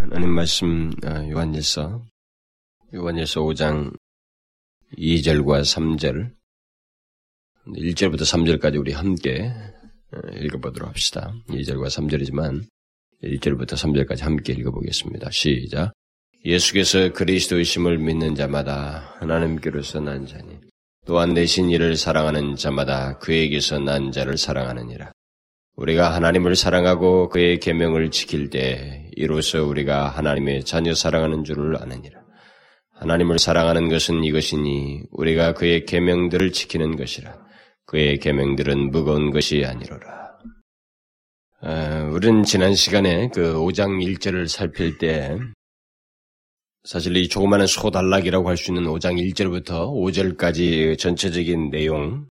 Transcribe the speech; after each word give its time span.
하나님 0.00 0.30
말씀 0.30 0.92
아, 1.04 1.28
요한일서 1.28 2.04
요한일서 2.94 3.42
5장 3.42 3.92
2절과 4.96 5.62
3절 5.62 6.30
1절부터 7.66 8.20
3절까지 8.20 8.78
우리 8.78 8.92
함께 8.92 9.52
어, 10.12 10.18
읽어보도록 10.36 10.88
합시다. 10.88 11.34
2절과 11.48 11.88
3절이지만 11.88 12.64
1절부터 13.24 13.72
3절까지 13.72 14.22
함께 14.22 14.52
읽어보겠습니다. 14.52 15.30
시작. 15.32 15.92
예수께서 16.44 17.12
그리스도이심을 17.12 17.98
믿는 17.98 18.36
자마다 18.36 19.16
하나님께로서 19.18 19.98
난 19.98 20.26
자니 20.26 20.60
또한 21.06 21.34
내신 21.34 21.70
이를 21.70 21.96
사랑하는 21.96 22.54
자마다 22.54 23.18
그에게서 23.18 23.80
난 23.80 24.12
자를 24.12 24.38
사랑하느니라. 24.38 25.10
우리가 25.74 26.14
하나님을 26.14 26.54
사랑하고 26.54 27.28
그의 27.28 27.58
계명을 27.58 28.10
지킬 28.12 28.48
때 28.48 29.07
이로써 29.18 29.64
우리가 29.64 30.08
하나님의 30.10 30.64
자녀 30.64 30.94
사랑하는 30.94 31.42
줄을 31.42 31.76
아느니라. 31.76 32.20
하나님을 32.94 33.38
사랑하는 33.38 33.88
것은 33.88 34.22
이것이니 34.22 35.02
우리가 35.10 35.54
그의 35.54 35.86
계명들을 35.86 36.52
지키는 36.52 36.96
것이라. 36.96 37.36
그의 37.86 38.18
계명들은 38.18 38.90
무거운 38.90 39.30
것이 39.30 39.64
아니로라. 39.64 40.38
아, 41.62 42.10
우리는 42.12 42.44
지난 42.44 42.74
시간에 42.74 43.28
그 43.34 43.54
5장 43.54 44.00
1절을 44.00 44.46
살필 44.46 44.98
때 44.98 45.36
사실 46.84 47.16
이 47.16 47.28
조그마한 47.28 47.66
소단락이라고 47.66 48.48
할 48.48 48.56
수 48.56 48.70
있는 48.70 48.84
5장 48.84 49.18
1절부터 49.32 49.90
5절까지 49.92 50.96
전체적인 50.96 51.70
내용 51.70 52.28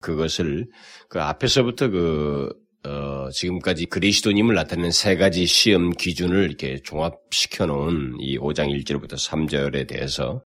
그것을 0.00 0.66
그 1.08 1.20
앞에서부터 1.20 1.90
그 1.90 2.61
어, 2.84 3.30
지금까지 3.30 3.86
그리스도님을 3.86 4.54
나타내는 4.54 4.90
세 4.90 5.16
가지 5.16 5.46
시험 5.46 5.90
기준을 5.90 6.44
이렇게 6.44 6.78
종합시켜 6.82 7.66
놓은 7.66 8.16
이 8.20 8.38
5장 8.38 8.68
1절부터 8.84 9.14
3절에 9.14 9.86
대해서 9.86 10.42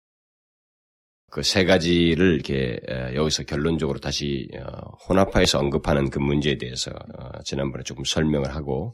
그 1.31 1.41
세 1.43 1.63
가지를 1.63 2.35
이렇게 2.35 2.79
여기서 3.15 3.43
결론적으로 3.43 3.99
다시 3.99 4.49
어, 4.59 4.91
혼합하여서 5.07 5.59
언급하는 5.59 6.09
그 6.09 6.19
문제에 6.19 6.57
대해서 6.57 6.91
어, 6.91 7.41
지난번에 7.45 7.83
조금 7.83 8.03
설명을 8.03 8.53
하고 8.53 8.93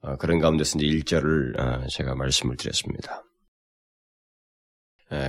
어, 0.00 0.16
그런 0.16 0.38
가운데서 0.38 0.78
이제 0.78 0.86
1절을 0.86 1.88
제가 1.90 2.14
말씀을 2.14 2.56
드렸습니다. 2.56 3.24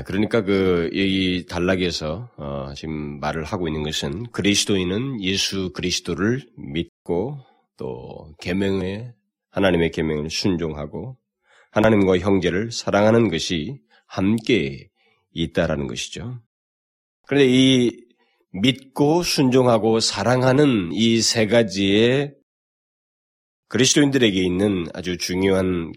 그러니까 0.05 0.43
그, 0.43 0.89
이 0.93 1.45
단락에서, 1.45 2.29
어, 2.37 2.73
지금 2.73 3.19
말을 3.19 3.43
하고 3.43 3.67
있는 3.67 3.83
것은 3.83 4.31
그리스도인은 4.31 5.21
예수 5.21 5.73
그리스도를 5.73 6.41
믿 6.55 6.92
고 7.03 7.53
또 7.77 8.33
계명에 8.39 9.13
하나님의 9.51 9.91
계명을 9.91 10.29
순종하고 10.29 11.17
하나님과 11.71 12.19
형제를 12.19 12.71
사랑하는 12.71 13.29
것이 13.29 13.79
함께 14.07 14.89
있다라는 15.33 15.87
것이죠. 15.87 16.39
그런데 17.25 17.47
이 17.49 17.91
믿고 18.51 19.23
순종하고 19.23 19.99
사랑하는 19.99 20.91
이 20.93 21.21
세 21.21 21.47
가지의 21.47 22.35
그리스도인들에게 23.69 24.39
있는 24.41 24.85
아주 24.93 25.17
중요한 25.17 25.91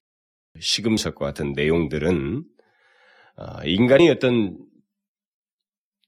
시금석과 0.58 1.26
같은 1.26 1.52
내용들은 1.52 2.44
어, 3.36 3.64
인간이 3.66 4.08
어떤 4.08 4.56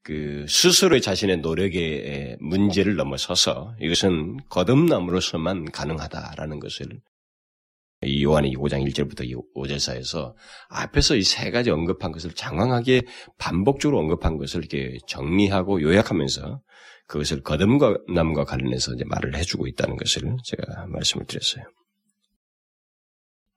그 0.09 0.47
스스로의 0.49 1.03
자신의 1.03 1.41
노력의 1.41 2.39
문제를 2.41 2.97
넘어서서 2.97 3.75
이것은 3.79 4.39
거듭남으로서만 4.49 5.67
가능하다라는 5.71 6.61
것을 6.61 6.87
이 8.07 8.25
요한이 8.25 8.57
5장 8.57 8.89
1절부터 8.89 9.31
5절 9.55 9.79
사이에서 9.79 10.35
앞에서 10.71 11.15
이 11.15 11.23
세 11.23 11.51
가지 11.51 11.69
언급한 11.69 12.11
것을 12.13 12.33
장황하게 12.33 13.03
반복적으로 13.37 13.99
언급한 13.99 14.39
것을 14.39 14.61
이렇게 14.65 14.97
정리하고 15.07 15.83
요약하면서 15.83 16.63
그것을 17.07 17.43
거듭남과 17.43 18.45
관련해서 18.47 18.95
이제 18.95 19.05
말을 19.05 19.37
해주고 19.37 19.67
있다는 19.67 19.99
것을 19.99 20.23
제가 20.43 20.87
말씀을 20.87 21.27
드렸어요. 21.27 21.65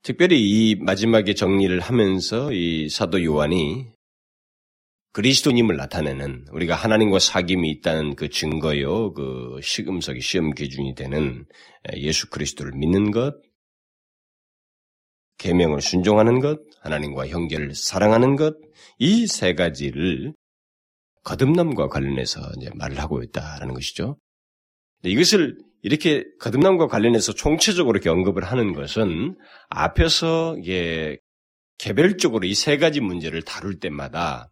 특별히 0.03 0.41
이 0.41 0.75
마지막에 0.75 1.33
정리를 1.33 1.79
하면서 1.79 2.51
이 2.51 2.89
사도 2.89 3.23
요한이 3.23 3.91
그리스도님을 5.13 5.75
나타내는 5.75 6.45
우리가 6.51 6.75
하나님과 6.75 7.17
사귐이 7.17 7.66
있다는 7.66 8.16
그 8.16 8.29
증거요, 8.29 9.13
그 9.13 9.59
시금석이 9.61 10.22
시험 10.22 10.51
기준이 10.51 10.95
되는 10.95 11.45
예수 11.97 12.29
그리스도를 12.29 12.72
믿는 12.75 13.11
것, 13.11 13.35
계명을 15.38 15.81
순종하는 15.81 16.39
것, 16.39 16.59
하나님과 16.81 17.27
형제를 17.27 17.75
사랑하는 17.75 18.35
것, 18.35 18.55
이 19.00 19.25
세 19.27 19.53
가지를 19.53 20.33
거듭남과 21.23 21.88
관련해서 21.89 22.39
이제 22.57 22.69
말을 22.75 23.00
하고 23.00 23.21
있다라는 23.21 23.73
것이죠. 23.73 24.17
이것을 25.03 25.57
이렇게 25.81 26.23
거듭남과 26.39 26.88
관련해서 26.88 27.33
총체적으로 27.33 27.97
이렇게 27.97 28.09
언급을 28.09 28.44
하는 28.44 28.73
것은 28.73 29.35
앞에서 29.69 30.55
이게 30.59 31.17
개별적으로 31.79 32.45
이 32.45 32.53
세 32.53 32.77
가지 32.77 33.01
문제를 33.01 33.41
다룰 33.41 33.79
때마다 33.79 34.50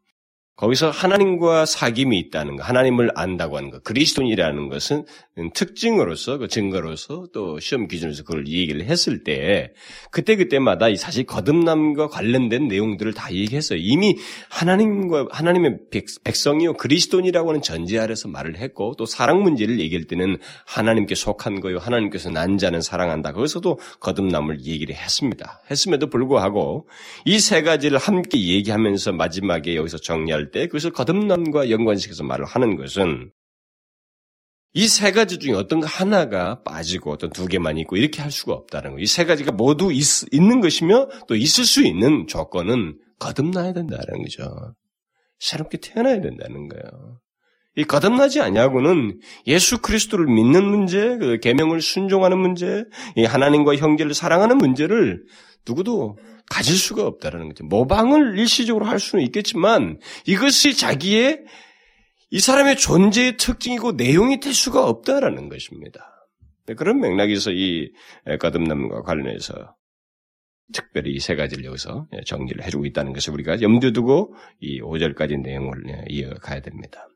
거기서 0.60 0.90
하나님과 0.90 1.64
사귐이 1.64 2.14
있다는 2.16 2.58
것, 2.58 2.64
하나님을 2.68 3.12
안다고 3.16 3.56
하는 3.56 3.70
것, 3.70 3.82
그리스도인이라는 3.86 4.68
것은 4.68 5.06
특징으로서, 5.54 6.38
그 6.38 6.50
증거로서 6.50 7.28
또 7.34 7.62
시험 7.62 7.88
기준에서 7.88 8.24
그걸 8.24 8.46
얘기를 8.46 8.84
했을 8.84 9.24
때, 9.24 9.72
그때그때마다 10.12 10.94
사실 10.98 11.24
거듭남과 11.24 12.10
관련된 12.10 12.68
내용들을 12.68 13.14
다 13.14 13.32
얘기했어요. 13.32 13.80
이미 13.82 14.18
하나님과, 14.50 15.28
하나님의 15.32 15.78
백, 15.92 16.08
성이요, 16.36 16.74
그리스도인이라고 16.74 17.50
하는 17.50 17.62
전제 17.62 17.98
아래서 17.98 18.28
말을 18.28 18.58
했고, 18.58 18.96
또 18.98 19.06
사랑 19.06 19.42
문제를 19.44 19.80
얘기할 19.80 20.04
때는 20.04 20.40
하나님께 20.66 21.16
속한 21.16 21.62
거요, 21.62 21.78
하나님께서 21.78 22.32
난 22.32 22.58
자는 22.58 22.82
사랑한다. 22.82 23.32
거기서도 23.32 23.80
거듭남을 24.02 24.66
얘기를 24.66 24.94
했습니다. 24.94 25.62
했음에도 25.72 26.10
불구하고, 26.10 26.90
이 27.24 27.40
세 27.40 27.62
가지를 27.62 27.98
함께 27.98 28.38
얘기하면서 28.38 29.14
마지막에 29.14 29.78
여기서 29.78 29.98
정리할 30.00 30.49
때 30.52 30.68
그것을 30.68 30.92
거듭남과 30.92 31.70
연관시켜서 31.70 32.24
말을 32.24 32.46
하는 32.46 32.76
것은 32.76 33.32
이 34.74 34.88
세 34.88 35.12
가지 35.12 35.40
중에 35.40 35.54
어떤 35.54 35.82
하나가 35.84 36.62
빠지고 36.64 37.12
어떤 37.12 37.32
두 37.32 37.48
개만 37.48 37.78
있고 37.80 37.98
이렇게 37.98 38.22
할 38.22 38.30
수가 38.32 38.54
없다는 38.54 38.92
거예요. 38.92 39.00
이 39.02 39.08
세 39.08 39.26
가지가 39.26 39.52
모두 39.52 39.92
있, 39.92 40.04
있는 40.32 40.62
것이며 40.62 41.10
또 41.28 41.36
있을 41.36 41.66
수 41.66 41.84
있는 41.84 42.28
조건은 42.28 43.00
거듭나야 43.20 43.74
된다는 43.74 44.22
거죠. 44.24 44.76
새롭게 45.40 45.78
태어나야 45.80 46.22
된다는 46.22 46.68
거예요. 46.68 47.20
이 47.76 47.84
거듭나지 47.84 48.42
않냐고는 48.42 49.20
예수 49.48 49.82
그리스도를 49.82 50.26
믿는 50.28 50.66
문제, 50.66 51.18
그 51.18 51.40
계명을 51.40 51.82
순종하는 51.82 52.38
문제, 52.38 52.84
이 53.16 53.24
하나님과 53.24 53.76
형제를 53.76 54.14
사랑하는 54.14 54.58
문제를 54.58 55.24
누구도 55.68 56.18
가질 56.50 56.76
수가 56.76 57.06
없다라는 57.06 57.50
거죠. 57.50 57.64
모방을 57.66 58.38
일시적으로 58.38 58.86
할 58.86 59.00
수는 59.00 59.24
있겠지만 59.26 60.00
이것이 60.26 60.76
자기의 60.76 61.44
이 62.32 62.40
사람의 62.40 62.78
존재의 62.78 63.38
특징이고 63.38 63.94
내용이 63.94 64.40
될 64.40 64.54
수가 64.54 64.88
없다라는 64.88 65.50
것입니다. 65.50 66.28
네, 66.68 66.76
그런 66.76 67.00
맥락에서 67.00 67.52
이 67.52 67.92
거듭남과 68.40 69.02
관련해서 69.02 69.76
특별히 70.72 71.14
이 71.14 71.20
세 71.20 71.36
가지를 71.36 71.66
여기서 71.66 72.08
정리를 72.28 72.64
해주고 72.64 72.86
있다는 72.86 73.14
것을 73.14 73.34
우리가 73.34 73.62
염두에 73.62 73.92
두고 73.92 74.36
이 74.60 74.80
5절까지 74.82 75.42
내용을 75.42 75.84
이어가야 76.10 76.62
됩니다. 76.62 77.08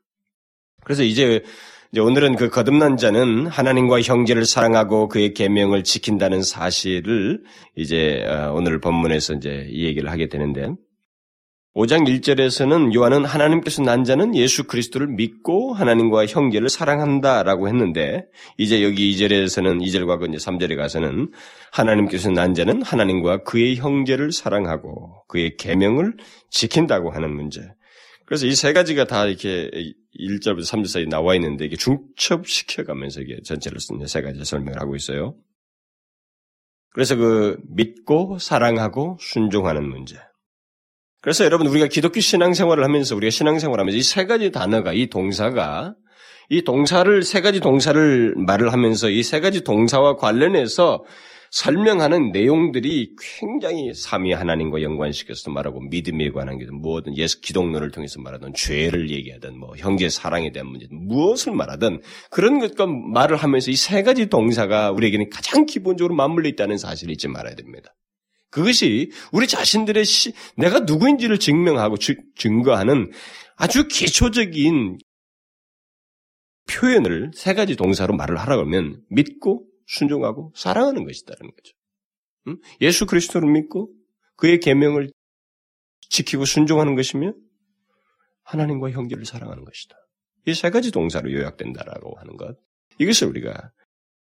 그래서 0.82 1.04
이제 1.04 1.42
이제 1.94 2.00
오늘은 2.00 2.34
그 2.34 2.50
거듭난 2.50 2.96
자는 2.96 3.46
하나님과 3.46 4.00
형제를 4.00 4.46
사랑하고 4.46 5.06
그의 5.06 5.32
계명을 5.32 5.84
지킨다는 5.84 6.42
사실을 6.42 7.44
이제 7.76 8.24
어, 8.26 8.52
오늘 8.52 8.80
본문에서 8.80 9.34
이제 9.34 9.68
이 9.70 9.84
얘기를 9.84 10.10
하게 10.10 10.28
되는데 10.28 10.72
5장 11.76 12.08
1절에서는 12.08 12.92
요한은 12.96 13.24
하나님께서 13.24 13.82
난 13.82 14.02
자는 14.02 14.34
예수 14.34 14.64
그리스도를 14.64 15.06
믿고 15.06 15.72
하나님과 15.72 16.26
형제를 16.26 16.68
사랑한다라고 16.68 17.68
했는데 17.68 18.26
이제 18.58 18.82
여기 18.82 19.14
2절에서는 19.14 19.80
2절과 19.80 20.28
이제 20.28 20.38
3절에 20.38 20.76
가서는 20.76 21.30
하나님께서 21.70 22.28
난 22.30 22.54
자는 22.54 22.82
하나님과 22.82 23.44
그의 23.44 23.76
형제를 23.76 24.32
사랑하고 24.32 25.22
그의 25.28 25.56
계명을 25.56 26.14
지킨다고 26.50 27.12
하는 27.12 27.32
문제. 27.32 27.60
그래서 28.26 28.46
이 28.46 28.54
세 28.54 28.72
가지가 28.72 29.04
다 29.04 29.26
이렇게 29.26 29.70
1절부터 30.18 30.60
3절 30.60 30.86
사이 30.88 31.06
나와 31.06 31.34
있는데 31.34 31.66
이게 31.66 31.76
중첩시켜 31.76 32.84
가면서 32.84 33.20
이게 33.20 33.40
전체를 33.42 33.80
쓴세 33.80 34.22
가지 34.22 34.44
설명을 34.44 34.80
하고 34.80 34.96
있어요. 34.96 35.34
그래서 36.90 37.16
그 37.16 37.58
믿고 37.68 38.38
사랑하고 38.38 39.18
순종하는 39.20 39.86
문제. 39.88 40.16
그래서 41.20 41.44
여러분 41.44 41.66
우리가 41.66 41.86
기독교 41.88 42.20
신앙생활을 42.20 42.84
하면서 42.84 43.16
우리가 43.16 43.30
신앙생활을 43.30 43.80
하면서 43.80 43.96
이 43.98 44.02
세 44.02 44.26
가지 44.26 44.50
단어가 44.50 44.92
이 44.92 45.08
동사가 45.08 45.94
이 46.50 46.62
동사를 46.62 47.22
세 47.22 47.40
가지 47.40 47.60
동사를 47.60 48.34
말을 48.36 48.72
하면서 48.72 49.08
이 49.10 49.22
세 49.22 49.40
가지 49.40 49.62
동사와 49.64 50.16
관련해서 50.16 51.04
설명하는 51.54 52.32
내용들이 52.32 53.14
굉장히 53.38 53.94
삼위 53.94 54.32
하나님과 54.32 54.82
연관시켜서 54.82 55.52
말하고 55.52 55.82
믿음에 55.82 56.30
관한 56.30 56.58
게 56.58 56.66
뭐든 56.66 57.16
예수 57.16 57.40
기독론을 57.40 57.92
통해서 57.92 58.20
말하든 58.20 58.54
죄를 58.54 59.08
얘기하든 59.10 59.56
뭐 59.56 59.76
형제 59.76 60.08
사랑에 60.08 60.50
대한 60.50 60.66
문제 60.66 60.88
무엇을 60.90 61.52
말하든 61.52 62.02
그런 62.30 62.58
것과 62.58 62.86
말을 62.86 63.36
하면서 63.36 63.70
이 63.70 63.76
세 63.84 64.02
가지 64.02 64.26
동사가 64.26 64.90
우리에게는 64.90 65.30
가장 65.30 65.66
기본적으로 65.66 66.14
맞물려 66.14 66.48
있다는 66.48 66.78
사실을 66.78 67.12
잊지 67.12 67.28
말아야 67.28 67.54
됩니다. 67.54 67.94
그것이 68.50 69.12
우리 69.30 69.46
자신들의 69.46 70.04
시, 70.04 70.32
내가 70.56 70.80
누구인지를 70.80 71.38
증명하고 71.38 71.98
주, 71.98 72.16
증거하는 72.36 73.12
아주 73.56 73.86
기초적인 73.86 74.98
표현을 76.68 77.30
세 77.34 77.54
가지 77.54 77.76
동사로 77.76 78.16
말을 78.16 78.38
하라고 78.38 78.62
하면 78.62 79.00
믿고 79.10 79.66
순종하고 79.86 80.52
사랑하는 80.56 81.04
것이다라는 81.04 81.50
거죠. 81.54 81.72
음? 82.48 82.58
예수 82.80 83.06
그리스도를 83.06 83.50
믿고 83.50 83.90
그의 84.36 84.60
계명을 84.60 85.10
지키고 86.10 86.44
순종하는 86.44 86.94
것이며 86.94 87.32
하나님과 88.44 88.90
형제를 88.90 89.24
사랑하는 89.24 89.64
것이다. 89.64 89.96
이 90.46 90.52
세 90.54 90.70
가지 90.70 90.90
동사로 90.90 91.32
요약된다라고 91.32 92.18
하는 92.18 92.36
것. 92.36 92.56
이것을 92.98 93.28
우리가 93.28 93.72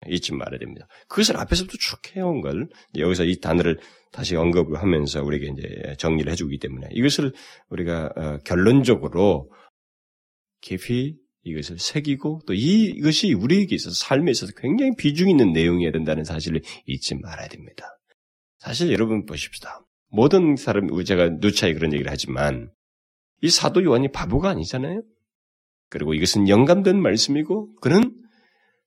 잊지 0.06 0.32
말아야 0.32 0.58
됩니다. 0.58 0.86
그것을 1.08 1.36
앞에서부터 1.36 1.76
쭉 1.78 2.16
해온 2.16 2.40
걸 2.40 2.68
여기서 2.96 3.24
이 3.24 3.40
단어를 3.40 3.78
다시 4.12 4.36
언급을 4.36 4.80
하면서 4.80 5.22
우리에게 5.22 5.48
이제 5.48 5.94
정리를 5.98 6.30
해주기 6.32 6.58
때문에 6.58 6.88
이것을 6.92 7.34
우리가 7.68 8.12
어, 8.16 8.38
결론적으로 8.44 9.52
깊이 10.60 11.18
이것을 11.44 11.78
새기고 11.78 12.42
또 12.46 12.54
이것이 12.54 13.32
우리에게 13.32 13.74
있어서 13.74 13.94
삶에 13.94 14.30
있어서 14.30 14.52
굉장히 14.56 14.92
비중 14.96 15.30
있는 15.30 15.52
내용이어야 15.52 15.92
된다는 15.92 16.24
사실을 16.24 16.62
잊지 16.86 17.14
말아야 17.16 17.48
됩니다. 17.48 17.84
사실 18.58 18.92
여러분 18.92 19.24
보십시다. 19.24 19.86
모든 20.10 20.56
사람, 20.56 20.88
제가 21.04 21.30
누차에 21.40 21.74
그런 21.74 21.92
얘기를 21.92 22.10
하지만 22.10 22.70
이 23.40 23.50
사도 23.50 23.84
요한이 23.84 24.10
바보가 24.10 24.50
아니잖아요. 24.50 25.02
그리고 25.90 26.14
이것은 26.14 26.48
영감된 26.48 27.00
말씀이고 27.00 27.76
그는 27.76 28.14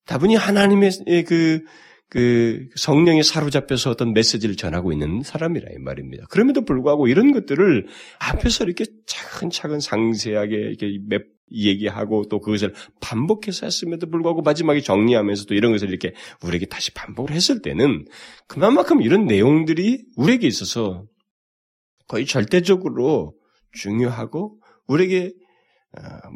다분히 0.05 0.35
하나님의 0.35 0.91
그, 1.27 1.63
그 2.11 2.67
성령에 2.75 3.23
사로잡혀서 3.23 3.91
어떤 3.91 4.11
메시지를 4.11 4.57
전하고 4.57 4.91
있는 4.91 5.21
사람이라 5.23 5.69
이 5.71 5.77
말입니다. 5.77 6.25
그럼에도 6.29 6.65
불구하고 6.65 7.07
이런 7.07 7.31
것들을 7.31 7.87
앞에서 8.19 8.65
이렇게 8.65 8.83
차근차근 9.05 9.79
상세하게 9.79 10.57
이렇게 10.57 10.99
몇 11.07 11.21
얘기하고 11.53 12.25
또 12.29 12.41
그것을 12.41 12.73
반복해서 12.99 13.65
했음에도 13.65 14.09
불구하고 14.09 14.41
마지막에 14.41 14.81
정리하면서 14.81 15.45
또 15.45 15.53
이런 15.53 15.71
것을 15.71 15.87
이렇게 15.87 16.13
우리에게 16.43 16.65
다시 16.65 16.93
반복을 16.93 17.31
했을 17.31 17.61
때는 17.61 18.05
그만큼 18.45 19.01
이런 19.01 19.25
내용들이 19.25 20.03
우리에게 20.17 20.47
있어서 20.47 21.05
거의 22.09 22.25
절대적으로 22.25 23.35
중요하고 23.71 24.59
우리에게 24.87 25.27
어, 25.27 25.31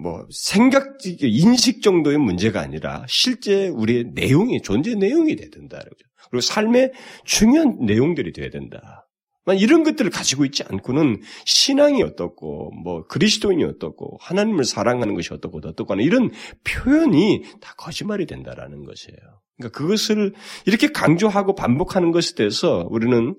뭐 0.01 0.25
생각 0.31 0.97
인식 1.03 1.81
정도의 1.81 2.17
문제가 2.17 2.61
아니라 2.61 3.05
실제 3.07 3.67
우리의 3.67 4.11
내용이 4.13 4.61
존재 4.61 4.95
내용이 4.95 5.35
돼야 5.35 5.49
된다. 5.49 5.81
그리고 6.29 6.41
삶의 6.41 6.91
중요한 7.23 7.77
내용들이 7.85 8.33
돼야 8.33 8.49
된다. 8.49 9.07
이런 9.53 9.83
것들을 9.83 10.09
가지고 10.09 10.43
있지 10.45 10.63
않고는 10.63 11.21
신앙이 11.45 12.01
어떻고, 12.01 12.71
뭐, 12.83 13.05
그리스도인이 13.05 13.63
어떻고, 13.63 14.17
하나님을 14.19 14.63
사랑하는 14.63 15.13
것이 15.13 15.31
어떻고, 15.35 15.61
하는 15.87 16.03
이런 16.03 16.31
표현이 16.63 17.43
다 17.61 17.75
거짓말이 17.77 18.25
된다라는 18.25 18.85
것이에요. 18.85 19.19
그러니까 19.57 19.77
그것을 19.77 20.33
이렇게 20.65 20.87
강조하고 20.87 21.53
반복하는 21.53 22.11
것에 22.11 22.35
대해서 22.35 22.87
우리는 22.89 23.35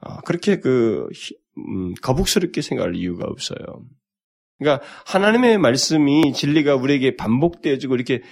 어, 0.00 0.20
그렇게 0.26 0.60
그, 0.60 1.06
음, 1.56 1.94
거북스럽게 2.02 2.60
생각할 2.60 2.94
이유가 2.94 3.26
없어요. 3.26 3.58
그러니까 4.58 4.84
하나님의 5.06 5.58
말씀이 5.58 6.32
진리가 6.32 6.76
우리에게 6.76 7.16
반복되어지고 7.16 7.94
이렇게 7.94 8.22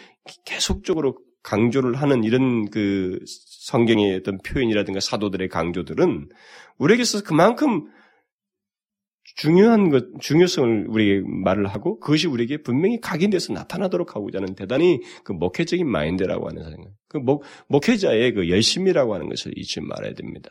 계속적으로 0.44 1.16
강조를 1.42 1.96
하는 1.96 2.24
이런 2.24 2.70
그 2.70 3.18
성경의 3.26 4.16
어떤 4.16 4.38
표현이라든가 4.38 5.00
사도들의 5.00 5.48
강조들은 5.48 6.28
우리에게 6.78 7.02
있어서 7.02 7.22
그만큼 7.22 7.86
중요한 9.36 9.90
것, 9.90 10.06
중요성을 10.20 10.86
우리에게 10.88 11.22
말을 11.44 11.66
하고 11.66 11.98
그것이 11.98 12.28
우리에게 12.28 12.62
분명히 12.62 13.00
각인돼서 13.00 13.52
나타나도록 13.52 14.14
하고자 14.14 14.38
하는 14.38 14.54
대단히 14.54 15.00
그 15.24 15.32
목회적인 15.32 15.86
마인드라고 15.88 16.48
하는 16.48 16.62
생각. 16.62 16.92
그 17.08 17.18
목, 17.18 17.42
목회자의 17.68 18.32
그 18.32 18.48
열심이라고 18.48 19.14
하는 19.14 19.28
것을 19.28 19.52
잊지 19.56 19.80
말아야 19.80 20.14
됩니다. 20.14 20.50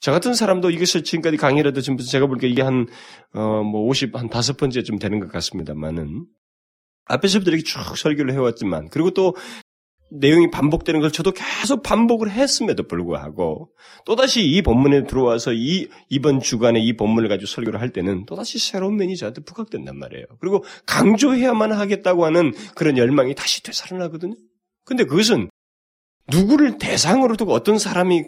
저 0.00 0.12
같은 0.12 0.34
사람도 0.34 0.70
이것을 0.70 1.02
지금까지 1.02 1.36
강의를 1.36 1.72
듣지금 1.72 1.98
제가 1.98 2.26
볼게 2.26 2.48
이게 2.48 2.62
한, 2.62 2.86
어, 3.34 3.62
뭐 3.62 3.82
50, 3.86 4.16
한 4.16 4.28
다섯 4.28 4.56
번째쯤 4.56 4.98
되는 4.98 5.18
것 5.20 5.30
같습니다만은 5.32 6.26
앞에서부터 7.06 7.50
이렇게 7.50 7.64
쭉 7.64 7.96
설교를 7.96 8.32
해왔지만 8.34 8.88
그리고 8.90 9.10
또 9.10 9.34
내용이 10.10 10.50
반복되는 10.50 11.00
걸 11.00 11.10
저도 11.10 11.32
계속 11.32 11.82
반복을 11.82 12.30
했음에도 12.30 12.86
불구하고 12.86 13.70
또다시 14.06 14.42
이 14.42 14.62
본문에 14.62 15.04
들어와서 15.04 15.52
이 15.52 15.88
이번 16.08 16.40
주간에 16.40 16.80
이 16.80 16.96
본문을 16.96 17.28
가지고 17.28 17.46
설교를 17.46 17.80
할 17.80 17.90
때는 17.90 18.24
또다시 18.24 18.58
새로운 18.58 18.96
면이 18.96 19.16
저한테 19.16 19.42
부각된단 19.42 19.98
말이에요. 19.98 20.24
그리고 20.40 20.64
강조해야만 20.86 21.72
하겠다고 21.72 22.24
하는 22.24 22.54
그런 22.74 22.96
열망이 22.96 23.34
다시 23.34 23.62
되살아나거든요. 23.62 24.34
근데 24.84 25.04
그것은 25.04 25.50
누구를 26.30 26.78
대상으로 26.78 27.36
두고 27.36 27.52
어떤 27.52 27.78
사람이 27.78 28.24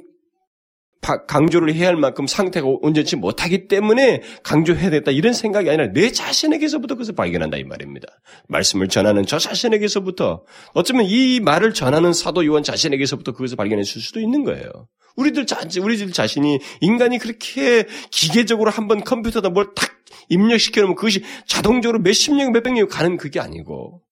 강조를 1.00 1.74
해야 1.74 1.88
할 1.88 1.96
만큼 1.96 2.26
상태가 2.26 2.66
온전치 2.66 3.16
못하기 3.16 3.68
때문에 3.68 4.22
강조해야 4.42 4.90
되겠다 4.90 5.10
이런 5.10 5.32
생각이 5.32 5.68
아니라 5.68 5.92
내 5.92 6.12
자신에게서부터 6.12 6.94
그것을 6.94 7.14
발견한다 7.14 7.56
이 7.56 7.64
말입니다. 7.64 8.06
말씀을 8.48 8.88
전하는 8.88 9.24
저 9.26 9.38
자신에게서부터 9.38 10.44
어쩌면 10.74 11.06
이 11.06 11.40
말을 11.40 11.72
전하는 11.74 12.12
사도 12.12 12.44
요한 12.44 12.62
자신에게서부터 12.62 13.32
그것을 13.32 13.56
발견했을 13.56 14.00
수도 14.00 14.20
있는 14.20 14.44
거예요. 14.44 14.68
우리들 15.16 15.46
자, 15.46 15.58
우리들 15.80 16.12
자신이 16.12 16.60
인간이 16.80 17.18
그렇게 17.18 17.86
기계적으로 18.10 18.70
한번 18.70 19.02
컴퓨터에다 19.02 19.48
뭘 19.48 19.74
탁 19.74 19.90
입력시켜 20.28 20.80
놓으면 20.80 20.96
그것이 20.96 21.22
자동적으로 21.46 21.98
몇십 22.00 22.34
년, 22.34 22.52
몇백 22.52 22.72
년 22.72 22.88
가는 22.88 23.16
그게 23.16 23.40
아니고 23.40 24.02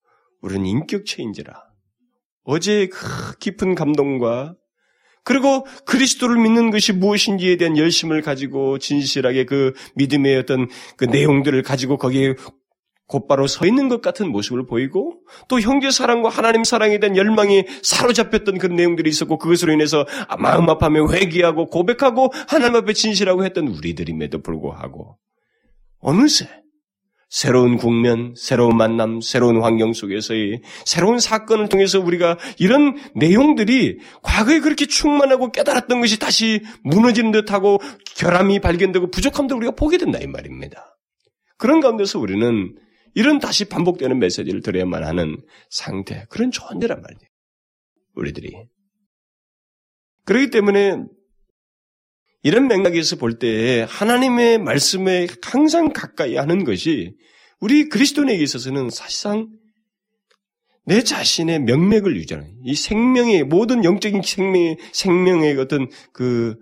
우리는 0.42 0.66
인격체인지라 0.66 1.52
어제 2.44 2.86
그 2.88 3.38
깊은 3.38 3.74
감동과 3.74 4.54
그리고 5.28 5.66
그리스도를 5.84 6.40
믿는 6.40 6.70
것이 6.70 6.94
무엇인지에 6.94 7.58
대한 7.58 7.76
열심을 7.76 8.22
가지고 8.22 8.78
진실하게 8.78 9.44
그 9.44 9.74
믿음의 9.94 10.38
어떤 10.38 10.68
그 10.96 11.04
내용들을 11.04 11.62
가지고 11.64 11.98
거기에 11.98 12.34
곧바로 13.06 13.46
서 13.46 13.66
있는 13.66 13.90
것 13.90 14.00
같은 14.00 14.32
모습을 14.32 14.64
보이고 14.64 15.20
또 15.50 15.60
형제 15.60 15.90
사랑과 15.90 16.30
하나님 16.30 16.64
사랑에 16.64 16.98
대한 16.98 17.14
열망이 17.14 17.64
사로잡혔던 17.82 18.56
그런 18.56 18.76
내용들이 18.76 19.10
있었고 19.10 19.36
그것으로 19.36 19.74
인해서 19.74 20.06
마음 20.38 20.66
아파하며 20.70 21.12
회개하고 21.12 21.66
고백하고 21.66 22.32
하나님 22.48 22.76
앞에 22.76 22.94
진실하고 22.94 23.44
했던 23.44 23.68
우리들임에도 23.68 24.40
불구하고 24.40 25.18
어느새 26.00 26.48
새로운 27.28 27.76
국면, 27.76 28.34
새로운 28.36 28.76
만남, 28.76 29.20
새로운 29.20 29.62
환경 29.62 29.92
속에서의 29.92 30.62
새로운 30.86 31.18
사건을 31.18 31.68
통해서 31.68 32.00
우리가 32.00 32.38
이런 32.58 32.96
내용들이 33.14 33.98
과거에 34.22 34.60
그렇게 34.60 34.86
충만하고 34.86 35.52
깨달았던 35.52 36.00
것이 36.00 36.18
다시 36.18 36.62
무너지는 36.82 37.30
듯하고 37.30 37.78
결함이 38.16 38.60
발견되고 38.60 39.10
부족함도 39.10 39.56
우리가 39.56 39.72
보게 39.72 39.98
된다 39.98 40.18
이 40.18 40.26
말입니다. 40.26 40.98
그런 41.58 41.80
가운데서 41.80 42.18
우리는 42.18 42.74
이런 43.14 43.38
다시 43.40 43.66
반복되는 43.66 44.18
메시지를 44.18 44.62
드려야만 44.62 45.04
하는 45.04 45.36
상태, 45.70 46.24
그런 46.30 46.50
존재란 46.50 47.02
말이에요. 47.02 47.28
우리들이. 48.14 48.54
그렇기 50.24 50.50
때문에 50.50 51.04
이런 52.42 52.68
맥락에서 52.68 53.16
볼 53.16 53.38
때 53.38 53.86
하나님의 53.88 54.58
말씀에 54.58 55.26
항상 55.42 55.92
가까이 55.92 56.36
하는 56.36 56.64
것이 56.64 57.16
우리 57.60 57.88
그리스도인에게 57.88 58.42
있어서는 58.42 58.90
사실상 58.90 59.48
내 60.84 61.02
자신의 61.02 61.60
명맥을 61.60 62.16
유지하는 62.16 62.54
이 62.64 62.74
생명의 62.74 63.44
모든 63.44 63.84
영적인 63.84 64.22
생명의 64.22 64.78
생명의 64.92 65.58
어떤 65.58 65.88
그 66.12 66.56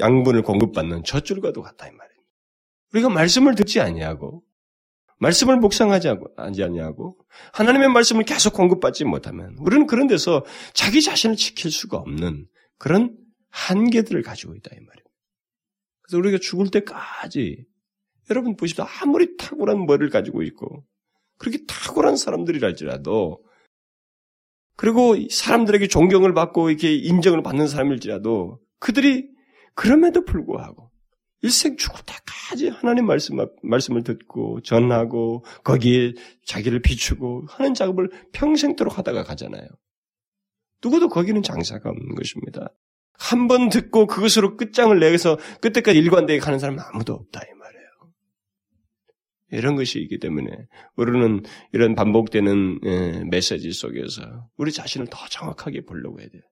양분을 0.00 0.42
공급받는 0.42 1.04
젖줄과도 1.04 1.62
같다 1.62 1.86
이 1.86 1.90
말이에요. 1.90 2.18
우리가 2.94 3.08
말씀을 3.10 3.54
듣지 3.54 3.80
아니하고 3.80 4.42
말씀을 5.18 5.58
묵상하지 5.58 6.08
않냐고 6.62 7.16
하나님의 7.52 7.90
말씀을 7.90 8.24
계속 8.24 8.54
공급받지 8.54 9.04
못하면 9.04 9.54
우리는 9.60 9.86
그런 9.86 10.06
데서 10.06 10.44
자기 10.72 11.02
자신을 11.02 11.36
지킬 11.36 11.70
수가 11.70 11.98
없는 11.98 12.46
그런 12.78 13.16
한계들을 13.54 14.22
가지고 14.22 14.54
있다 14.56 14.70
이 14.74 14.80
말이에요. 14.80 15.04
그래서 16.02 16.18
우리가 16.18 16.38
죽을 16.38 16.70
때까지 16.70 17.64
여러분 18.30 18.56
보십시오. 18.56 18.84
아무리 19.00 19.36
탁월한 19.36 19.86
머리를 19.86 20.10
가지고 20.10 20.42
있고 20.42 20.84
그렇게 21.38 21.64
탁월한 21.66 22.16
사람들이랄지라도 22.16 23.42
그리고 24.76 25.14
사람들에게 25.30 25.86
존경을 25.86 26.34
받고 26.34 26.70
이렇게 26.70 26.94
인정을 26.94 27.42
받는 27.42 27.68
사람일지라도 27.68 28.60
그들이 28.80 29.30
그럼에도 29.74 30.24
불구하고 30.24 30.90
일생 31.42 31.76
죽을 31.76 32.00
때까지 32.06 32.68
하나님 32.68 33.06
말씀, 33.06 33.36
말씀을 33.62 34.02
듣고 34.02 34.62
전하고 34.62 35.44
거기에 35.62 36.14
자기를 36.44 36.80
비추고 36.80 37.44
하는 37.48 37.74
작업을 37.74 38.10
평생도록 38.32 38.98
하다가 38.98 39.22
가잖아요. 39.24 39.68
누구도 40.82 41.08
거기는 41.08 41.42
장사가 41.42 41.88
없는 41.88 42.14
것입니다. 42.14 42.72
한 43.18 43.48
번 43.48 43.68
듣고 43.68 44.06
그것으로 44.06 44.56
끝장을 44.56 44.98
내서 44.98 45.38
끝때까지 45.60 45.98
일관되게 45.98 46.40
가는 46.40 46.58
사람은 46.58 46.80
아무도 46.80 47.14
없다 47.14 47.40
이 47.40 47.58
말이에요. 47.58 47.84
이런 49.52 49.76
것이 49.76 50.00
있기 50.00 50.18
때문에 50.18 50.50
우리는 50.96 51.42
이런 51.72 51.94
반복되는 51.94 52.80
예, 52.84 53.24
메시지 53.30 53.72
속에서 53.72 54.48
우리 54.56 54.72
자신을 54.72 55.06
더 55.10 55.18
정확하게 55.28 55.84
보려고 55.84 56.20
해야 56.20 56.28
돼요. 56.28 56.42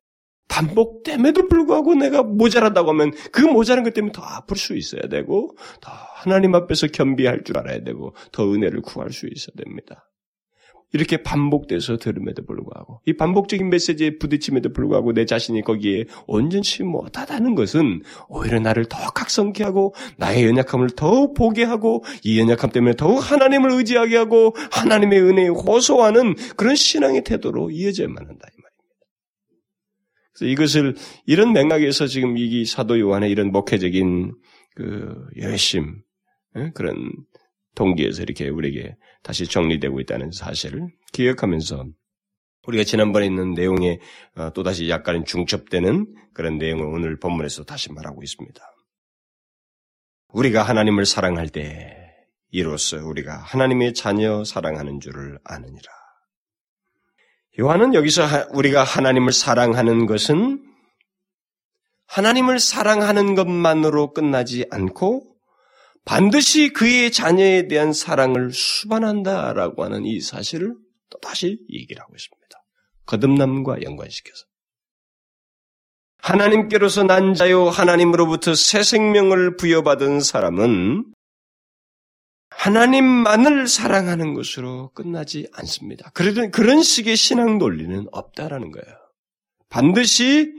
반복됨에도 0.49 1.49
불구하고 1.49 1.95
내가 1.95 2.23
모자란다고 2.23 2.90
하면 2.90 3.12
그 3.33 3.40
모자란 3.40 3.85
것 3.85 3.95
때문에 3.95 4.12
더 4.12 4.23
아플 4.23 4.57
수 4.57 4.76
있어야 4.76 5.02
되고 5.09 5.57
더 5.81 5.90
하나님 6.16 6.54
앞에서 6.54 6.88
겸비할 6.88 7.42
줄 7.45 7.59
알아야 7.59 7.83
되고 7.83 8.14
더 8.33 8.52
은혜를 8.52 8.83
구할 8.83 9.11
수 9.12 9.26
있어야 9.26 9.54
됩니다. 9.57 10.12
이렇게 10.92 11.16
반복돼서 11.16 11.96
들음에도 11.96 12.44
불구하고 12.44 13.00
이 13.06 13.14
반복적인 13.14 13.70
메시지에 13.70 14.18
부딪힘에도 14.18 14.72
불구하고 14.72 15.12
내 15.12 15.25
자신이 15.25 15.62
거기에 15.62 16.04
온전치 16.26 16.82
못하다는 16.82 17.54
것은 17.54 18.02
오히려 18.28 18.61
나를 18.61 18.84
더 18.87 18.99
각성케 19.11 19.64
하고 19.64 19.94
나의 20.18 20.44
연약함을 20.44 20.90
더욱 20.96 21.34
보게 21.34 21.64
하고 21.64 22.04
이 22.22 22.38
연약함 22.38 22.70
때문에 22.70 22.94
더욱 22.96 23.18
하나님을 23.18 23.70
의지하게 23.72 24.16
하고 24.16 24.54
하나님의 24.70 25.20
은혜에 25.22 25.49
호소하는 25.49 26.34
그런 26.56 26.76
신앙의 26.76 27.25
태도로 27.25 27.70
이어져야만 27.70 28.28
한다. 28.28 28.49
그래서 30.34 30.50
이것을 30.50 30.96
이런 31.26 31.52
맥락에서 31.52 32.06
지금 32.06 32.37
이 32.37 32.64
사도 32.64 32.99
요한의 32.99 33.30
이런 33.30 33.52
목회적인 33.52 34.32
그 34.75 35.26
열심 35.38 36.02
예? 36.56 36.70
그런 36.75 37.12
동기에서 37.75 38.22
이렇게 38.22 38.49
우리에게 38.49 38.96
다시 39.23 39.47
정리되고 39.47 40.00
있다는 40.00 40.33
사실을 40.33 40.88
기억하면서 41.12 41.87
우리가 42.67 42.85
지난번에 42.85 43.26
있는 43.26 43.55
내용에 43.55 43.99
어, 44.37 44.52
또다시 44.52 44.88
약간 44.88 45.25
중첩되는 45.25 46.14
그런 46.33 46.59
내용을 46.59 46.87
오늘 46.87 47.19
본문에서 47.19 47.64
다시 47.64 47.93
말하고 47.93 48.23
있습니다. 48.23 48.62
우리가 50.29 50.62
하나님을 50.62 51.05
사랑할 51.05 51.49
때 51.49 51.97
이로써 52.50 52.99
우리가 52.99 53.37
하나님의 53.38 53.95
자녀 53.95 54.45
사랑하는 54.45 55.00
줄을 55.00 55.38
아느니라. 55.45 55.91
요한은 57.59 57.95
여기서 57.95 58.25
우리가 58.52 58.83
하나님을 58.83 59.33
사랑하는 59.33 60.07
것은 60.07 60.62
하나님을 62.07 62.61
사랑하는 62.61 63.35
것만으로 63.35 64.12
끝나지 64.12 64.67
않고 64.71 65.31
반드시 66.04 66.71
그의 66.71 67.12
자녀에 67.12 67.68
대한 67.68 67.92
사랑을 67.92 68.52
수반한다라고 68.52 69.85
하는 69.85 70.04
이 70.04 70.21
사실을 70.21 70.75
또 71.11 71.18
다시 71.21 71.59
얘기를 71.71 72.02
하고 72.02 72.14
있습니다. 72.14 72.42
거듭남과 73.06 73.82
연관시켜서. 73.82 74.44
하나님께로서 76.18 77.02
난 77.02 77.35
자요 77.35 77.68
하나님으로부터 77.68 78.54
새 78.54 78.82
생명을 78.82 79.56
부여받은 79.56 80.21
사람은 80.21 81.04
하나님만을 82.50 83.66
사랑하는 83.66 84.35
것으로 84.35 84.92
끝나지 84.92 85.49
않습니다. 85.52 86.11
그래도 86.14 86.49
그런 86.50 86.82
식의 86.82 87.16
신앙 87.16 87.59
논리는 87.59 88.06
없다라는 88.12 88.71
거예요. 88.71 88.97
반드시 89.68 90.52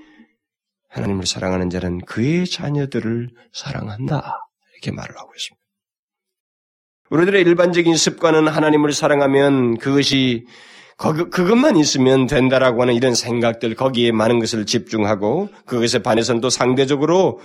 하나님을 0.89 1.25
사랑하는 1.25 1.69
자는 1.69 1.99
그의 1.99 2.45
자녀들을 2.45 3.29
사랑한다. 3.53 4.37
이렇게 4.83 4.91
말을 4.91 5.15
하고 5.17 5.31
있습니다. 5.35 5.63
우리들의 7.09 7.41
일반적인 7.43 7.95
습관은 7.95 8.47
하나님을 8.47 8.91
사랑하면 8.91 9.77
그것이 9.77 10.45
그것만 10.97 11.77
있으면 11.77 12.27
된다라고 12.27 12.81
하는 12.81 12.93
이런 12.93 13.15
생각들 13.15 13.75
거기에 13.75 14.11
많은 14.11 14.39
것을 14.39 14.65
집중하고 14.65 15.49
그것에 15.65 15.99
반해서는 15.99 16.41
또 16.41 16.49
상대적으로 16.49 17.39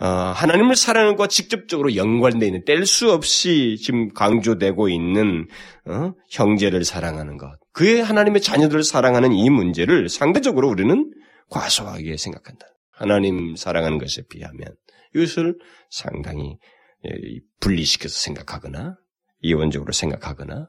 어, 0.00 0.06
하나님을 0.06 0.74
사랑하는 0.74 1.14
것과 1.14 1.28
직접적으로 1.28 1.94
연관되어 1.94 2.48
있는 2.48 2.64
뗄 2.64 2.84
수 2.84 3.12
없이 3.12 3.76
지금 3.80 4.12
강조되고 4.12 4.88
있는 4.88 5.46
어, 5.86 6.12
형제를 6.30 6.84
사랑하는 6.84 7.36
것, 7.36 7.52
그의 7.72 8.02
하나님의 8.02 8.42
자녀들을 8.42 8.82
사랑하는 8.82 9.32
이 9.32 9.48
문제를 9.50 10.08
상대적으로 10.08 10.68
우리는 10.68 11.12
과소하게 11.48 12.16
생각한다. 12.16 12.66
하나님 12.90 13.54
사랑하는 13.54 13.98
것에 13.98 14.22
비하면 14.28 14.74
이것을 15.14 15.56
상당히 15.90 16.50
예, 16.50 16.58
분리시켜서 17.60 18.14
생각하거나 18.18 18.96
이원적으로 19.40 19.92
생각하거나 19.92 20.68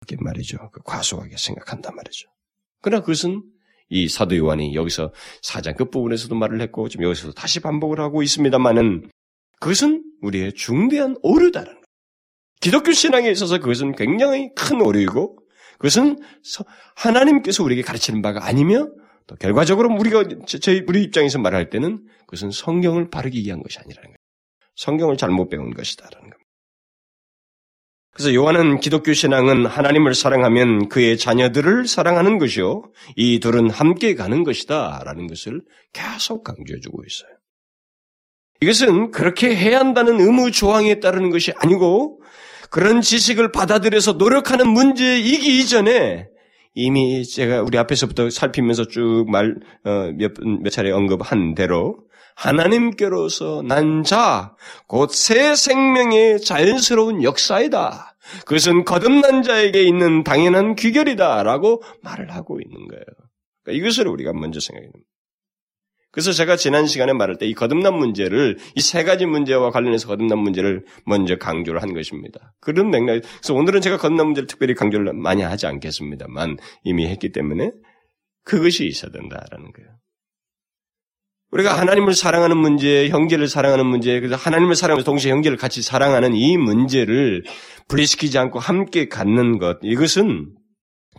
이렇게 0.00 0.22
말이죠. 0.22 0.70
그 0.70 0.82
과소하게 0.82 1.36
생각한단 1.36 1.94
말이죠. 1.94 2.28
그러나 2.80 3.00
그것은 3.00 3.42
이 3.88 4.08
사도 4.08 4.36
요한이 4.36 4.74
여기서 4.74 5.12
사장 5.42 5.74
끝부분에서도 5.74 6.34
말을 6.34 6.60
했고 6.60 6.88
지금 6.88 7.06
여기서도 7.06 7.32
다시 7.32 7.60
반복을 7.60 8.00
하고 8.00 8.22
있습니다만은 8.22 9.10
그것은 9.60 10.04
우리의 10.20 10.52
중대한 10.54 11.16
오류다라는 11.22 11.72
거예요. 11.72 11.84
기독교 12.60 12.92
신앙에 12.92 13.30
있어서 13.30 13.58
그것은 13.58 13.94
굉장히 13.94 14.52
큰 14.54 14.80
오류이고 14.80 15.38
그것은 15.78 16.18
하나님께서 16.96 17.62
우리에게 17.62 17.82
가르치는 17.82 18.20
바가 18.20 18.46
아니며 18.46 18.88
또 19.26 19.36
결과적으로 19.36 19.94
우리가 19.94 20.24
저희 20.60 20.82
우리 20.86 21.02
입장에서 21.04 21.38
말할 21.38 21.70
때는 21.70 22.06
그것은 22.26 22.50
성경을 22.50 23.10
바르게 23.10 23.38
이해한 23.38 23.62
것이 23.62 23.78
아니라는 23.78 24.08
거예요. 24.08 24.17
성경을 24.78 25.16
잘못 25.16 25.48
배운 25.48 25.74
것이다라는 25.74 26.30
겁니다. 26.30 26.38
그래서 28.12 28.34
요한은 28.34 28.80
기독교 28.80 29.12
신앙은 29.12 29.66
하나님을 29.66 30.14
사랑하면 30.14 30.88
그의 30.88 31.18
자녀들을 31.18 31.86
사랑하는 31.86 32.38
것이요. 32.38 32.82
이 33.16 33.38
둘은 33.38 33.70
함께 33.70 34.14
가는 34.14 34.42
것이다. 34.42 35.02
라는 35.04 35.26
것을 35.26 35.60
계속 35.92 36.42
강조해주고 36.42 37.02
있어요. 37.04 37.30
이것은 38.60 39.10
그렇게 39.12 39.54
해야 39.54 39.78
한다는 39.78 40.20
의무 40.20 40.50
조항에 40.50 40.98
따르는 40.98 41.30
것이 41.30 41.52
아니고 41.56 42.20
그런 42.70 43.00
지식을 43.00 43.52
받아들여서 43.52 44.14
노력하는 44.14 44.68
문제이기 44.68 45.60
이전에 45.60 46.28
이미 46.80 47.24
제가 47.24 47.62
우리 47.62 47.76
앞에서부터 47.76 48.30
살피면서 48.30 48.86
쭉 48.86 49.26
말, 49.28 49.56
어, 49.84 50.12
몇, 50.16 50.32
몇 50.62 50.70
차례 50.70 50.92
언급한 50.92 51.56
대로 51.56 51.96
하나님께로서 52.36 53.62
난 53.62 54.04
자, 54.04 54.54
곧 54.86 55.10
새 55.12 55.56
생명의 55.56 56.40
자연스러운 56.40 57.24
역사이다. 57.24 58.14
그것은 58.46 58.84
거듭난 58.84 59.42
자에게 59.42 59.82
있는 59.82 60.22
당연한 60.22 60.76
귀결이다. 60.76 61.42
라고 61.42 61.82
말을 62.02 62.30
하고 62.32 62.60
있는 62.60 62.86
거예요. 62.86 63.04
그러니까 63.64 63.82
이것을 63.82 64.06
우리가 64.06 64.32
먼저 64.32 64.60
생각해야 64.60 64.92
됩니다. 64.92 65.10
그래서 66.10 66.32
제가 66.32 66.56
지난 66.56 66.86
시간에 66.86 67.12
말할 67.12 67.36
때 67.36 67.46
이 67.46 67.54
거듭난 67.54 67.94
문제를 67.94 68.56
이 68.74 68.80
세 68.80 69.04
가지 69.04 69.26
문제와 69.26 69.70
관련해서 69.70 70.08
거듭난 70.08 70.38
문제를 70.38 70.84
먼저 71.04 71.36
강조를 71.36 71.82
한 71.82 71.92
것입니다. 71.94 72.54
그런 72.60 72.90
맥락. 72.90 73.22
그래서 73.22 73.54
오늘은 73.54 73.80
제가 73.80 73.98
거듭난 73.98 74.26
문제를 74.26 74.46
특별히 74.46 74.74
강조를 74.74 75.12
많이 75.14 75.42
하지 75.42 75.66
않겠습니다만 75.66 76.56
이미 76.84 77.06
했기 77.06 77.30
때문에 77.30 77.72
그것이 78.44 78.86
있어야 78.86 79.10
된다라는 79.12 79.72
거예요. 79.72 79.90
우리가 81.50 81.78
하나님을 81.78 82.12
사랑하는 82.12 82.58
문제, 82.58 83.08
형제를 83.08 83.48
사랑하는 83.48 83.86
문제, 83.86 84.20
그래서 84.20 84.36
하나님을 84.36 84.74
사랑하면서 84.74 85.04
동시에 85.10 85.32
형제를 85.32 85.56
같이 85.56 85.80
사랑하는 85.80 86.34
이 86.34 86.58
문제를 86.58 87.42
분리시키지 87.88 88.36
않고 88.38 88.58
함께 88.58 89.08
갖는 89.08 89.58
것, 89.58 89.78
이것은 89.82 90.50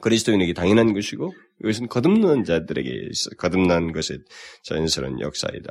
그리스도인에게 0.01 0.53
당연한 0.53 0.93
것이고, 0.93 1.33
이것은 1.61 1.87
거듭난 1.87 2.43
자들에게 2.43 3.09
거듭난 3.37 3.91
것의 3.91 4.19
자연스러운 4.63 5.19
역사이다. 5.19 5.69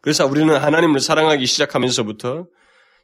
그래서 0.00 0.26
우리는 0.26 0.54
하나님을 0.54 1.00
사랑하기 1.00 1.46
시작하면서부터 1.46 2.46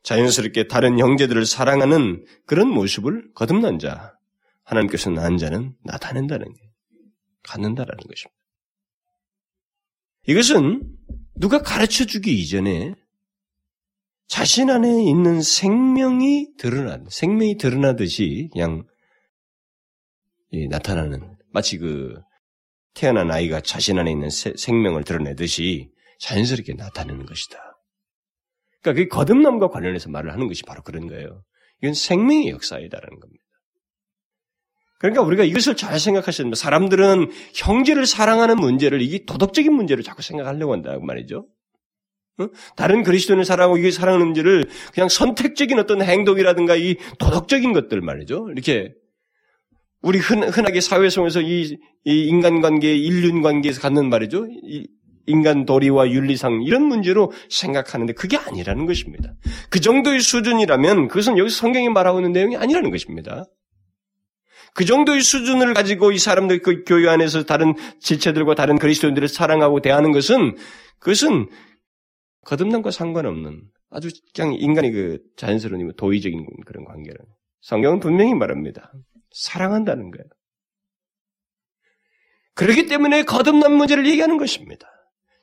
자연스럽게 0.03 0.69
다른 0.69 0.99
형제들을 0.99 1.47
사랑하는 1.47 2.25
그런 2.47 2.69
모습을 2.69 3.33
거듭난 3.35 3.79
자, 3.79 4.15
하나님께서 4.65 5.11
낳은 5.11 5.37
자는 5.37 5.75
나타낸다는 5.85 6.53
게, 6.53 6.61
갖는다라는 7.43 7.99
것입니다. 7.99 8.43
이것은 10.27 10.83
누가 11.37 11.63
가르쳐 11.63 12.05
주기 12.05 12.41
이전에 12.41 12.95
자신 14.29 14.71
안에 14.71 15.05
있는 15.05 15.43
생명이 15.43 16.57
드러난, 16.57 17.05
생명이 17.11 17.59
드러나듯이 17.59 18.49
그냥 18.53 18.85
나타나는, 20.71 21.37
마치 21.53 21.79
그 21.79 22.15
태어난 22.95 23.31
아이가 23.31 23.61
자신 23.61 23.99
안에 23.99 24.11
있는 24.11 24.31
세, 24.31 24.53
생명을 24.57 25.05
드러내듯이 25.05 25.91
자연스럽게 26.21 26.75
나타내는 26.75 27.27
것이다. 27.27 27.59
그러니까 28.83 29.03
그 29.03 29.09
거듭남과 29.09 29.69
관련해서 29.69 30.11
말을 30.11 30.33
하는 30.33 30.49
것이 30.49 30.63
바로 30.65 30.83
그런 30.83 31.07
거예요. 31.07 31.43
이건 31.83 31.95
생명의 31.95 32.49
역사이다라는 32.49 33.21
겁니다. 33.21 33.43
그러니까 34.99 35.23
우리가 35.23 35.43
이것을 35.43 35.75
잘 35.75 35.99
생각하셔야. 35.99 36.49
사람들은 36.55 37.31
형제를 37.55 38.07
사랑하는 38.07 38.57
문제를 38.57 39.03
이게 39.03 39.25
도덕적인 39.25 39.73
문제로 39.73 40.01
자꾸 40.03 40.23
생각하려고 40.23 40.73
한다고 40.73 41.05
말이죠. 41.05 41.49
다른 42.77 43.03
그리스도인을 43.03 43.45
사랑하고 43.45 43.79
이게 43.79 43.91
사랑하는 43.91 44.27
문제를 44.27 44.69
그냥 44.95 45.09
선택적인 45.09 45.79
어떤 45.79 46.03
행동이라든가 46.03 46.77
이 46.77 46.97
도덕적인 47.19 47.73
것들 47.73 48.01
말이죠. 48.01 48.49
이렇게 48.51 48.95
우리 50.03 50.19
흔, 50.19 50.43
하게 50.43 50.81
사회 50.81 51.09
속에서 51.09 51.41
이, 51.41 51.79
이 52.05 52.25
인간관계, 52.27 52.95
인륜관계에서 52.95 53.81
갖는 53.81 54.09
말이죠. 54.11 54.47
이 54.65 54.87
인간 55.27 55.65
도리와 55.65 56.11
윤리상 56.11 56.63
이런 56.63 56.83
문제로 56.83 57.33
생각하는데 57.49 58.13
그게 58.15 58.37
아니라는 58.37 58.87
것입니다. 58.87 59.35
그 59.71 59.81
정도의 59.81 60.21
수준이라면 60.21 61.09
그것은 61.09 61.39
여기서 61.39 61.57
성경이 61.57 61.89
말하고 61.91 62.19
있는 62.19 62.33
내용이 62.33 62.57
아니라는 62.57 62.91
것입니다. 62.91 63.45
그 64.75 64.85
정도의 64.85 65.21
수준을 65.21 65.75
가지고 65.75 66.13
이 66.13 66.19
사람들 66.19 66.61
그 66.61 66.83
교회 66.85 67.09
안에서 67.09 67.45
다른 67.45 67.75
지체들과 68.01 68.55
다른 68.55 68.79
그리스도인들을 68.79 69.29
사랑하고 69.29 69.81
대하는 69.81 70.13
것은 70.13 70.57
그것은 70.99 71.49
거듭남과 72.47 72.91
상관없는 72.91 73.63
아주 73.91 74.09
그냥 74.35 74.55
인간의 74.55 74.93
그 74.93 75.19
자연스러운 75.37 75.93
도의적인 75.97 76.47
그런 76.67 76.85
관계를 76.85 77.21
성경은 77.61 78.01
분명히 78.01 78.35
말합니다. 78.35 78.93
사랑한다는 79.35 80.11
거예요. 80.11 80.25
그렇기 82.55 82.87
때문에 82.87 83.25
거듭난 83.25 83.73
문제를 83.73 84.07
얘기하는 84.07 84.37
것입니다. 84.37 84.89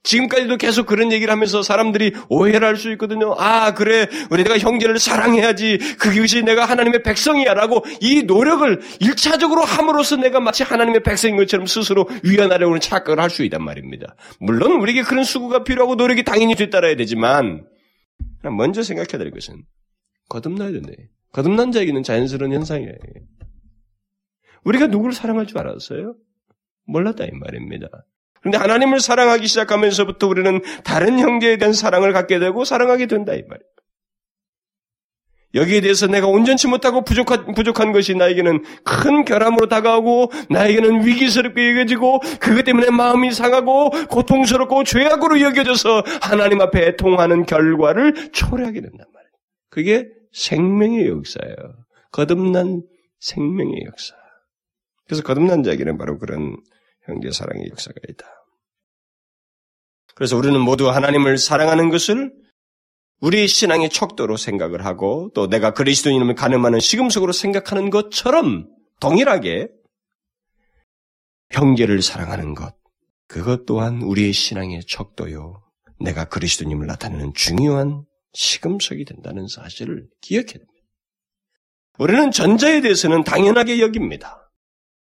지금까지도 0.03 0.55
계속 0.55 0.85
그런 0.85 1.11
얘기를 1.11 1.29
하면서 1.31 1.61
사람들이 1.61 2.13
오해를 2.29 2.65
할 2.65 2.77
수 2.77 2.89
있거든요. 2.93 3.35
아, 3.37 3.73
그래. 3.73 4.07
우리 4.31 4.43
내가 4.43 4.57
형제를 4.57 4.97
사랑해야지. 4.97 5.77
그것이 5.99 6.41
내가 6.43 6.63
하나님의 6.63 7.03
백성이야. 7.03 7.53
라고 7.53 7.83
이 7.99 8.23
노력을 8.23 8.79
일차적으로 9.01 9.61
함으로써 9.61 10.15
내가 10.15 10.39
마치 10.39 10.63
하나님의 10.63 11.03
백성인 11.03 11.35
것처럼 11.35 11.65
스스로 11.65 12.07
위안하려고 12.23 12.71
하는 12.71 12.79
착각을 12.79 13.19
할 13.21 13.29
수 13.29 13.43
있단 13.43 13.61
말입니다. 13.61 14.15
물론 14.39 14.79
우리에게 14.79 15.01
그런 15.01 15.25
수고가 15.25 15.63
필요하고 15.65 15.95
노력이 15.95 16.23
당연히 16.23 16.55
뒤따라야 16.55 16.95
되지만, 16.95 17.65
먼저 18.43 18.83
생각해야 18.83 19.17
될 19.17 19.31
것은 19.31 19.63
거듭나야 20.29 20.71
된다. 20.71 20.89
거듭난 21.33 21.73
자에게는 21.73 22.03
자연스러운 22.03 22.53
현상이에요. 22.53 22.93
우리가 24.63 24.87
누구를 24.87 25.13
사랑할 25.13 25.45
줄 25.45 25.57
알았어요? 25.59 26.15
몰랐다 26.85 27.25
이 27.25 27.31
말입니다. 27.31 27.87
그런데 28.39 28.57
하나님을 28.57 28.99
사랑하기 28.99 29.47
시작하면서부터 29.47 30.27
우리는 30.27 30.61
다른 30.83 31.19
형제에 31.19 31.57
대한 31.57 31.73
사랑을 31.73 32.13
갖게 32.13 32.39
되고 32.39 32.63
사랑하게 32.63 33.07
된다 33.07 33.33
이 33.33 33.41
말이에요. 33.41 33.69
여기에 35.55 35.81
대해서 35.81 36.05
내가 36.05 36.27
온전치 36.27 36.67
못하고 36.67 37.03
부족한, 37.03 37.53
부족한 37.53 37.91
것이 37.91 38.13
나에게는 38.13 38.63
큰 38.83 39.25
결함으로 39.25 39.67
다가오고, 39.67 40.31
나에게는 40.49 41.05
위기스럽게 41.05 41.71
여겨지고, 41.71 42.19
그것 42.39 42.63
때문에 42.63 42.91
마음이 42.91 43.31
상하고, 43.31 43.89
고통스럽고, 44.09 44.83
죄악으로 44.83 45.41
여겨져서 45.41 46.03
하나님 46.21 46.61
앞에 46.61 46.97
통하는 46.97 47.45
결과를 47.45 48.31
초래하게 48.31 48.81
된단 48.81 49.07
말이에요. 49.11 49.31
그게 49.71 50.05
생명의 50.33 51.07
역사예요. 51.07 51.55
거듭난 52.11 52.83
생명의 53.19 53.85
역사. 53.87 54.18
그래서 55.09 55.23
거듭난 55.23 55.63
자에게는 55.63 55.97
바로 55.97 56.19
그런 56.19 56.55
형제 57.07 57.31
사랑의 57.31 57.67
역사가 57.71 57.95
있다. 58.09 58.27
그래서 60.13 60.37
우리는 60.37 60.59
모두 60.61 60.91
하나님을 60.91 61.39
사랑하는 61.39 61.89
것을 61.89 62.31
우리 63.19 63.47
신앙의 63.47 63.89
척도로 63.89 64.37
생각을 64.37 64.85
하고 64.85 65.31
또 65.33 65.47
내가 65.47 65.73
그리스도인임을 65.73 66.35
가늠하는 66.35 66.79
시금석으로 66.79 67.31
생각하는 67.31 67.89
것처럼 67.89 68.69
동일하게 68.99 69.69
형제를 71.49 72.03
사랑하는 72.03 72.53
것, 72.53 72.75
그것 73.27 73.65
또한 73.65 74.03
우리의 74.03 74.31
신앙의 74.31 74.81
척도요. 74.87 75.63
내가 75.99 76.25
그리스도님을 76.25 76.85
나타내는 76.85 77.33
중요한 77.33 78.03
시금석이 78.33 79.05
된다는 79.05 79.47
사실을 79.47 80.07
기억해야 80.21 80.53
됩니다. 80.53 80.73
우리는 81.97 82.29
전자에 82.29 82.81
대해서는 82.81 83.23
당연하게 83.23 83.79
여깁니다. 83.79 84.48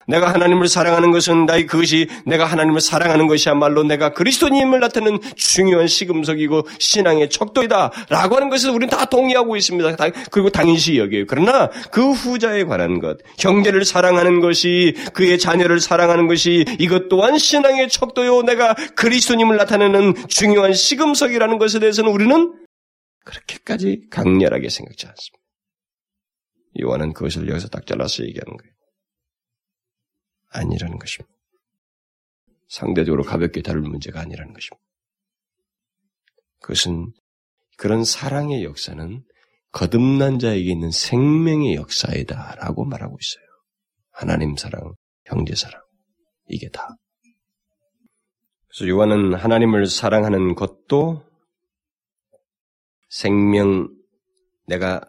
내가 0.06 0.32
하나님을 0.32 0.68
사랑하는 0.68 1.10
것은 1.10 1.46
나의 1.46 1.66
그것이 1.66 2.08
내가 2.26 2.44
하나님을 2.44 2.80
사랑하는 2.80 3.26
것이야말로 3.26 3.82
내가 3.84 4.12
그리스도님을 4.12 4.80
나타내는 4.80 5.20
중요한 5.36 5.86
시금석이고 5.86 6.66
신앙의 6.78 7.30
척도이다라고 7.30 8.36
하는 8.36 8.50
것을 8.50 8.70
우리는 8.70 8.88
다 8.88 9.04
동의하고 9.06 9.56
있습니다. 9.56 9.96
그리고 10.30 10.50
당연시 10.50 10.98
여겨요. 10.98 11.24
그러나 11.26 11.68
그 11.90 12.12
후자에 12.12 12.64
관한 12.64 12.98
것, 13.00 13.18
형제를 13.38 13.84
사랑하는 13.84 14.40
것이 14.40 14.94
그의 15.14 15.38
자녀를 15.38 15.80
사랑하는 15.80 16.26
것이 16.26 16.64
이것 16.78 17.08
또한 17.08 17.38
신앙의 17.38 17.88
척도요. 17.88 18.42
내가 18.42 18.74
그리스도님을 18.96 19.56
나타내는 19.56 20.14
중요한 20.28 20.72
시금석이라는 20.72 21.58
것에 21.58 21.78
대해서는 21.78 22.10
우리는 22.10 22.54
그렇게까지 23.24 24.08
강렬하게 24.10 24.68
생각지 24.68 25.06
않습니다. 25.06 25.42
요한은 26.80 27.12
그것을 27.12 27.48
여기서 27.48 27.68
딱 27.68 27.86
잘라서 27.86 28.24
얘기하는 28.24 28.56
거예요. 28.56 28.71
아니라는 30.52 30.98
것입니다. 30.98 31.32
상대적으로 32.68 33.22
가볍게 33.22 33.62
다룰 33.62 33.82
문제가 33.82 34.20
아니라는 34.20 34.52
것입니다. 34.52 34.82
그것은 36.60 37.12
그런 37.76 38.04
사랑의 38.04 38.64
역사는 38.64 39.24
거듭난 39.72 40.38
자에게 40.38 40.70
있는 40.70 40.90
생명의 40.90 41.74
역사이다라고 41.74 42.84
말하고 42.84 43.18
있어요. 43.20 43.46
하나님 44.10 44.56
사랑, 44.56 44.94
형제 45.24 45.54
사랑. 45.54 45.82
이게 46.46 46.68
다. 46.68 46.96
그래서 48.68 48.88
요한은 48.88 49.34
하나님을 49.34 49.86
사랑하는 49.86 50.54
것도 50.54 51.24
생명, 53.08 53.94
내가 54.66 55.00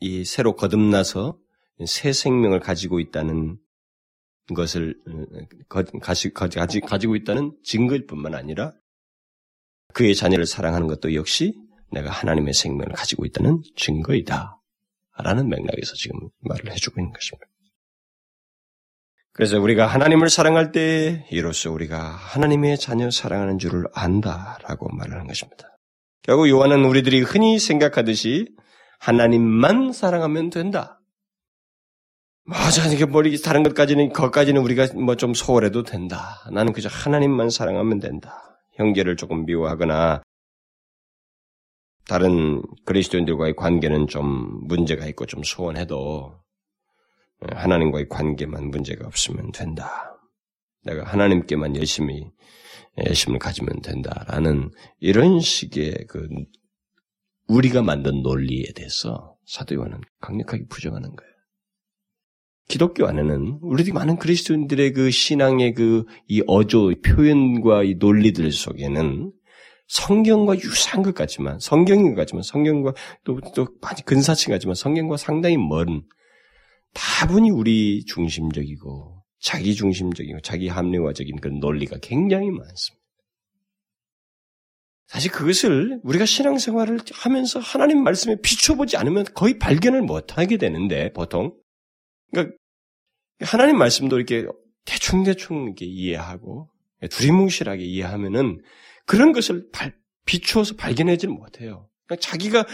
이 0.00 0.24
새로 0.24 0.54
거듭나서 0.56 1.38
새 1.86 2.12
생명을 2.12 2.60
가지고 2.60 2.98
있다는 2.98 3.58
것을 4.54 4.96
어, 5.08 5.78
가지, 6.00 6.32
가지, 6.32 6.80
가지고 6.80 7.16
있다는 7.16 7.56
증거일 7.64 8.06
뿐만 8.06 8.34
아니라 8.34 8.72
그의 9.94 10.14
자녀를 10.14 10.46
사랑하는 10.46 10.86
것도 10.86 11.14
역시 11.14 11.54
내가 11.90 12.10
하나님의 12.10 12.54
생명을 12.54 12.92
가지고 12.92 13.24
있다는 13.24 13.62
증거이다. 13.76 14.54
라는 15.20 15.48
맥락에서 15.48 15.94
지금 15.94 16.28
말을 16.40 16.70
해주고 16.70 17.00
있는 17.00 17.12
것입니다. 17.12 17.46
그래서 19.32 19.60
우리가 19.60 19.86
하나님을 19.86 20.30
사랑할 20.30 20.72
때 20.72 21.26
이로써 21.30 21.70
우리가 21.70 21.98
하나님의 21.98 22.78
자녀 22.78 23.10
사랑하는 23.10 23.58
줄을 23.58 23.84
안다라고 23.94 24.88
말을 24.88 25.14
하는 25.14 25.26
것입니다. 25.26 25.76
결국 26.22 26.48
요한은 26.48 26.84
우리들이 26.84 27.20
흔히 27.20 27.58
생각하듯이 27.58 28.48
하나님만 28.98 29.92
사랑하면 29.92 30.50
된다. 30.50 30.97
맞아, 32.48 32.86
이게 32.90 33.04
머리 33.04 33.36
다른 33.42 33.62
것까지는 33.62 34.10
거까지는 34.14 34.62
우리가 34.62 34.86
뭐 34.94 35.16
좀 35.16 35.34
소홀해도 35.34 35.82
된다. 35.82 36.40
나는 36.50 36.72
그저 36.72 36.88
하나님만 36.90 37.50
사랑하면 37.50 37.98
된다. 37.98 38.58
형제를 38.72 39.16
조금 39.16 39.44
미워하거나 39.44 40.22
다른 42.06 42.62
그리스도인들과의 42.86 43.54
관계는 43.54 44.06
좀 44.06 44.66
문제가 44.66 45.06
있고 45.08 45.26
좀 45.26 45.42
소원해도 45.42 46.40
하나님과의 47.54 48.08
관계만 48.08 48.70
문제가 48.70 49.06
없으면 49.06 49.52
된다. 49.52 50.18
내가 50.84 51.04
하나님께만 51.04 51.76
열심히 51.76 52.24
열심을 52.96 53.38
가지면 53.38 53.82
된다라는 53.82 54.70
이런 55.00 55.38
식의 55.40 56.06
그 56.08 56.26
우리가 57.46 57.82
만든 57.82 58.22
논리에 58.22 58.72
대해서 58.74 59.36
사도 59.44 59.74
요한은 59.74 60.00
강력하게 60.20 60.64
부정하는 60.70 61.14
거예요. 61.14 61.37
기독교 62.68 63.06
안에는 63.06 63.60
우리들이 63.62 63.92
많은 63.94 64.16
그리스도인들의 64.18 64.92
그 64.92 65.10
신앙의 65.10 65.74
그 65.74 66.04
이 66.28 66.42
어조 66.46 66.92
표현과 67.02 67.82
이 67.84 67.94
논리들 67.94 68.52
속에는 68.52 69.32
성경과 69.88 70.54
유사한 70.56 71.02
것 71.02 71.14
같지만 71.14 71.58
성경인 71.60 72.14
것 72.14 72.16
같지만 72.16 72.42
성경과 72.42 72.92
또 73.24 73.40
또 73.54 73.66
많이 73.80 74.02
근사치 74.04 74.48
같지만 74.48 74.74
성경과 74.74 75.16
상당히 75.16 75.56
먼 75.56 76.02
다분히 76.92 77.50
우리 77.50 78.04
중심적이고 78.04 79.22
자기 79.40 79.74
중심적이고 79.74 80.40
자기 80.42 80.68
합리화적인 80.68 81.36
그런 81.40 81.60
논리가 81.60 81.96
굉장히 82.02 82.50
많습니다. 82.50 82.98
사실 85.06 85.30
그것을 85.30 86.00
우리가 86.02 86.26
신앙생활을 86.26 86.98
하면서 87.14 87.60
하나님 87.60 88.02
말씀에 88.02 88.36
비춰보지 88.42 88.98
않으면 88.98 89.24
거의 89.34 89.58
발견을 89.58 90.02
못하게 90.02 90.58
되는데 90.58 91.12
보통 91.14 91.54
그러니까 92.30 92.56
하나님 93.40 93.78
말씀도 93.78 94.16
이렇게 94.16 94.46
대충대충 94.84 95.64
이렇게 95.64 95.84
이해하고 95.86 96.68
두리뭉실하게 97.10 97.84
이해하면은 97.84 98.62
그런 99.06 99.32
것을 99.32 99.68
발, 99.72 99.94
비추어서 100.24 100.74
발견하지 100.76 101.28
못해요. 101.28 101.88
자기가 102.20 102.66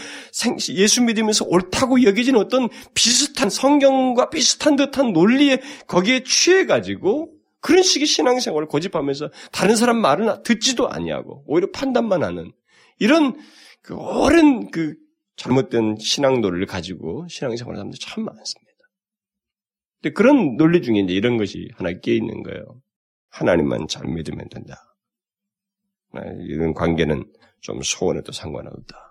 예수 0.69 1.03
믿으면서 1.03 1.45
옳다고 1.45 2.03
여겨지는 2.03 2.39
어떤 2.39 2.69
비슷한 2.93 3.49
성경과 3.49 4.29
비슷한 4.29 4.75
듯한 4.75 5.11
논리에 5.11 5.61
거기에 5.87 6.23
취해가지고 6.23 7.33
그런 7.59 7.83
식의 7.83 8.05
신앙생활을 8.05 8.67
고집하면서 8.67 9.31
다른 9.51 9.75
사람 9.75 9.97
말은 9.97 10.43
듣지도 10.43 10.89
아니하고 10.89 11.43
오히려 11.47 11.69
판단만 11.71 12.23
하는 12.23 12.51
이런 12.99 13.35
그 13.81 13.95
오랜 13.95 14.71
그 14.71 14.95
잘못된 15.35 15.97
신앙 15.99 16.41
논리를 16.41 16.65
가지고 16.65 17.27
신앙생활을 17.27 17.79
하는 17.79 17.91
사람들 17.91 17.99
참 17.99 18.23
많습니다. 18.23 18.64
그런 20.11 20.57
논리 20.57 20.81
중에 20.81 20.99
이제 20.99 21.13
이런 21.13 21.37
것이 21.37 21.69
하나 21.75 21.91
끼어 21.91 22.13
있는 22.15 22.43
거예요. 22.43 22.81
하나님만 23.29 23.87
잘 23.87 24.07
믿으면 24.07 24.49
된다. 24.49 24.75
아, 26.13 26.21
이런 26.47 26.73
관계는 26.73 27.25
좀 27.61 27.81
소원에도 27.81 28.31
상관없다. 28.31 29.05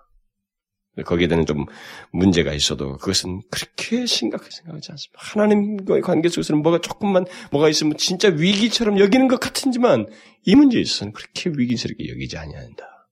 거기에 1.03 1.27
대한 1.27 1.45
좀 1.45 1.65
문제가 2.11 2.53
있어도 2.53 2.97
그것은 2.97 3.41
그렇게 3.51 4.05
심각하게 4.05 4.49
생각하지 4.49 4.91
않습니다. 4.91 5.19
하나님과의 5.21 6.01
관계 6.01 6.29
속에서는 6.29 6.61
뭐가 6.61 6.79
조금만 6.79 7.25
뭐가 7.51 7.67
있으면 7.69 7.97
진짜 7.97 8.29
위기처럼 8.29 8.99
여기는 8.99 9.27
것 9.27 9.39
같은지만 9.39 10.07
이 10.43 10.55
문제에 10.55 10.81
있어서는 10.81 11.11
그렇게 11.11 11.51
위기스럽게 11.53 12.07
여기지 12.09 12.37
아니한다. 12.37 13.09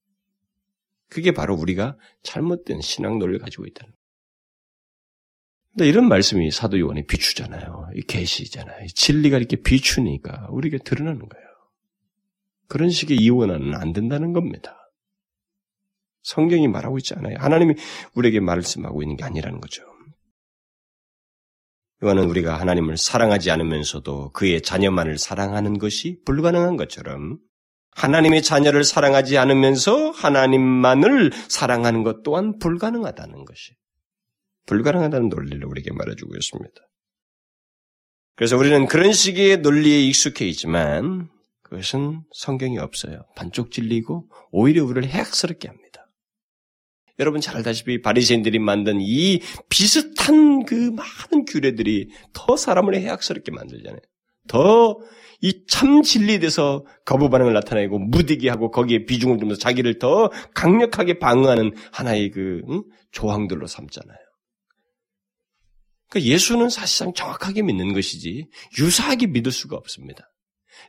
그게 1.10 1.32
바로 1.32 1.56
우리가 1.56 1.98
잘못된 2.24 2.82
신앙 2.82 3.20
논리를 3.20 3.40
가지고 3.40 3.66
있다는. 3.66 3.93
근데 5.74 5.90
이런 5.90 6.08
말씀이 6.08 6.52
사도 6.52 6.80
요한이 6.80 7.08
비추잖아요. 7.08 7.90
이 7.96 8.02
계시잖아요. 8.02 8.88
진리가 8.94 9.38
이렇게 9.38 9.58
비추니까 9.58 10.48
우리에게 10.52 10.78
드러나는 10.78 11.28
거예요. 11.28 11.48
그런 12.68 12.90
식의 12.90 13.18
이원화는 13.18 13.74
안 13.74 13.92
된다는 13.92 14.34
겁니다. 14.34 14.78
성경이 16.22 16.68
말하고 16.68 17.00
있지 17.00 17.16
않아요. 17.16 17.36
하나님이 17.40 17.76
우리에게 18.14 18.40
말씀하고 18.40 19.02
있는 19.02 19.18
게 19.18 19.24
아니라는 19.24 19.60
거죠. 19.60 19.84
이거는 22.02 22.26
우리가 22.26 22.60
하나님을 22.60 22.98
사랑하지 22.98 23.50
않으면서도 23.50 24.32
그의 24.32 24.62
자녀만을 24.62 25.18
사랑하는 25.18 25.80
것이 25.80 26.22
불가능한 26.26 26.78
것처럼 26.78 27.40
하나님의 27.92 28.42
자녀를 28.44 28.84
사랑하지 28.84 29.38
않으면서 29.38 30.12
하나님만을 30.12 31.32
사랑하는 31.48 32.04
것 32.04 32.22
또한 32.24 32.60
불가능하다는 32.60 33.46
것이 33.46 33.74
불가능하다는 34.66 35.30
논리를 35.30 35.64
우리에게 35.66 35.92
말해주고 35.92 36.36
있습니다. 36.36 36.74
그래서 38.36 38.58
우리는 38.58 38.86
그런 38.88 39.14
식의 39.14 39.58
논리에 39.58 40.02
익숙해 40.04 40.48
있지만 40.48 41.30
그것은 41.62 42.24
성경이 42.34 42.78
없어요. 42.80 43.26
반쪽 43.36 43.72
진리고 43.72 44.30
오히려 44.52 44.84
우리를 44.84 45.08
해악스럽게 45.08 45.68
합니다. 45.68 46.08
여러분 47.20 47.42
잘 47.42 47.56
알다시피 47.58 48.02
바리새인들이 48.02 48.58
만든 48.58 48.98
이 49.00 49.40
비슷한 49.70 50.66
그 50.66 50.74
많은 50.74 51.46
규례들이 51.46 52.10
더 52.34 52.58
사람을 52.58 52.96
해악스럽게 52.96 53.52
만들잖아요. 53.52 54.02
더 54.48 55.00
이 55.44 55.66
참 55.68 56.02
진리에 56.04 56.40
대해서 56.40 56.86
거부 57.06 57.30
반응을 57.30 57.52
나타내고 57.52 58.00
무디게 58.00 58.50
하고 58.50 58.72
거기에 58.72 59.04
비중을 59.04 59.40
두면서 59.40 59.60
자기를 59.60 60.00
더 60.00 60.32
강력하게 60.56 61.20
방어하는 61.20 61.74
하나의 61.92 62.32
그 62.32 62.62
응? 62.70 62.84
조항들로 63.12 63.68
삼잖아요. 63.68 64.23
그러니까 66.14 66.32
예수는 66.32 66.70
사실상 66.70 67.12
정확하게 67.14 67.64
믿는 67.64 67.94
것이지 67.94 68.46
유사하게 68.78 69.28
믿을 69.28 69.52
수가 69.52 69.76
없습니다. 69.76 70.30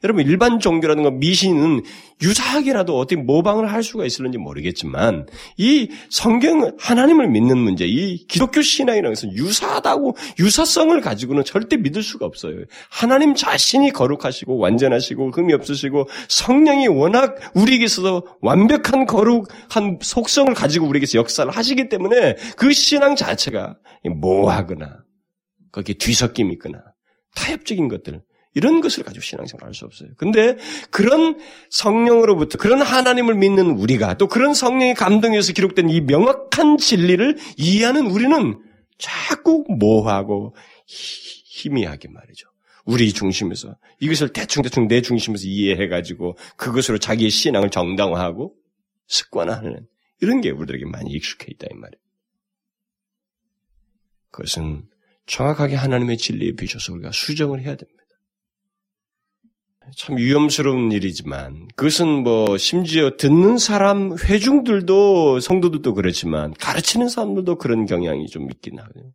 여러분 0.03 0.27
일반 0.27 0.59
종교라든가 0.59 1.11
미신은 1.13 1.83
유사하게라도 2.21 2.99
어떻게 2.99 3.17
모방을 3.21 3.73
할 3.73 3.83
수가 3.83 4.05
있을는지 4.05 4.37
모르겠지만 4.37 5.27
이 5.57 5.89
성경 6.11 6.73
하나님을 6.79 7.29
믿는 7.29 7.57
문제, 7.57 7.87
이 7.87 8.27
기독교 8.27 8.61
신앙이라는 8.61 9.15
것은 9.15 9.33
유사하다고 9.33 10.17
유사성을 10.41 11.01
가지고는 11.01 11.45
절대 11.45 11.77
믿을 11.77 12.03
수가 12.03 12.27
없어요. 12.27 12.65
하나님 12.91 13.35
자신이 13.35 13.93
거룩하시고 13.93 14.59
완전하시고 14.59 15.31
흠이 15.31 15.55
없으시고 15.55 16.09
성령이 16.29 16.89
워낙 16.89 17.37
우리에게 17.55 17.87
서 17.87 18.25
완벽한 18.43 19.07
거룩한 19.07 20.01
속성을 20.03 20.53
가지고 20.53 20.87
우리에게서 20.89 21.19
역사를 21.19 21.51
하시기 21.51 21.89
때문에 21.89 22.37
그 22.57 22.73
신앙 22.73 23.17
자체가 23.17 23.77
모호하거나 24.05 25.04
거기에 25.75 25.97
뒤섞임이 25.97 26.53
있거나 26.55 26.83
타협적인 27.35 27.89
것들 27.89 28.23
이런 28.55 28.81
것을 28.81 29.03
가지고 29.03 29.23
신앙생활 29.23 29.67
할 29.67 29.75
수 29.75 29.85
없어요. 29.85 30.11
근데 30.17 30.57
그런 30.91 31.39
성령으로부터 31.71 32.59
그런 32.59 32.81
하나님을 32.81 33.35
믿는 33.35 33.71
우리가 33.71 34.15
또 34.15 34.29
그런 34.29 34.55
성령의 34.55 34.95
감동에서 34.95 35.53
기록된 35.53 35.91
이 35.91 36.01
명확한 36.01 36.79
진리를 36.79 37.37
이해하는 37.57 38.07
우리는 38.07 38.63
자꾸 38.99 39.65
모호하고 39.69 40.55
희미하게 40.87 42.09
말이죠. 42.09 42.49
우리 42.85 43.13
중심에서 43.13 43.77
이것을 43.99 44.33
대충대충 44.33 44.87
내 44.87 45.03
중심에서 45.03 45.47
이해해가지고 45.47 46.37
그것으로 46.57 46.99
자기의 46.99 47.31
신앙을 47.31 47.71
정당화하고 47.71 48.55
습관화하는 49.09 49.89
이런 50.21 50.41
게 50.41 50.51
우리들에게 50.51 50.85
많이 50.87 51.11
익숙해 51.11 51.47
있다 51.51 51.67
이 51.73 51.75
말이에요. 51.75 52.01
그것은 54.31 54.85
정확하게 55.27 55.75
하나님의 55.75 56.19
진리에 56.19 56.53
비춰서 56.53 56.93
우리가 56.93 57.11
수정을 57.13 57.61
해야 57.61 57.77
됩니다. 57.77 58.05
참 59.97 60.17
위험스러운 60.17 60.93
일이지만 60.93 61.69
그것은 61.77 62.23
뭐 62.23 62.57
심지어 62.57 63.17
듣는 63.17 63.59
사람 63.59 64.17
회중들도 64.17 65.41
성도들도 65.41 65.95
그렇지만 65.95 66.55
가르치는 66.55 67.09
사람들도 67.09 67.59
그런 67.59 67.85
경향이 67.85 68.27
좀 68.29 68.51
있긴 68.51 68.79
하거든요. 68.79 69.13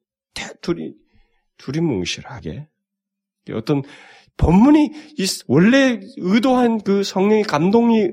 둘이 0.62 0.94
둘이 1.58 1.82
뭉실하게 1.82 2.68
어떤 3.52 3.82
본문이 4.38 4.92
원래 5.48 6.00
의도한 6.18 6.82
그 6.82 7.04
성령의 7.04 7.44
감동이 7.44 8.12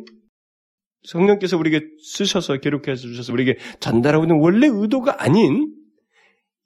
성령께서 1.04 1.56
우리에게 1.56 1.86
쓰셔서 2.02 2.56
기록해서 2.56 3.02
주셔서 3.02 3.32
우리에게 3.32 3.58
전달하고 3.80 4.24
있는 4.24 4.40
원래 4.40 4.66
의도가 4.66 5.22
아닌 5.22 5.72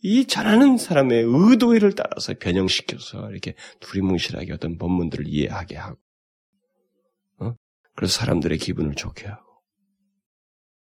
이 0.02 0.26
전하는 0.26 0.78
사람의 0.78 1.24
의도를 1.26 1.94
따라서 1.94 2.34
변형시켜서 2.38 3.30
이렇게 3.30 3.54
두리뭉실하게 3.80 4.52
어떤 4.52 4.78
본문들을 4.78 5.26
이해하게 5.28 5.76
하고, 5.76 5.98
어? 7.38 7.54
그래서 7.94 8.18
사람들의 8.18 8.56
기분을 8.58 8.94
좋게 8.94 9.28
하고, 9.28 9.44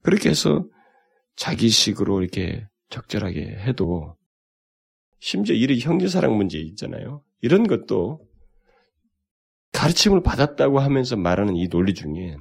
그렇게 0.03 0.29
해서 0.31 0.67
자기식으로 1.37 2.21
이렇게 2.23 2.67
적절하게 2.91 3.43
해도, 3.43 4.17
심지어 5.21 5.55
이런 5.55 5.79
형제사랑 5.79 6.37
문제 6.37 6.59
있잖아요. 6.59 7.23
이런 7.41 7.67
것도 7.67 8.27
가르침을 9.73 10.23
받았다고 10.23 10.81
하면서 10.81 11.17
말하는 11.17 11.57
이 11.57 11.69
논리 11.69 11.95
중에 11.95 12.37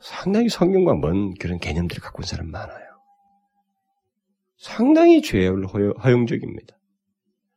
상당히 0.00 0.48
성경과 0.48 0.94
먼 0.94 1.34
그런 1.34 1.58
개념들을 1.58 2.02
갖고 2.02 2.22
있는 2.22 2.28
사람 2.28 2.50
많아요. 2.50 2.91
상당히 4.62 5.22
죄를 5.22 5.66
허용적입니다. 5.66 6.78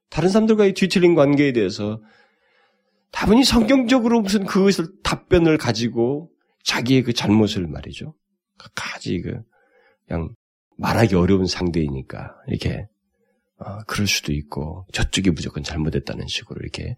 다른 0.10 0.30
사람들과의 0.30 0.74
뒤틀린 0.74 1.14
관계에 1.14 1.54
대해서 1.54 2.02
다분히 3.12 3.44
성경적으로 3.44 4.22
무슨 4.22 4.46
그것을 4.46 4.88
답변을 5.04 5.60
가지고 5.60 6.32
자기의 6.64 7.04
그 7.04 7.14
잘못을 7.14 7.68
말이죠. 7.68 8.16
가지 8.74 9.22
그 9.22 9.40
그냥 10.08 10.34
말하기 10.78 11.14
어려운 11.14 11.46
상대이니까 11.46 12.36
이렇게 12.48 12.88
어, 13.58 13.84
그럴 13.86 14.08
수도 14.08 14.34
있고 14.34 14.88
저쪽이 14.92 15.30
무조건 15.30 15.62
잘못했다는 15.62 16.26
식으로 16.28 16.60
이렇게 16.62 16.96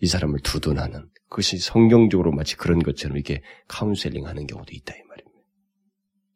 이 0.00 0.06
사람을 0.06 0.40
두둔하는 0.40 1.08
그것이 1.28 1.58
성경적으로 1.58 2.32
마치 2.32 2.56
그런 2.56 2.80
것처럼 2.80 3.16
이렇게 3.16 3.40
카운셀링하는 3.68 4.48
경우도 4.48 4.72
있다. 4.72 4.94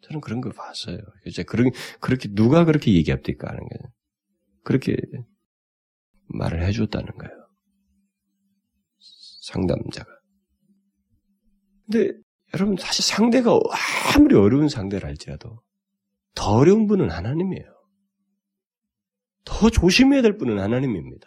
저는 0.09 0.21
그런 0.21 0.41
거 0.41 0.51
봤어요. 0.51 0.99
이제 1.27 1.43
그런 1.43 1.71
그렇게 2.01 2.29
누가 2.33 2.65
그렇게 2.65 2.95
얘기합니까 2.95 3.49
하는 3.49 3.61
거예요. 3.61 3.93
그렇게 4.65 4.97
말을 6.29 6.65
해줬다는 6.65 7.07
거예요. 7.07 7.49
상담자가. 9.43 10.11
근데 11.91 12.13
여러분 12.55 12.77
사실 12.79 13.05
상대가 13.05 13.59
아무리 14.15 14.35
어려운 14.35 14.69
상대를 14.69 15.09
할지라도 15.09 15.63
더 16.35 16.53
어려운 16.53 16.87
분은 16.87 17.11
하나님이에요. 17.11 17.67
더 19.45 19.71
조심해야 19.71 20.23
될 20.23 20.37
분은 20.37 20.59
하나님입니다. 20.59 21.27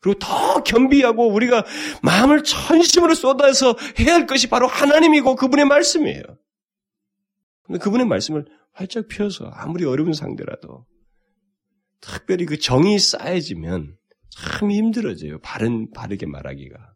그리고 0.00 0.18
더 0.18 0.62
겸비하고 0.62 1.32
우리가 1.32 1.64
마음을 2.02 2.44
천심으로 2.44 3.14
쏟아서 3.14 3.74
해야 3.98 4.14
할 4.14 4.26
것이 4.26 4.48
바로 4.48 4.66
하나님이고 4.66 5.34
그분의 5.34 5.64
말씀이에요. 5.64 6.22
그분의 7.68 8.06
말씀을 8.06 8.46
활짝 8.72 9.08
펴서 9.08 9.46
아무리 9.46 9.84
어려운 9.84 10.12
상대라도 10.12 10.86
특별히 12.00 12.44
그 12.44 12.58
정이 12.58 12.98
쌓여지면 12.98 13.96
참 14.30 14.70
힘들어져요. 14.70 15.38
바른, 15.40 15.90
바르게 15.92 16.26
말하기가. 16.26 16.94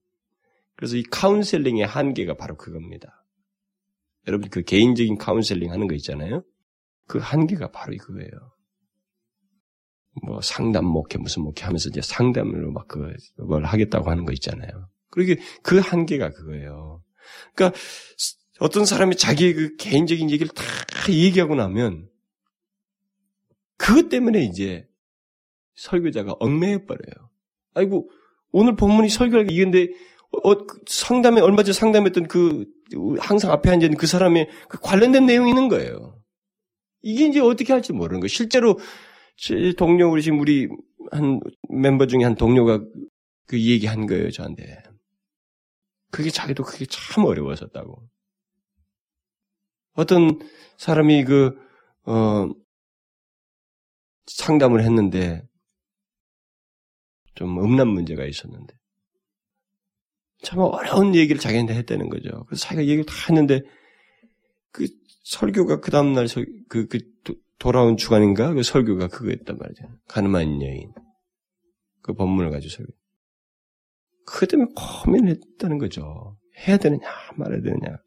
그래서 0.77 0.97
이 0.97 1.03
카운셀링의 1.05 1.87
한계가 1.87 2.35
바로 2.35 2.57
그겁니다. 2.57 3.25
여러분 4.27 4.51
그 4.51 4.63
개인적인 4.63 5.17
카운셀링 5.17 5.73
하는 5.73 5.89
거 5.89 5.95
있잖아요. 5.95 6.45
그 7.07 7.19
한계가 7.19 7.71
바로 7.71 7.95
이거예요. 7.95 8.31
뭐 10.25 10.41
상담 10.41 10.85
목회 10.85 11.19
무슨 11.19 11.43
목회 11.43 11.65
하면서 11.65 11.89
이제 11.89 12.01
상담으로 12.03 12.73
막그뭘 12.73 13.65
하겠다고 13.65 14.11
하는 14.11 14.25
거 14.25 14.33
있잖아요. 14.33 14.89
그러게 15.11 15.39
그 15.63 15.79
한계가 15.79 16.31
그거예요. 16.31 17.03
그러니까 17.55 17.79
어떤 18.59 18.85
사람이 18.85 19.17
자기의 19.17 19.55
그 19.55 19.77
개인적인 19.77 20.31
얘기를 20.31 20.53
다 20.53 20.63
얘기하고 21.09 21.55
나면 21.55 22.09
그것 23.77 24.09
때문에 24.09 24.43
이제 24.45 24.89
설교자가 25.77 26.37
얽매여 26.41 26.85
버려요. 26.87 27.31
아이고 27.75 28.11
오늘 28.51 28.75
본문이 28.77 29.09
설교가 29.09 29.45
이건데 29.51 29.89
어, 30.31 30.67
그 30.67 30.81
상담에 30.87 31.41
얼마 31.41 31.63
전에 31.63 31.73
상담했던 31.73 32.27
그 32.29 32.67
항상 33.19 33.53
앞에 33.53 33.71
앉아 33.71 33.87
있는 33.87 33.97
그 33.97 34.07
사람의 34.07 34.49
그 34.69 34.79
관련된 34.81 35.27
내용이 35.27 35.51
있는 35.51 35.69
거예요. 35.69 36.19
이게 37.03 37.27
이제 37.27 37.41
어떻게 37.41 37.73
할지 37.73 37.93
모르는 37.93 38.21
거예요. 38.21 38.29
실제로 38.29 38.79
제 39.37 39.73
동료 39.77 40.11
우리 40.11 40.23
지금 40.23 40.41
우리 40.41 40.69
한 41.13 41.41
멤버 41.71 42.07
중에 42.07 42.25
한 42.25 42.35
동료가 42.35 42.85
그 43.47 43.61
얘기한 43.61 44.07
거예요 44.07 44.31
저한테. 44.31 44.83
그게 46.11 46.31
자기도 46.31 46.65
그게 46.65 46.87
참 46.87 47.25
어려웠었다고. 47.25 48.09
어떤 49.99 50.39
사람이 50.77 51.25
그 51.25 51.59
어, 52.05 52.49
상담을 54.27 54.85
했는데 54.85 55.43
좀 57.35 57.59
음란 57.59 57.89
문제가 57.89 58.25
있었는데 58.25 58.75
참 60.43 60.61
어려운 60.61 61.17
얘기를 61.17 61.41
자기한테 61.41 61.75
했다는 61.75 62.11
거죠. 62.11 62.45
그래서 62.45 62.65
자기가 62.65 62.83
얘기를 62.83 63.05
다 63.05 63.13
했는데 63.29 63.63
그 64.71 64.87
설교가 65.25 65.81
그 65.81 65.91
다음날 65.91 66.29
그, 66.69 66.87
그 66.87 67.01
돌아온 67.59 67.97
주간인가 67.97 68.55
그 68.55 68.63
설교가 68.63 69.09
그거였단 69.09 69.59
말이죠. 69.59 69.83
가늠한 70.07 70.63
여인 70.63 70.93
그 72.03 72.15
본문을 72.15 72.53
가지고 72.53 72.71
설교. 72.71 72.93
그 74.27 74.47
때문에 74.47 74.71
고민을 74.77 75.31
했다는 75.31 75.79
거죠. 75.79 76.39
해야 76.69 76.77
되느냐 76.77 77.03
말아야 77.37 77.63
되느냐. 77.63 77.99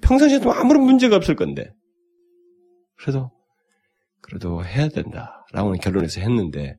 평상시에도 0.00 0.52
아무런 0.52 0.84
문제가 0.84 1.16
없을 1.16 1.36
건데 1.36 1.72
그래도 2.96 3.30
그래도 4.20 4.64
해야 4.64 4.88
된다 4.88 5.44
라고는 5.52 5.78
결론에서 5.80 6.20
했는데 6.20 6.76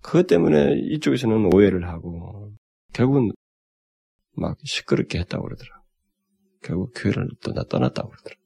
그것 0.00 0.26
때문에 0.26 0.74
이쪽에서는 0.90 1.54
오해를 1.54 1.88
하고 1.88 2.52
결국은 2.92 3.30
막 4.36 4.58
시끄럽게 4.64 5.18
했다고 5.20 5.44
그러더라. 5.44 5.70
결국 6.62 6.92
교회를 6.94 7.28
떠나, 7.40 7.62
떠났다고 7.64 8.10
그러더라. 8.10 8.36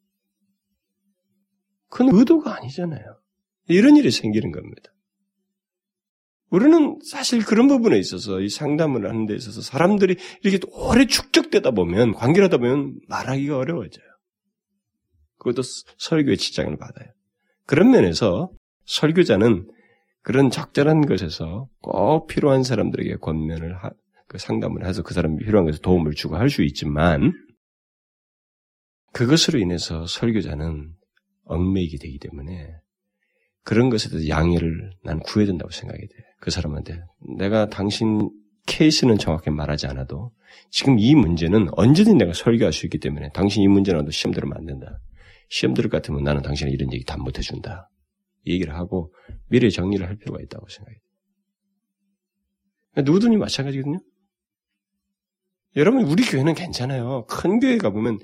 그건 1.88 2.14
의도가 2.14 2.56
아니잖아요. 2.56 3.18
이런 3.68 3.96
일이 3.96 4.10
생기는 4.10 4.52
겁니다. 4.52 4.92
우리는 6.50 6.98
사실 7.04 7.44
그런 7.44 7.68
부분에 7.68 7.98
있어서 7.98 8.40
이 8.40 8.48
상담을 8.48 9.08
하는 9.08 9.26
데 9.26 9.34
있어서 9.34 9.60
사람들이 9.60 10.16
이렇게 10.42 10.58
오래 10.72 11.06
축적되다 11.06 11.72
보면 11.72 12.14
관계를 12.14 12.46
하다 12.46 12.58
보면 12.58 12.98
말하기가 13.08 13.56
어려워져요. 13.58 14.04
그것도 15.38 15.62
설교의 15.98 16.36
지장을 16.38 16.74
받아요. 16.78 17.08
그런 17.66 17.90
면에서 17.90 18.50
설교자는 18.86 19.70
그런 20.22 20.50
적절한 20.50 21.06
것에서 21.06 21.68
꼭 21.80 22.26
필요한 22.26 22.62
사람들에게 22.62 23.16
권면을 23.16 23.76
하, 23.76 23.90
그 24.26 24.38
상담을 24.38 24.86
해서 24.86 25.02
그 25.02 25.14
사람이 25.14 25.38
필요한 25.44 25.66
것에 25.66 25.78
도움을 25.80 26.14
주고 26.14 26.36
할 26.36 26.48
수 26.50 26.62
있지만 26.62 27.32
그것으로 29.12 29.58
인해서 29.58 30.06
설교자는 30.06 30.92
얽매이게 31.44 31.98
되기 31.98 32.18
때문에 32.18 32.74
그런 33.68 33.90
것에 33.90 34.08
대해서 34.08 34.30
양해를 34.30 34.92
난 35.04 35.20
구해야 35.20 35.46
된다고 35.46 35.70
생각이 35.70 36.00
돼. 36.00 36.14
그 36.40 36.50
사람한테 36.50 37.02
내가 37.36 37.68
당신 37.68 38.30
케이스는 38.66 39.18
정확히 39.18 39.50
말하지 39.50 39.86
않아도 39.88 40.32
지금 40.70 40.98
이 40.98 41.14
문제는 41.14 41.68
언제든 41.72 42.16
내가 42.16 42.32
설교할 42.32 42.72
수 42.72 42.86
있기 42.86 42.98
때문에 42.98 43.28
당신 43.34 43.62
이 43.62 43.68
문제라도 43.68 44.10
시험 44.10 44.32
들으면 44.32 44.56
안 44.56 44.64
된다. 44.64 44.98
시험 45.50 45.74
들을 45.74 45.90
것 45.90 45.98
같으면 45.98 46.24
나는 46.24 46.40
당신의 46.40 46.72
이런 46.72 46.90
얘기 46.94 47.04
다 47.04 47.18
못 47.18 47.36
해준다. 47.36 47.90
얘기를 48.46 48.74
하고 48.74 49.12
미래 49.50 49.68
정리를 49.68 50.06
할 50.06 50.16
필요가 50.16 50.40
있다고 50.40 50.66
돼요. 50.66 50.96
누구든지 53.04 53.36
마찬가지거든요. 53.36 54.00
여러분 55.76 56.06
우리 56.06 56.22
교회는 56.22 56.54
괜찮아요. 56.54 57.26
큰 57.26 57.60
교회 57.60 57.76
가보면 57.76 58.18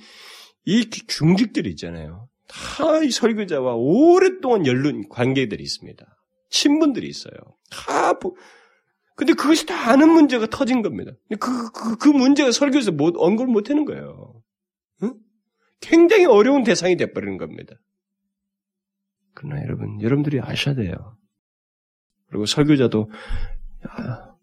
이 0.65 0.89
중직들이 0.89 1.69
있잖아요. 1.69 2.31
다 2.55 3.03
이 3.03 3.11
설교자와 3.11 3.75
오랫동안 3.75 4.67
연륜 4.67 5.09
관계들이 5.09 5.63
있습니다. 5.63 6.05
친분들이 6.51 7.09
있어요. 7.09 7.35
다 7.71 8.13
근데 9.17 9.33
그것이 9.33 9.67
다 9.67 9.91
아는 9.91 10.11
문제가 10.11 10.47
터진 10.47 10.83
겁니다. 10.83 11.13
그, 11.39 11.71
그, 11.71 11.97
그 11.97 12.09
문제가 12.09 12.51
설교에서 12.51 12.93
못, 12.93 13.15
언급을 13.17 13.47
못 13.47 13.71
하는 13.71 13.85
거예요. 13.85 14.43
응? 15.03 15.15
굉장히 15.81 16.27
어려운 16.27 16.65
대상이 16.65 16.97
돼버리는 16.97 17.37
겁니다. 17.39 17.75
그러나 19.35 19.63
여러분, 19.63 20.01
여러분들이 20.01 20.41
아셔야 20.41 20.75
돼요. 20.75 21.17
그리고 22.29 22.47
설교자도 22.47 23.11
야, 23.89 24.37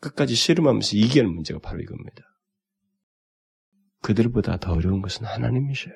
끝까지 0.00 0.34
씨름하면서 0.34 0.96
이기는 0.96 1.32
문제가 1.32 1.60
바로 1.60 1.80
이겁니다. 1.80 2.22
그들보다 4.02 4.56
더 4.58 4.72
어려운 4.72 5.00
것은 5.00 5.26
하나님이셔요. 5.26 5.94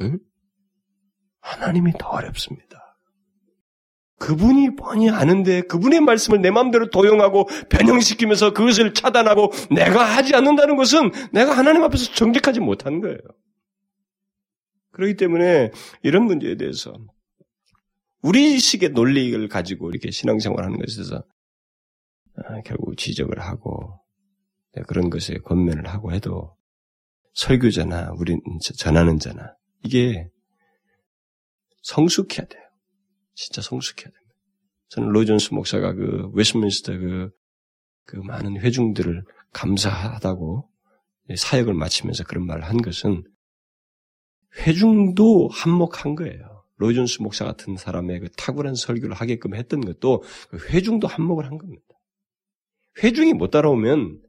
응? 0.00 0.18
하나님이 1.40 1.92
더 1.98 2.08
어렵습니다. 2.08 2.84
그분이 4.18 4.76
뻔히 4.76 5.10
아는데 5.10 5.62
그분의 5.62 6.00
말씀을 6.00 6.40
내 6.40 6.50
마음대로 6.50 6.88
도용하고 6.88 7.46
변형시키면서 7.68 8.54
그것을 8.54 8.94
차단하고 8.94 9.50
내가 9.70 10.04
하지 10.04 10.34
않는다는 10.34 10.76
것은 10.76 11.10
내가 11.32 11.52
하나님 11.56 11.82
앞에서 11.82 12.12
정직하지 12.14 12.60
못한 12.60 13.00
거예요. 13.00 13.18
그렇기 14.92 15.16
때문에 15.16 15.72
이런 16.02 16.24
문제에 16.24 16.56
대해서 16.56 16.94
우리식의 18.22 18.90
논리를 18.90 19.46
가지고 19.48 19.90
이렇게 19.90 20.10
신앙생활하는 20.10 20.78
것에 20.78 20.96
대해서 20.96 21.24
아, 22.36 22.60
결국 22.64 22.96
지적을 22.96 23.40
하고 23.40 24.00
네, 24.72 24.82
그런 24.88 25.10
것에 25.10 25.34
권면을 25.38 25.88
하고 25.88 26.12
해도 26.12 26.56
설교자나 27.34 28.12
우리 28.18 28.36
전하는 28.78 29.18
자나 29.18 29.54
이게 29.84 30.28
성숙해야 31.82 32.46
돼요. 32.46 32.62
진짜 33.34 33.60
성숙해야 33.60 34.04
됩니다. 34.04 34.34
저는 34.88 35.08
로이존스 35.10 35.54
목사가 35.54 35.92
그 35.92 36.30
웨스민스터 36.32 36.96
그, 36.96 37.30
그 38.06 38.16
많은 38.16 38.60
회중들을 38.60 39.24
감사하다고 39.52 40.70
사역을 41.36 41.74
마치면서 41.74 42.24
그런 42.24 42.46
말을 42.46 42.64
한 42.64 42.80
것은 42.80 43.24
회중도 44.58 45.48
한몫한 45.48 46.14
거예요. 46.14 46.64
로이존스 46.76 47.22
목사 47.22 47.44
같은 47.44 47.76
사람의 47.76 48.20
그 48.20 48.30
탁월한 48.36 48.74
설교를 48.74 49.14
하게끔 49.14 49.54
했던 49.54 49.80
것도 49.80 50.22
그 50.48 50.58
회중도 50.68 51.06
한몫을 51.06 51.46
한 51.46 51.58
겁니다. 51.58 51.84
회중이 53.02 53.32
못 53.34 53.50
따라오면 53.50 54.20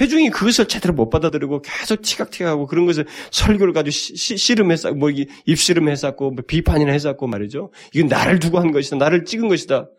회중이 0.00 0.30
그것을 0.30 0.68
제대로 0.68 0.94
못 0.94 1.10
받아들이고 1.10 1.60
계속 1.62 2.00
티각티각하고 2.00 2.66
그런 2.66 2.86
것을 2.86 3.06
설교를 3.30 3.74
가지고 3.74 3.90
씨름했었고 3.90 4.96
뭐 4.96 5.10
입씨름했었고 5.44 6.30
뭐 6.30 6.44
비판이나 6.46 6.92
했었고 6.92 7.26
말이죠. 7.26 7.70
이건 7.94 8.08
나를 8.08 8.38
두고 8.38 8.58
한 8.58 8.72
것이다. 8.72 8.96
나를 8.96 9.24
찍은 9.24 9.48
것이다. 9.48 9.90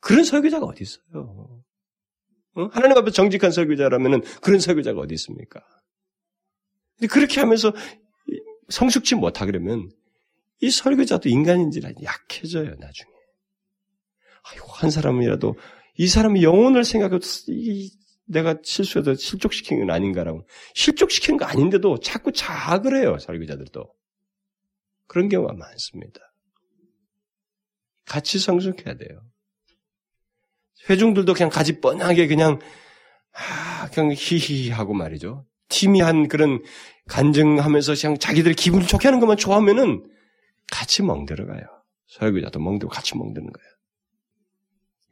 그런 0.00 0.22
설교자가 0.24 0.66
어디 0.66 0.84
있어요? 0.84 1.62
어? 2.56 2.68
하나님 2.72 2.96
앞에 2.96 3.10
정직한 3.10 3.50
설교자라면 3.50 4.22
그런 4.40 4.60
설교자가 4.60 5.00
어디 5.00 5.14
있습니까? 5.14 5.60
근데 6.96 7.12
그렇게 7.12 7.40
하면서 7.40 7.72
성숙치 8.68 9.16
못하 9.16 9.46
그러면 9.46 9.90
이 10.60 10.70
설교자도 10.70 11.28
인간인지라 11.28 11.90
약해져요 12.02 12.74
나중에. 12.78 13.10
아이고 14.44 14.66
한 14.68 14.90
사람이라도 14.90 15.56
이 15.96 16.06
사람의 16.06 16.42
영혼을 16.42 16.84
생각해도 16.84 17.26
이 17.48 17.90
내가 18.26 18.56
실수해서 18.62 19.14
실족시킨 19.14 19.80
건 19.80 19.90
아닌가라고. 19.90 20.46
실족시킨 20.74 21.36
거 21.36 21.44
아닌데도 21.44 22.00
자꾸 22.00 22.32
자학을 22.32 22.96
해요, 22.96 23.18
설교자들도. 23.18 23.92
그런 25.06 25.28
경우가 25.28 25.54
많습니다. 25.54 26.20
같이 28.06 28.38
성숙해야 28.38 28.96
돼요. 28.96 29.20
회중들도 30.88 31.32
그냥 31.34 31.50
가지 31.50 31.80
뻔하게 31.80 32.26
그냥, 32.26 32.58
아, 33.32 33.88
그냥 33.90 34.14
히히 34.16 34.70
하고 34.70 34.94
말이죠. 34.94 35.46
팀이 35.68 36.00
한 36.00 36.28
그런 36.28 36.62
간증하면서 37.08 37.94
그냥 37.94 38.18
자기들 38.18 38.52
기분 38.54 38.86
좋게 38.86 39.08
하는 39.08 39.20
것만 39.20 39.36
좋아하면은 39.36 40.08
같이 40.70 41.02
멍들어가요. 41.02 41.62
설교자도 42.06 42.60
멍들고 42.60 42.92
같이 42.92 43.16
멍드는 43.16 43.50
거예요. 43.50 43.70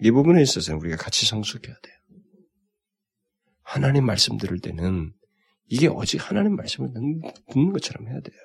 이 0.01 0.11
부분에 0.11 0.43
있어서는 0.43 0.81
우리가 0.81 0.97
같이 0.97 1.27
성숙해야 1.27 1.75
돼요. 1.83 1.97
하나님 3.73 4.05
말씀 4.05 4.37
들을 4.37 4.59
때는 4.59 5.15
이게 5.67 5.87
오직 5.87 6.19
하나님 6.19 6.57
말씀을 6.57 6.91
듣는 6.93 7.73
것처럼 7.73 8.07
해야 8.07 8.21
돼요. 8.21 8.37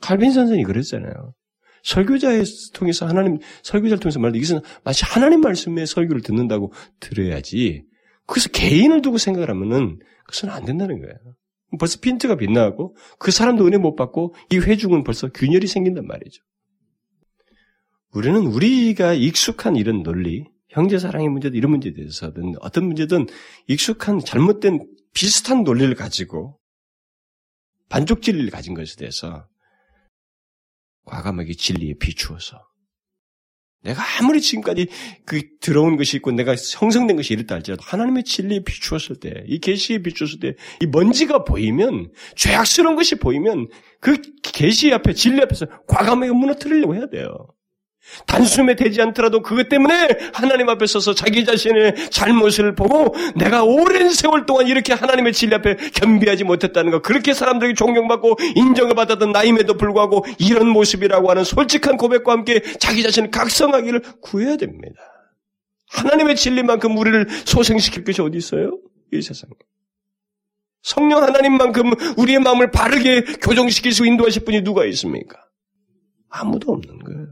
칼빈 0.00 0.32
선생이 0.32 0.64
그랬잖아요. 0.64 1.34
설교자의 1.82 2.44
통해서 2.72 3.06
하나님 3.06 3.40
설교자를 3.62 4.00
통해서 4.00 4.20
말도 4.20 4.38
이것은 4.38 4.60
마치 4.84 5.04
하나님 5.04 5.42
말씀의 5.42 5.86
설교를 5.86 6.22
듣는다고 6.22 6.72
들어야지. 6.98 7.84
그래서 8.26 8.48
개인을 8.48 9.02
두고 9.02 9.18
생각을 9.18 9.50
하면은 9.50 9.98
그것은 10.20 10.48
안 10.48 10.64
된다는 10.64 10.98
거예요. 10.98 11.14
벌써 11.78 12.00
핀트가 12.00 12.36
빗나가고 12.36 12.96
그 13.18 13.30
사람도 13.30 13.66
은혜 13.66 13.76
못 13.76 13.96
받고 13.96 14.34
이 14.50 14.56
회중은 14.56 15.04
벌써 15.04 15.28
균열이 15.28 15.66
생긴단 15.66 16.06
말이죠. 16.06 16.42
우리는 18.12 18.46
우리가 18.46 19.12
익숙한 19.12 19.76
이런 19.76 20.02
논리, 20.02 20.46
형제 20.74 20.98
사랑의 20.98 21.28
문제든 21.28 21.56
이런 21.56 21.70
문제에 21.70 21.92
대해서든 21.92 22.54
어떤 22.60 22.86
문제든 22.86 23.26
익숙한 23.68 24.18
잘못된 24.18 24.86
비슷한 25.14 25.62
논리를 25.62 25.94
가지고 25.94 26.58
반쪽 27.88 28.22
진리를 28.22 28.50
가진 28.50 28.74
것에 28.74 28.96
대해서 28.96 29.46
과감하게 31.04 31.54
진리에 31.54 31.94
비추어서 32.00 32.60
내가 33.82 34.02
아무리 34.18 34.40
지금까지 34.40 34.88
그 35.26 35.42
들어온 35.60 35.96
것이 35.96 36.16
있고 36.16 36.32
내가 36.32 36.56
형성된 36.56 37.16
것이 37.16 37.34
이렇다 37.34 37.54
할지라도 37.54 37.82
하나님의 37.84 38.24
진리에 38.24 38.64
비추었을 38.64 39.20
때, 39.20 39.44
이 39.46 39.58
계시에 39.58 39.98
비추었을 39.98 40.40
때, 40.40 40.54
이 40.80 40.86
먼지가 40.86 41.44
보이면 41.44 42.10
죄악스러운 42.34 42.96
것이 42.96 43.16
보이면 43.16 43.68
그 44.00 44.16
계시 44.42 44.92
앞에 44.92 45.12
진리 45.12 45.42
앞에서 45.42 45.66
과감하게 45.86 46.32
무너뜨리려고 46.32 46.96
해야 46.96 47.06
돼요. 47.08 47.53
단숨에 48.26 48.76
되지 48.76 49.00
않더라도 49.02 49.42
그것 49.42 49.68
때문에 49.68 50.08
하나님 50.32 50.68
앞에 50.68 50.86
서서 50.86 51.14
자기 51.14 51.44
자신의 51.44 52.10
잘못을 52.10 52.74
보고 52.74 53.14
내가 53.34 53.64
오랜 53.64 54.10
세월 54.10 54.46
동안 54.46 54.68
이렇게 54.68 54.92
하나님의 54.92 55.32
진리 55.32 55.54
앞에 55.54 55.76
겸비하지 55.76 56.44
못했다는 56.44 56.90
것, 56.90 57.02
그렇게 57.02 57.34
사람들에게 57.34 57.74
존경받고 57.74 58.36
인정을 58.54 58.94
받았던 58.94 59.32
나임에도 59.32 59.76
불구하고 59.76 60.24
이런 60.38 60.68
모습이라고 60.68 61.30
하는 61.30 61.44
솔직한 61.44 61.96
고백과 61.96 62.32
함께 62.32 62.62
자기 62.78 63.02
자신을 63.02 63.30
각성하기를 63.30 64.02
구해야 64.20 64.56
됩니다. 64.56 65.00
하나님의 65.90 66.36
진리만큼 66.36 66.96
우리를 66.96 67.28
소생시킬 67.44 68.04
것이 68.04 68.20
어디 68.22 68.38
있어요? 68.38 68.78
이 69.12 69.22
세상에. 69.22 69.52
성령 70.82 71.22
하나님만큼 71.22 71.92
우리의 72.18 72.40
마음을 72.40 72.70
바르게 72.70 73.22
교정시킬 73.40 73.92
수 73.92 74.04
인도하실 74.04 74.44
분이 74.44 74.62
누가 74.62 74.84
있습니까? 74.86 75.38
아무도 76.28 76.72
없는 76.72 76.98
거예요. 76.98 77.26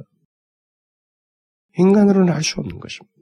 인간으로는 1.78 2.32
할 2.32 2.42
수 2.42 2.61
없는 2.61 2.78
것입니다. 2.78 3.12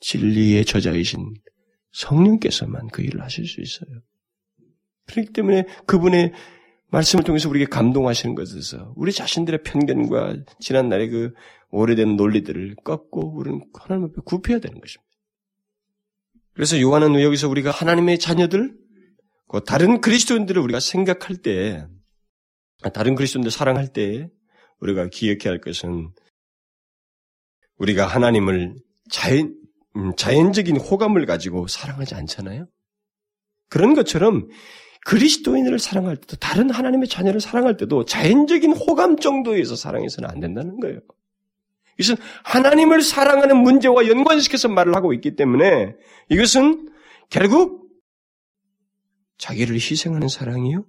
진리의 0.00 0.64
저자이신 0.64 1.34
성령께서만 1.92 2.88
그 2.88 3.02
일을 3.02 3.22
하실 3.22 3.46
수 3.46 3.60
있어요. 3.60 4.00
그렇기 5.06 5.32
때문에 5.32 5.66
그분의 5.86 6.32
말씀을 6.88 7.24
통해서 7.24 7.48
우리에게 7.48 7.68
감동하시는 7.68 8.34
것에서 8.34 8.92
우리 8.96 9.12
자신들의 9.12 9.62
편견과 9.62 10.44
지난날의 10.60 11.08
그 11.08 11.32
오래된 11.70 12.16
논리들을 12.16 12.76
꺾고 12.84 13.36
우리는 13.36 13.60
하나님 13.74 14.04
앞에 14.06 14.14
굽혀야 14.24 14.60
되는 14.60 14.80
것입니다. 14.80 15.10
그래서 16.52 16.80
요한은 16.80 17.20
여기서 17.20 17.48
우리가 17.48 17.72
하나님의 17.72 18.18
자녀들, 18.18 18.76
그 19.48 19.60
다른 19.64 20.00
그리스도인들을 20.00 20.62
우리가 20.62 20.78
생각할 20.78 21.36
때, 21.36 21.84
다른 22.92 23.16
그리스도인들 23.16 23.50
사랑할 23.50 23.88
때 23.88 24.28
우리가 24.80 25.08
기억해야 25.08 25.50
할 25.50 25.60
것은 25.60 26.10
우리가 27.78 28.06
하나님을 28.06 28.76
자연, 29.10 29.54
음, 29.96 30.12
자연적인 30.16 30.76
호감을 30.76 31.26
가지고 31.26 31.66
사랑하지 31.66 32.14
않잖아요? 32.14 32.66
그런 33.68 33.94
것처럼 33.94 34.48
그리스도인을 35.04 35.78
사랑할 35.78 36.16
때도 36.16 36.36
다른 36.36 36.70
하나님의 36.70 37.08
자녀를 37.08 37.40
사랑할 37.40 37.76
때도 37.76 38.04
자연적인 38.04 38.72
호감 38.72 39.18
정도에서 39.18 39.76
사랑해서는 39.76 40.28
안 40.28 40.40
된다는 40.40 40.80
거예요. 40.80 41.00
이것은 41.98 42.16
하나님을 42.44 43.02
사랑하는 43.02 43.56
문제와 43.58 44.08
연관시켜서 44.08 44.68
말을 44.68 44.96
하고 44.96 45.12
있기 45.12 45.36
때문에 45.36 45.94
이것은 46.28 46.88
결국 47.30 47.88
자기를 49.38 49.74
희생하는 49.76 50.28
사랑이요. 50.28 50.84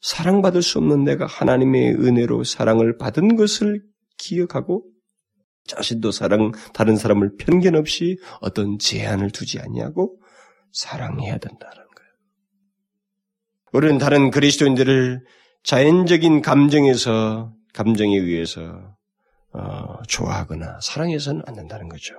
사랑받을 0.00 0.62
수 0.62 0.78
없는 0.78 1.04
내가 1.04 1.26
하나님의 1.26 1.94
은혜로 1.94 2.44
사랑을 2.44 2.96
받은 2.98 3.36
것을 3.36 3.82
기억하고 4.16 4.84
자신도 5.68 6.10
사랑, 6.10 6.52
다른 6.74 6.96
사람을 6.96 7.36
편견 7.38 7.76
없이 7.76 8.18
어떤 8.40 8.78
제한을 8.78 9.30
두지 9.30 9.60
않냐고 9.60 10.20
사랑해야 10.72 11.38
된다는 11.38 11.76
거예요. 11.76 12.10
우리는 13.72 13.98
다른 13.98 14.30
그리스도인들을 14.30 15.24
자연적인 15.62 16.42
감정에서, 16.42 17.52
감정에 17.74 18.16
의해서, 18.16 18.96
어, 19.52 20.02
좋아하거나 20.06 20.80
사랑해서는 20.82 21.42
안 21.46 21.54
된다는 21.54 21.88
거죠. 21.88 22.14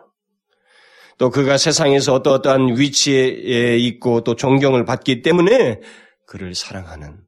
또 1.18 1.30
그가 1.30 1.58
세상에서 1.58 2.14
어떠어떠한 2.14 2.78
위치에 2.78 3.78
있고 3.78 4.24
또 4.24 4.36
존경을 4.36 4.86
받기 4.86 5.22
때문에 5.22 5.82
그를 6.26 6.56
사랑하는 6.56 7.22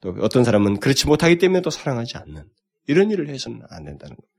또 0.00 0.16
어떤 0.20 0.44
사람은 0.44 0.80
그렇지 0.80 1.06
못하기 1.06 1.38
때문에 1.38 1.62
또 1.62 1.70
사랑하지 1.70 2.16
않는 2.18 2.44
이런 2.88 3.10
일을 3.10 3.28
해서는 3.28 3.60
안 3.70 3.84
된다는 3.84 4.16
겁니다. 4.16 4.29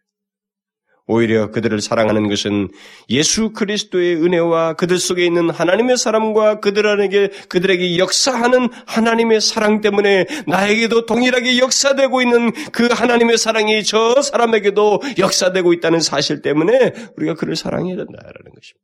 오히려 1.11 1.51
그들을 1.51 1.81
사랑하는 1.81 2.29
것은 2.29 2.69
예수 3.09 3.51
그리스도의 3.51 4.15
은혜와 4.15 4.75
그들 4.75 4.97
속에 4.97 5.25
있는 5.25 5.49
하나님의 5.49 5.97
사랑과 5.97 6.61
그들에게 6.61 7.27
그들에게 7.49 7.97
역사하는 7.97 8.69
하나님의 8.85 9.41
사랑 9.41 9.81
때문에 9.81 10.25
나에게도 10.47 11.05
동일하게 11.05 11.57
역사되고 11.57 12.21
있는 12.21 12.51
그 12.71 12.87
하나님의 12.87 13.37
사랑이 13.37 13.83
저 13.83 14.21
사람에게도 14.21 15.01
역사되고 15.17 15.73
있다는 15.73 15.99
사실 15.99 16.41
때문에 16.41 16.93
우리가 17.17 17.33
그를 17.33 17.57
사랑해야 17.57 17.97
된다라는 17.97 18.51
것입니다. 18.55 18.79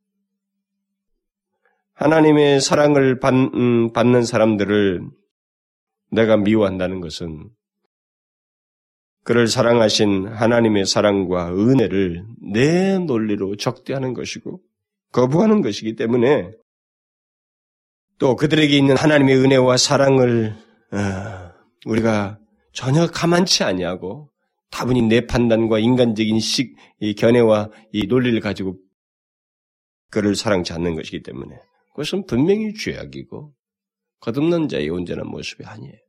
하나님의 1.94 2.60
사랑을 2.60 3.20
받, 3.20 3.32
음, 3.32 3.92
받는 3.94 4.24
사람들을 4.24 5.00
내가 6.10 6.36
미워한다는 6.36 7.00
것은 7.00 7.48
그를 9.28 9.46
사랑하신 9.46 10.28
하나님의 10.28 10.86
사랑과 10.86 11.52
은혜를 11.52 12.24
내 12.50 12.98
논리로 12.98 13.56
적대하는 13.56 14.14
것이고 14.14 14.62
거부하는 15.12 15.60
것이기 15.60 15.96
때문에 15.96 16.50
또 18.18 18.36
그들에게 18.36 18.74
있는 18.74 18.96
하나님의 18.96 19.36
은혜와 19.36 19.76
사랑을 19.76 20.54
어, 20.92 21.52
우리가 21.84 22.38
전혀 22.72 23.06
가만치 23.06 23.64
아니하고 23.64 24.30
다분히 24.70 25.02
내 25.02 25.26
판단과 25.26 25.78
인간적인 25.78 26.40
식, 26.40 26.74
이 26.98 27.14
견해와 27.14 27.68
이 27.92 28.06
논리를 28.06 28.40
가지고 28.40 28.78
그를 30.08 30.36
사랑치 30.36 30.72
않는 30.72 30.94
것이기 30.94 31.22
때문에 31.22 31.54
그것은 31.90 32.24
분명히 32.24 32.72
죄악이고 32.72 33.52
거듭난 34.20 34.68
자의 34.68 34.88
온전한 34.88 35.26
모습이 35.26 35.66
아니에요. 35.66 36.07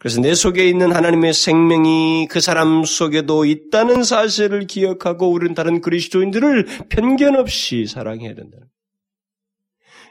그래서 0.00 0.20
내 0.20 0.34
속에 0.34 0.66
있는 0.66 0.92
하나님의 0.92 1.34
생명이 1.34 2.26
그 2.30 2.40
사람 2.40 2.84
속에도 2.84 3.44
있다는 3.44 4.02
사실을 4.02 4.66
기억하고 4.66 5.30
우리는 5.30 5.54
다른 5.54 5.82
그리스도인들을 5.82 6.66
편견 6.88 7.36
없이 7.36 7.86
사랑해야 7.86 8.34
된다는 8.34 8.66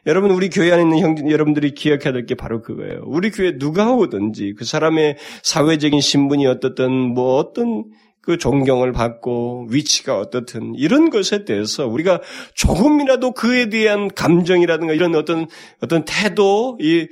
여러분, 0.05 0.31
우리 0.31 0.49
교회 0.49 0.71
안에 0.71 0.83
있는 0.83 0.99
형, 0.99 1.29
여러분들이 1.29 1.73
기억해야 1.73 2.13
될 2.13 2.25
게 2.25 2.35
바로 2.35 2.61
그거예요. 2.61 3.01
우리 3.05 3.31
교회 3.31 3.57
누가 3.57 3.91
오든지 3.91 4.53
그 4.57 4.63
사람의 4.63 5.17
사회적인 5.43 5.99
신분이 5.99 6.45
어떻든 6.47 6.91
뭐 6.91 7.35
어떤 7.35 7.85
그 8.21 8.37
존경을 8.37 8.91
받고 8.91 9.67
위치가 9.71 10.19
어떻든 10.19 10.75
이런 10.75 11.09
것에 11.09 11.45
대해서 11.45 11.87
우리가 11.87 12.21
조금이라도 12.53 13.31
그에 13.31 13.69
대한 13.69 14.07
감정이라든가 14.07 14.93
이런 14.93 15.15
어떤 15.15 15.47
어떤 15.81 16.05
태도, 16.05 16.77
이 16.79 17.07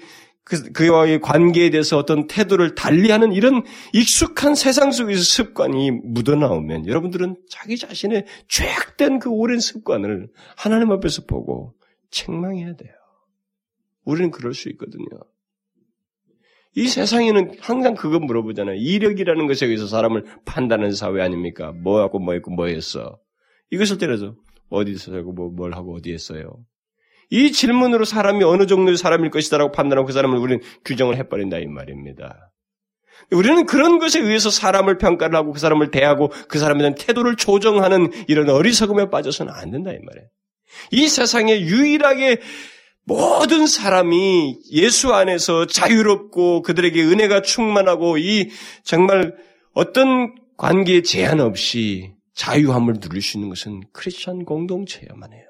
그, 0.48 0.72
그와의 0.72 1.20
관계에 1.20 1.70
대해서 1.70 1.98
어떤 1.98 2.26
태도를 2.28 2.74
달리하는 2.74 3.34
이런 3.34 3.64
익숙한 3.92 4.56
세상 4.56 4.92
속에서 4.92 5.22
습관이 5.22 5.92
묻어나오면 5.92 6.88
여러분들은 6.88 7.36
자기 7.50 7.76
자신의 7.76 8.26
죄악된 8.48 9.20
그 9.20 9.30
오랜 9.30 9.60
습관을 9.60 10.30
하나님 10.56 10.92
앞에서 10.92 11.26
보고 11.26 11.74
책망해야 12.12 12.78
돼요. 12.78 12.94
우리는 14.06 14.32
그럴 14.32 14.54
수 14.54 14.70
있거든요. 14.70 15.06
이 16.76 16.88
세상에는 16.88 17.58
항상 17.60 17.96
그거 17.96 18.18
물어보잖아요. 18.20 18.78
이력이라는 18.78 19.48
것에 19.48 19.66
의해서 19.66 19.86
사람을 19.86 20.24
판단하는 20.46 20.94
사회 20.94 21.22
아닙니까? 21.22 21.74
뭐 21.74 22.00
하고 22.00 22.20
뭐 22.20 22.34
했고 22.36 22.52
뭐 22.52 22.68
했어. 22.68 23.20
이것을 23.70 23.98
때려서 23.98 24.36
어디서 24.70 25.12
살고 25.12 25.34
뭐, 25.34 25.50
뭘 25.50 25.74
하고 25.74 25.96
어디 25.96 26.14
했어요. 26.14 26.64
이 27.30 27.52
질문으로 27.52 28.06
사람이 28.06 28.44
어느 28.44 28.68
정도의 28.68 28.98
사람일 28.98 29.32
것이다라고 29.32 29.72
판단하고 29.72 30.08
그 30.08 30.14
사람을 30.14 30.38
우리는 30.38 30.62
규정을 30.86 31.18
해버린다 31.18 31.60
이 31.60 31.66
말입니다. 31.66 32.52
우리는 33.32 33.66
그런 33.66 34.00
것에 34.00 34.20
의해서 34.20 34.50
사람을 34.50 34.98
평가를 34.98 35.36
하고 35.36 35.52
그 35.52 35.60
사람을 35.60 35.92
대하고 35.92 36.32
그 36.48 36.60
사람에 36.60 36.80
대한 36.80 36.96
태도를 36.96 37.36
조정하는 37.36 38.12
이런 38.28 38.50
어리석음에 38.50 39.10
빠져서는 39.10 39.52
안 39.54 39.72
된다 39.72 39.92
이 39.92 40.00
말이에요. 40.02 40.28
이 40.92 41.08
세상에 41.08 41.60
유일하게 41.62 42.40
모든 43.04 43.68
사람이 43.68 44.60
예수 44.72 45.14
안에서 45.14 45.66
자유롭고 45.66 46.62
그들에게 46.62 47.02
은혜가 47.02 47.42
충만하고 47.42 48.18
이 48.18 48.50
정말 48.84 49.34
어떤 49.74 50.36
관계에 50.58 51.02
제한 51.02 51.40
없이 51.40 52.14
자유함을 52.36 53.00
누릴 53.00 53.22
수 53.22 53.38
있는 53.38 53.50
것은 53.50 53.82
크리스천 53.94 54.46
공동체야만 54.46 55.34
해요. 55.34 55.47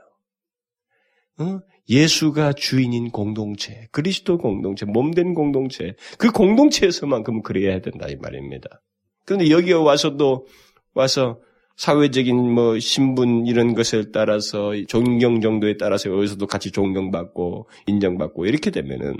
어? 1.39 1.59
예수가 1.89 2.53
주인인 2.53 3.11
공동체, 3.11 3.87
그리스도 3.91 4.37
공동체, 4.37 4.85
몸된 4.85 5.33
공동체, 5.33 5.95
그 6.17 6.31
공동체에서만큼 6.31 7.41
그래야 7.43 7.79
된다 7.79 8.07
이 8.09 8.15
말입니다. 8.15 8.81
그런데 9.25 9.49
여기에 9.49 9.73
와서도 9.73 10.47
와서 10.93 11.39
사회적인 11.77 12.35
뭐 12.35 12.79
신분 12.79 13.45
이런 13.45 13.75
것에 13.75 14.11
따라서 14.11 14.73
존경 14.87 15.41
정도에 15.41 15.77
따라서 15.77 16.09
여기서도 16.09 16.47
같이 16.47 16.71
존경받고 16.71 17.69
인정받고 17.85 18.47
이렇게 18.47 18.71
되면은 18.71 19.15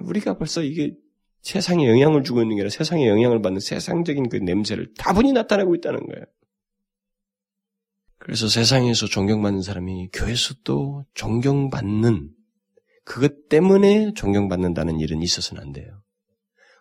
우리가 0.00 0.38
벌써 0.38 0.62
이게 0.62 0.94
세상에 1.42 1.86
영향을 1.88 2.24
주고 2.24 2.40
있는 2.40 2.56
게 2.56 2.62
아니라 2.62 2.70
세상에 2.70 3.06
영향을 3.06 3.42
받는 3.42 3.60
세상적인 3.60 4.30
그 4.30 4.36
냄새를 4.36 4.94
다분히 4.96 5.32
나타내고 5.32 5.74
있다는 5.74 6.06
거예요. 6.06 6.24
그래서 8.24 8.48
세상에서 8.48 9.06
존경받는 9.06 9.60
사람이 9.60 10.08
교회에서도 10.14 11.04
존경받는 11.12 12.30
그것 13.04 13.48
때문에 13.50 14.14
존경받는다는 14.14 14.98
일은 14.98 15.20
있어서는 15.20 15.62
안 15.62 15.72
돼요. 15.72 16.00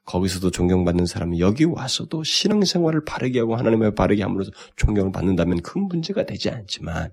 거기서도 0.06 0.52
존경받는 0.52 1.06
사람이 1.06 1.41
여기 1.41 1.66
와서도 1.66 2.24
신앙생활을 2.24 3.04
바르게 3.04 3.39
하고 3.39 3.58
하나님을 3.58 3.94
바르게 3.94 4.24
함으로써 4.24 4.52
존경을 4.78 5.12
받는다면 5.12 5.62
큰 5.62 5.82
문제가 5.82 6.26
되지 6.26 6.50
않지만 6.50 7.12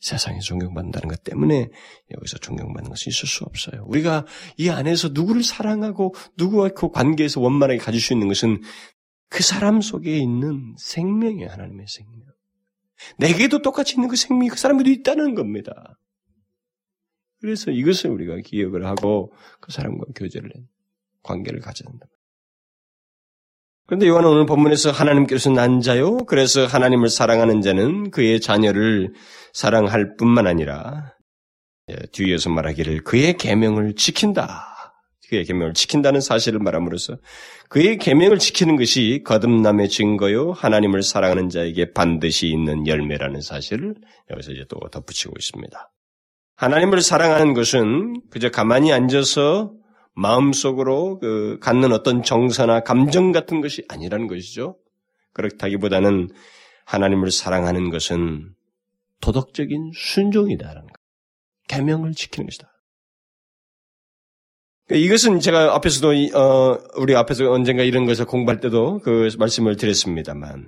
세상에서 0.00 0.42
존경받는다는 0.42 1.08
것 1.08 1.24
때문에 1.24 1.70
여기서 2.14 2.36
존경받는 2.36 2.90
것이 2.90 3.08
있을 3.08 3.26
수 3.26 3.44
없어요. 3.44 3.84
우리가 3.86 4.26
이 4.58 4.68
안에서 4.68 5.08
누구를 5.08 5.42
사랑하고 5.42 6.14
누구와 6.36 6.68
그 6.68 6.90
관계에서 6.90 7.40
원만하게 7.40 7.78
가질 7.78 7.98
수 7.98 8.12
있는 8.12 8.28
것은 8.28 8.60
그 9.30 9.42
사람 9.42 9.80
속에 9.80 10.18
있는 10.18 10.74
생명이에요. 10.76 11.48
하나님의 11.48 11.86
생명. 11.88 12.29
내게도 13.18 13.62
똑같이 13.62 13.94
있는 13.94 14.08
그 14.08 14.16
생명이 14.16 14.48
그 14.48 14.56
사람에도 14.56 14.90
있다는 14.90 15.34
겁니다. 15.34 15.98
그래서 17.40 17.70
이것을 17.70 18.10
우리가 18.10 18.36
기억을 18.44 18.86
하고 18.86 19.32
그 19.60 19.72
사람과 19.72 20.04
교제를 20.14 20.50
관계를 21.22 21.60
가져야 21.60 21.90
된다. 21.90 22.06
그런데 23.86 24.06
요한은 24.06 24.30
오늘 24.30 24.46
본문에서 24.46 24.92
하나님께서 24.92 25.50
난 25.50 25.80
자요. 25.80 26.18
그래서 26.18 26.64
하나님을 26.64 27.08
사랑하는 27.08 27.60
자는 27.60 28.10
그의 28.10 28.40
자녀를 28.40 29.14
사랑할 29.52 30.16
뿐만 30.16 30.46
아니라 30.46 31.14
예, 31.90 31.96
뒤에서 32.12 32.50
말하기를 32.50 33.02
그의 33.02 33.36
계명을 33.36 33.96
지킨다. 33.96 34.69
그의 35.30 35.44
계명을 35.44 35.74
지킨다는 35.74 36.20
사실을 36.20 36.58
말함으로써 36.58 37.16
그의 37.68 37.98
계명을 37.98 38.40
지키는 38.40 38.74
것이 38.76 39.22
거듭남의 39.24 39.88
증거요 39.88 40.50
하나님을 40.50 41.02
사랑하는 41.02 41.48
자에게 41.48 41.92
반드시 41.92 42.48
있는 42.48 42.88
열매라는 42.88 43.40
사실을 43.40 43.94
여기서 44.30 44.50
이제 44.50 44.64
또 44.68 44.80
덧붙이고 44.90 45.32
있습니다. 45.38 45.92
하나님을 46.56 47.00
사랑하는 47.00 47.54
것은 47.54 48.22
그저 48.30 48.50
가만히 48.50 48.92
앉아서 48.92 49.72
마음속으로 50.14 51.20
그 51.20 51.58
갖는 51.60 51.92
어떤 51.92 52.24
정서나 52.24 52.80
감정 52.80 53.30
같은 53.30 53.60
것이 53.60 53.84
아니라는 53.88 54.26
것이죠. 54.26 54.78
그렇다기보다는 55.32 56.28
하나님을 56.86 57.30
사랑하는 57.30 57.90
것은 57.90 58.50
도덕적인 59.20 59.92
순종이다라는 59.94 60.88
것. 60.88 60.92
계명을 61.68 62.14
지키는 62.14 62.48
것이다. 62.48 62.68
그러니까 64.90 65.06
이것은 65.06 65.38
제가 65.38 65.76
앞에서도 65.76 66.08
어, 66.34 66.78
우리 66.96 67.14
앞에서 67.14 67.48
언젠가 67.48 67.84
이런 67.84 68.06
것을 68.06 68.24
공부할 68.24 68.58
때도 68.58 68.98
그 69.04 69.28
말씀을 69.38 69.76
드렸습니다만 69.76 70.66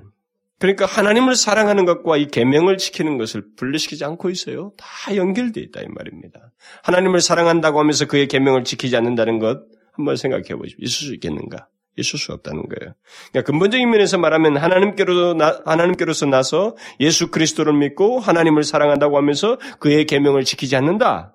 그러니까 0.60 0.86
하나님을 0.86 1.34
사랑하는 1.34 1.84
것과 1.84 2.16
이 2.18 2.28
계명을 2.28 2.78
지키는 2.78 3.18
것을 3.18 3.42
분리시키지 3.56 4.04
않고 4.04 4.30
있어요. 4.30 4.72
다 4.78 5.16
연결되어 5.16 5.64
있다 5.64 5.80
이 5.80 5.86
말입니다. 5.88 6.52
하나님을 6.84 7.20
사랑한다고 7.20 7.80
하면서 7.80 8.06
그의 8.06 8.28
계명을 8.28 8.62
지키지 8.62 8.96
않는다는 8.96 9.40
것 9.40 9.62
한번 9.94 10.14
생각해 10.14 10.54
보십시오. 10.54 10.78
있을 10.78 11.08
수 11.08 11.14
있겠는가? 11.14 11.66
있을 11.96 12.16
수 12.16 12.32
없다는 12.32 12.62
거예요. 12.68 12.94
그러니까 13.32 13.50
근본적인 13.50 13.90
면에서 13.90 14.18
말하면 14.18 14.56
하나님께로 14.56 15.34
나, 15.34 15.60
하나님께로서 15.64 16.26
나서 16.26 16.76
예수 17.00 17.32
그리스도를 17.32 17.72
믿고 17.72 18.20
하나님을 18.20 18.62
사랑한다고 18.62 19.16
하면서 19.16 19.58
그의 19.80 20.06
계명을 20.06 20.44
지키지 20.44 20.76
않는다. 20.76 21.34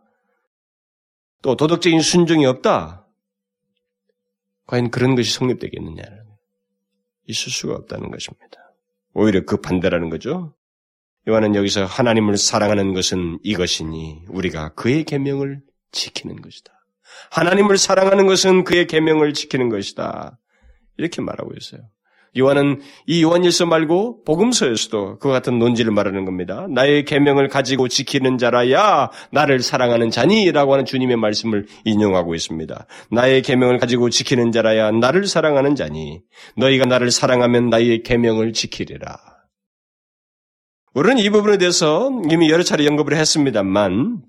또 1.47 1.55
도덕적인 1.55 2.01
순종이 2.01 2.45
없다. 2.45 3.07
과연 4.65 4.91
그런 4.91 5.15
것이 5.15 5.31
성립되겠느냐? 5.31 6.03
있을 7.25 7.53
수가 7.53 7.73
없다는 7.75 8.11
것입니다. 8.11 8.73
오히려 9.13 9.45
그 9.45 9.55
반대라는 9.55 10.09
거죠. 10.09 10.53
요한은 11.25 11.55
여기서 11.55 11.85
하나님을 11.85 12.35
사랑하는 12.35 12.93
것은 12.93 13.39
이것이니 13.43 14.25
우리가 14.27 14.73
그의 14.73 15.05
계명을 15.05 15.61
지키는 15.93 16.41
것이다. 16.41 16.73
하나님을 17.31 17.77
사랑하는 17.77 18.27
것은 18.27 18.65
그의 18.65 18.85
계명을 18.85 19.33
지키는 19.33 19.69
것이다. 19.69 20.37
이렇게 20.97 21.21
말하고 21.21 21.53
있어요. 21.57 21.89
요한은 22.37 22.81
이 23.05 23.23
요한일서 23.23 23.65
말고 23.65 24.23
복음서에서도 24.23 25.19
그 25.19 25.29
같은 25.29 25.59
논지를 25.59 25.91
말하는 25.91 26.25
겁니다. 26.25 26.67
나의 26.69 27.05
계명을 27.05 27.47
가지고 27.47 27.87
지키는 27.87 28.37
자라야 28.37 29.09
나를 29.31 29.59
사랑하는 29.59 30.09
자니라고 30.09 30.73
하는 30.73 30.85
주님의 30.85 31.17
말씀을 31.17 31.65
인용하고 31.85 32.35
있습니다. 32.35 32.87
나의 33.11 33.41
계명을 33.41 33.77
가지고 33.79 34.09
지키는 34.09 34.51
자라야 34.51 34.91
나를 34.91 35.27
사랑하는 35.27 35.75
자니 35.75 36.21
너희가 36.55 36.85
나를 36.85 37.11
사랑하면 37.11 37.69
나의 37.69 38.03
계명을 38.03 38.53
지키리라. 38.53 39.17
우리는 40.93 41.19
이 41.19 41.29
부분에 41.29 41.57
대해서 41.57 42.09
이미 42.31 42.49
여러 42.49 42.63
차례 42.63 42.87
언급을 42.87 43.15
했습니다만 43.15 44.23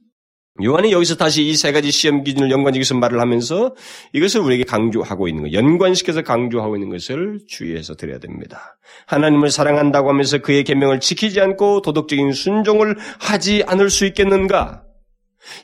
요한이 0.63 0.91
여기서 0.93 1.17
다시 1.17 1.45
이 1.45 1.55
세 1.57 1.73
가지 1.73 1.91
시험 1.91 2.25
기준을 2.25 2.51
연관지어서 2.51 2.97
말을 2.97 3.21
하면서 3.21 3.75
이것을 4.13 4.41
우리에게 4.41 4.65
강조하고 4.65 5.29
있는 5.29 5.45
거, 5.45 5.53
연관시켜서 5.53 6.23
강조하고 6.23 6.77
있는 6.77 6.91
것을 6.91 7.41
주의해서 7.47 7.95
드려야 7.95 8.19
됩니다. 8.19 8.79
하나님을 9.07 9.51
사랑한다고 9.51 10.09
하면서 10.09 10.39
그의 10.39 10.65
계명을 10.65 11.01
지키지 11.01 11.41
않고 11.41 11.83
도덕적인 11.83 12.33
순종을 12.33 12.97
하지 13.21 13.63
않을 13.67 13.91
수 13.91 14.05
있겠는가? 14.07 14.83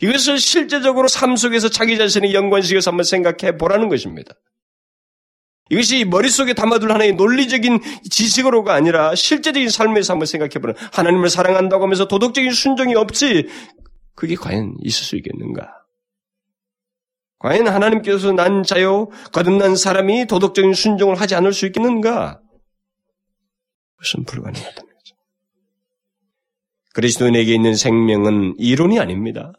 이것을 0.00 0.38
실제적으로 0.38 1.08
삶 1.08 1.36
속에서 1.36 1.68
자기 1.68 1.98
자신의 1.98 2.32
연관시켜서 2.32 2.90
한번 2.90 3.04
생각해 3.04 3.56
보라는 3.58 3.88
것입니다. 3.88 4.34
이것이 5.70 6.04
머릿속에 6.04 6.52
담아둘 6.52 6.92
하나의 6.92 7.14
논리적인 7.14 7.80
지식으로가 8.10 8.74
아니라 8.74 9.14
실제적인 9.14 9.70
삶에서 9.70 10.12
한번 10.12 10.26
생각해 10.26 10.60
보는 10.60 10.74
하나님을 10.92 11.30
사랑한다고 11.30 11.84
하면서 11.84 12.06
도덕적인 12.06 12.52
순종이 12.52 12.94
없지 12.94 13.48
그게 14.14 14.34
과연 14.34 14.76
있을 14.80 15.04
수 15.04 15.16
있겠는가? 15.16 15.72
과연 17.38 17.68
하나님께서 17.68 18.32
난 18.32 18.62
자요, 18.62 19.08
거듭난 19.32 19.76
사람이 19.76 20.26
도덕적인 20.26 20.72
순종을 20.72 21.20
하지 21.20 21.34
않을 21.34 21.52
수 21.52 21.66
있겠는가? 21.66 22.40
무슨 23.98 24.24
불가능하다는 24.24 24.92
거죠. 24.92 25.16
그리스도인에게 26.94 27.54
있는 27.54 27.74
생명은 27.74 28.54
이론이 28.58 28.98
아닙니다. 28.98 29.52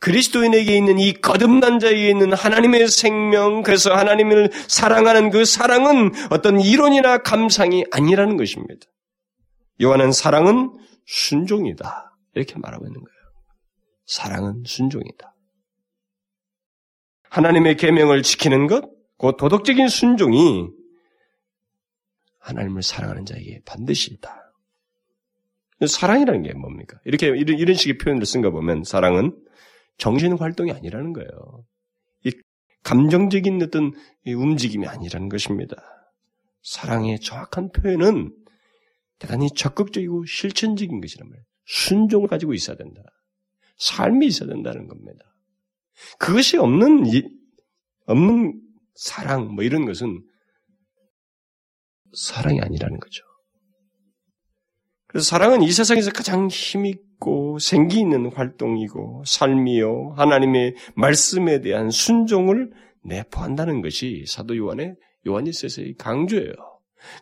그리스도인에게 0.00 0.76
있는 0.76 0.98
이 0.98 1.12
거듭난 1.12 1.80
자에게 1.80 2.08
있는 2.08 2.32
하나님의 2.32 2.88
생명, 2.88 3.62
그래서 3.62 3.94
하나님을 3.94 4.50
사랑하는 4.68 5.30
그 5.30 5.44
사랑은 5.44 6.12
어떤 6.30 6.60
이론이나 6.60 7.18
감상이 7.18 7.84
아니라는 7.90 8.36
것입니다. 8.36 8.86
요한은 9.82 10.12
사랑은 10.12 10.72
순종이다. 11.06 12.16
이렇게 12.34 12.54
말하고 12.58 12.86
있는 12.86 13.00
거예요. 13.02 13.17
사랑은 14.08 14.62
순종이다. 14.64 15.34
하나님의 17.24 17.76
계명을 17.76 18.22
지키는 18.22 18.66
것, 18.66 18.90
그 19.18 19.32
도덕적인 19.38 19.88
순종이 19.88 20.70
하나님을 22.38 22.82
사랑하는 22.82 23.26
자에게 23.26 23.60
반드시 23.66 24.14
있다. 24.14 24.54
사랑이라는 25.86 26.42
게 26.42 26.54
뭡니까? 26.54 26.98
이렇게 27.04 27.28
이런, 27.28 27.58
이런 27.58 27.74
식의 27.74 27.98
표현을 27.98 28.24
쓴거 28.24 28.50
보면 28.50 28.82
사랑은 28.84 29.38
정신 29.98 30.32
활동이 30.38 30.72
아니라는 30.72 31.12
거예요. 31.12 31.28
이 32.24 32.32
감정적인 32.84 33.62
어떤 33.62 33.92
움직임이 34.26 34.86
아니라는 34.86 35.28
것입니다. 35.28 35.76
사랑의 36.62 37.20
정확한 37.20 37.72
표현은 37.72 38.34
대단히 39.18 39.50
적극적이고 39.54 40.24
실천적인 40.24 41.00
것이란 41.00 41.28
말이에요. 41.28 41.44
순종을 41.66 42.28
가지고 42.28 42.54
있어야 42.54 42.76
된다. 42.76 43.02
삶이 43.78 44.26
있어야 44.26 44.48
된다는 44.48 44.86
겁니다. 44.86 45.24
그것이 46.18 46.58
없는, 46.58 47.04
없는 48.06 48.60
사랑, 48.94 49.54
뭐 49.54 49.64
이런 49.64 49.84
것은 49.84 50.22
사랑이 52.12 52.60
아니라는 52.60 52.98
거죠. 52.98 53.24
그래서 55.06 55.26
사랑은 55.26 55.62
이 55.62 55.72
세상에서 55.72 56.10
가장 56.12 56.48
힘이 56.48 56.90
있고 56.90 57.58
생기 57.58 57.98
있는 57.98 58.30
활동이고 58.32 59.24
삶이요 59.26 60.14
하나님의 60.16 60.74
말씀에 60.94 61.60
대한 61.60 61.90
순종을 61.90 62.70
내포한다는 63.04 63.80
것이 63.80 64.24
사도 64.26 64.56
요한의 64.56 64.96
요한일서에서의 65.26 65.94
강조예요. 65.96 66.52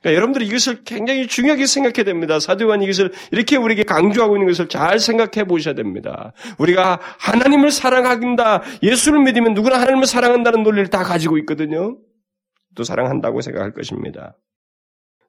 그러니까 0.01 0.17
여러분들이 0.17 0.47
이것을 0.47 0.85
굉장히 0.85 1.27
중요하게 1.27 1.67
생각해야 1.67 2.05
됩니다. 2.05 2.41
사도 2.41 2.65
요한이 2.65 2.85
이것을 2.85 3.13
이렇게 3.31 3.57
우리에게 3.57 3.85
강조하고 3.85 4.37
있는 4.37 4.47
것을 4.49 4.69
잘 4.69 4.99
생각해 4.99 5.47
보셔야 5.47 5.75
됩니다. 5.75 6.33
우리가 6.59 7.01
하나님을 7.19 7.71
사랑한다, 7.71 8.63
예수를 8.83 9.21
믿으면 9.21 9.55
누구나 9.55 9.81
하나님을 9.81 10.07
사랑한다는 10.07 10.63
논리를 10.63 10.89
다 10.89 11.03
가지고 11.03 11.39
있거든요. 11.39 11.97
또 12.75 12.85
사랑한다고 12.85 13.41
생각할 13.41 13.73
것입니다. 13.73 14.37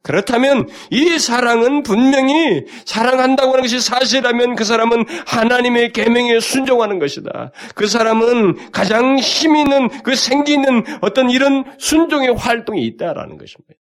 그렇다면 0.03 0.69
이 0.89 1.19
사랑은 1.19 1.83
분명히 1.83 2.65
사랑한다고 2.85 3.51
하는 3.51 3.61
것이 3.63 3.81
사실이라면 3.81 4.55
그 4.55 4.63
사람은 4.63 5.05
하나님의 5.25 5.91
계명에 5.91 6.39
순종하는 6.39 6.97
것이다. 6.99 7.51
그 7.75 7.87
사람은 7.87 8.71
가장 8.71 9.17
힘 9.17 9.57
있는 9.57 9.89
그 10.03 10.15
생기 10.15 10.53
있는 10.53 10.83
어떤 11.01 11.29
이런 11.29 11.65
순종의 11.77 12.35
활동이 12.35 12.85
있다라는 12.85 13.37
것입니다. 13.37 13.75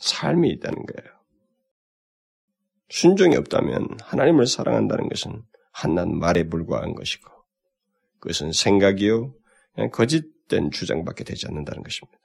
삶이 0.00 0.48
있다는 0.50 0.84
거예요. 0.84 1.20
순종이 2.88 3.36
없다면 3.36 3.98
하나님을 4.02 4.46
사랑한다는 4.46 5.08
것은 5.08 5.42
한낱 5.72 6.08
말에 6.08 6.48
불과한 6.48 6.94
것이고 6.94 7.30
그것은 8.18 8.52
생각이요 8.52 9.32
거짓된 9.92 10.70
주장밖에 10.72 11.24
되지 11.24 11.46
않는다는 11.46 11.82
것입니다. 11.82 12.18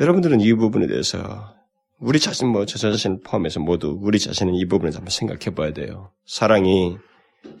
여러분들은 0.00 0.40
이 0.40 0.52
부분에 0.54 0.86
대해서 0.86 1.54
우리 2.00 2.20
자신 2.20 2.48
뭐 2.48 2.64
저 2.64 2.78
자신을 2.78 3.20
포함해서 3.24 3.60
모두 3.60 3.98
우리 4.00 4.18
자신은 4.18 4.54
이 4.54 4.66
부분에 4.66 4.92
한번 4.92 5.10
생각해 5.10 5.54
봐야 5.54 5.72
돼요. 5.72 6.12
사랑이 6.26 6.96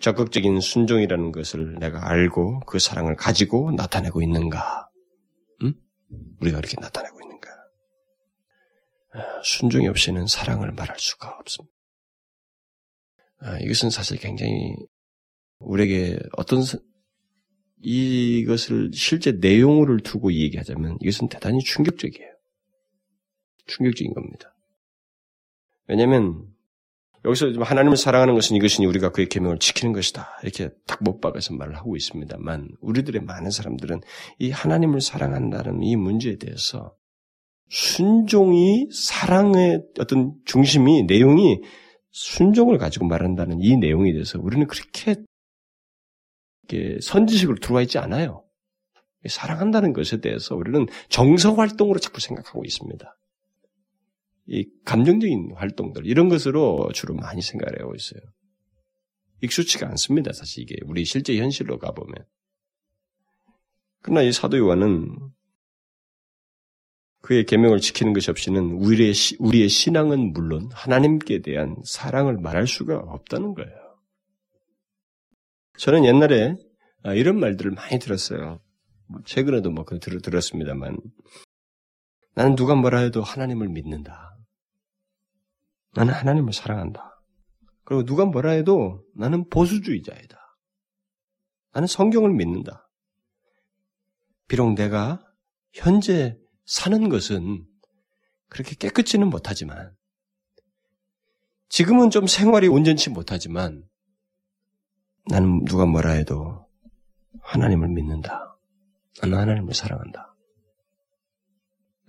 적극적인 0.00 0.60
순종이라는 0.60 1.32
것을 1.32 1.76
내가 1.78 2.08
알고 2.08 2.60
그 2.60 2.78
사랑을 2.78 3.16
가지고 3.16 3.72
나타내고 3.72 4.22
있는가? 4.22 4.88
응? 5.62 5.74
우리가 6.40 6.58
그렇게 6.58 6.76
나타내고 6.80 7.17
순종이 9.42 9.88
없이는 9.88 10.26
사랑을 10.26 10.72
말할 10.72 10.98
수가 10.98 11.36
없습니다. 11.40 11.74
아, 13.40 13.58
이것은 13.58 13.90
사실 13.90 14.18
굉장히 14.18 14.74
우리에게 15.58 16.18
어떤 16.36 16.62
이것을 17.80 18.90
실제 18.92 19.32
내용을 19.32 20.00
두고 20.00 20.32
얘기하자면 20.32 20.98
이것은 21.00 21.28
대단히 21.28 21.60
충격적이에요. 21.60 22.28
충격적인 23.66 24.14
겁니다. 24.14 24.54
왜냐하면 25.86 26.46
여기서 27.24 27.50
하나님을 27.62 27.96
사랑하는 27.96 28.34
것은 28.34 28.56
이것이니 28.56 28.86
우리가 28.86 29.10
그의 29.10 29.28
계명을 29.28 29.58
지키는 29.58 29.92
것이다. 29.92 30.38
이렇게 30.42 30.70
딱 30.86 30.98
못 31.00 31.20
박아서 31.20 31.54
말을 31.54 31.76
하고 31.76 31.96
있습니다만 31.96 32.70
우리들의 32.80 33.22
많은 33.22 33.50
사람들은 33.50 34.00
이 34.40 34.50
하나님을 34.50 35.00
사랑한다는 35.00 35.82
이 35.82 35.94
문제에 35.94 36.36
대해서 36.36 36.97
순종이 37.68 38.88
사랑의 38.92 39.82
어떤 39.98 40.34
중심이 40.44 41.02
내용이 41.04 41.60
순종을 42.10 42.78
가지고 42.78 43.06
말한다는 43.06 43.60
이 43.60 43.76
내용에 43.76 44.12
대해서 44.12 44.38
우리는 44.40 44.66
그렇게 44.66 45.16
선지식으로 47.00 47.58
들어와 47.58 47.82
있지 47.82 47.98
않아요. 47.98 48.44
사랑한다는 49.28 49.92
것에 49.92 50.20
대해서 50.20 50.54
우리는 50.54 50.86
정서 51.08 51.54
활동으로 51.54 51.98
자꾸 51.98 52.20
생각하고 52.20 52.64
있습니다. 52.64 53.18
이 54.46 54.66
감정적인 54.84 55.52
활동들 55.56 56.06
이런 56.06 56.28
것으로 56.28 56.90
주로 56.94 57.14
많이 57.14 57.42
생각을 57.42 57.82
하고 57.82 57.94
있어요. 57.94 58.20
익숙치가 59.42 59.86
않습니다. 59.88 60.32
사실 60.32 60.62
이게 60.62 60.76
우리 60.86 61.04
실제 61.04 61.36
현실로 61.36 61.78
가보면. 61.78 62.24
그러나 64.00 64.22
이 64.22 64.32
사도 64.32 64.56
요한은 64.56 65.14
그의 67.28 67.44
계명을 67.44 67.80
지키는 67.80 68.14
것이 68.14 68.30
없이는 68.30 68.70
우리의, 68.72 69.12
우리의 69.38 69.68
신앙은 69.68 70.32
물론 70.32 70.70
하나님께 70.72 71.42
대한 71.42 71.76
사랑을 71.84 72.38
말할 72.38 72.66
수가 72.66 72.96
없다는 72.96 73.52
거예요. 73.52 73.98
저는 75.76 76.06
옛날에 76.06 76.56
아, 77.02 77.12
이런 77.12 77.38
말들을 77.38 77.70
많이 77.72 77.98
들었어요. 77.98 78.62
뭐 79.08 79.20
최근에도 79.26 79.70
뭐 79.70 79.84
들, 79.84 80.22
들었습니다만 80.22 80.96
나는 82.34 82.56
누가 82.56 82.74
뭐라 82.74 83.00
해도 83.00 83.22
하나님을 83.22 83.68
믿는다. 83.68 84.34
나는 85.96 86.14
하나님을 86.14 86.54
사랑한다. 86.54 87.22
그리고 87.84 88.06
누가 88.06 88.24
뭐라 88.24 88.52
해도 88.52 89.04
나는 89.14 89.46
보수주의자이다. 89.50 90.38
나는 91.74 91.86
성경을 91.86 92.32
믿는다. 92.32 92.88
비록 94.48 94.72
내가 94.72 95.22
현재 95.74 96.38
사는 96.68 97.08
것은 97.08 97.66
그렇게 98.50 98.74
깨끗지는 98.74 99.28
못하지만 99.28 99.96
지금은 101.70 102.10
좀 102.10 102.26
생활이 102.26 102.68
온전치 102.68 103.08
못하지만 103.08 103.88
나는 105.30 105.64
누가 105.64 105.86
뭐라 105.86 106.12
해도 106.12 106.68
하나님을 107.40 107.88
믿는다. 107.88 108.58
나는 109.22 109.38
하나님을 109.38 109.72
사랑한다. 109.72 110.36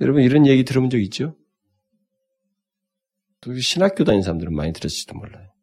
여러분 0.01 0.23
이런 0.23 0.45
얘기 0.45 0.65
들어본 0.65 0.89
적 0.89 0.99
있죠? 1.03 1.37
신학교 3.61 4.03
다니는 4.03 4.23
사람들은 4.23 4.53
많이 4.53 4.73
들었을지도 4.73 5.15
몰라요. 5.15 5.53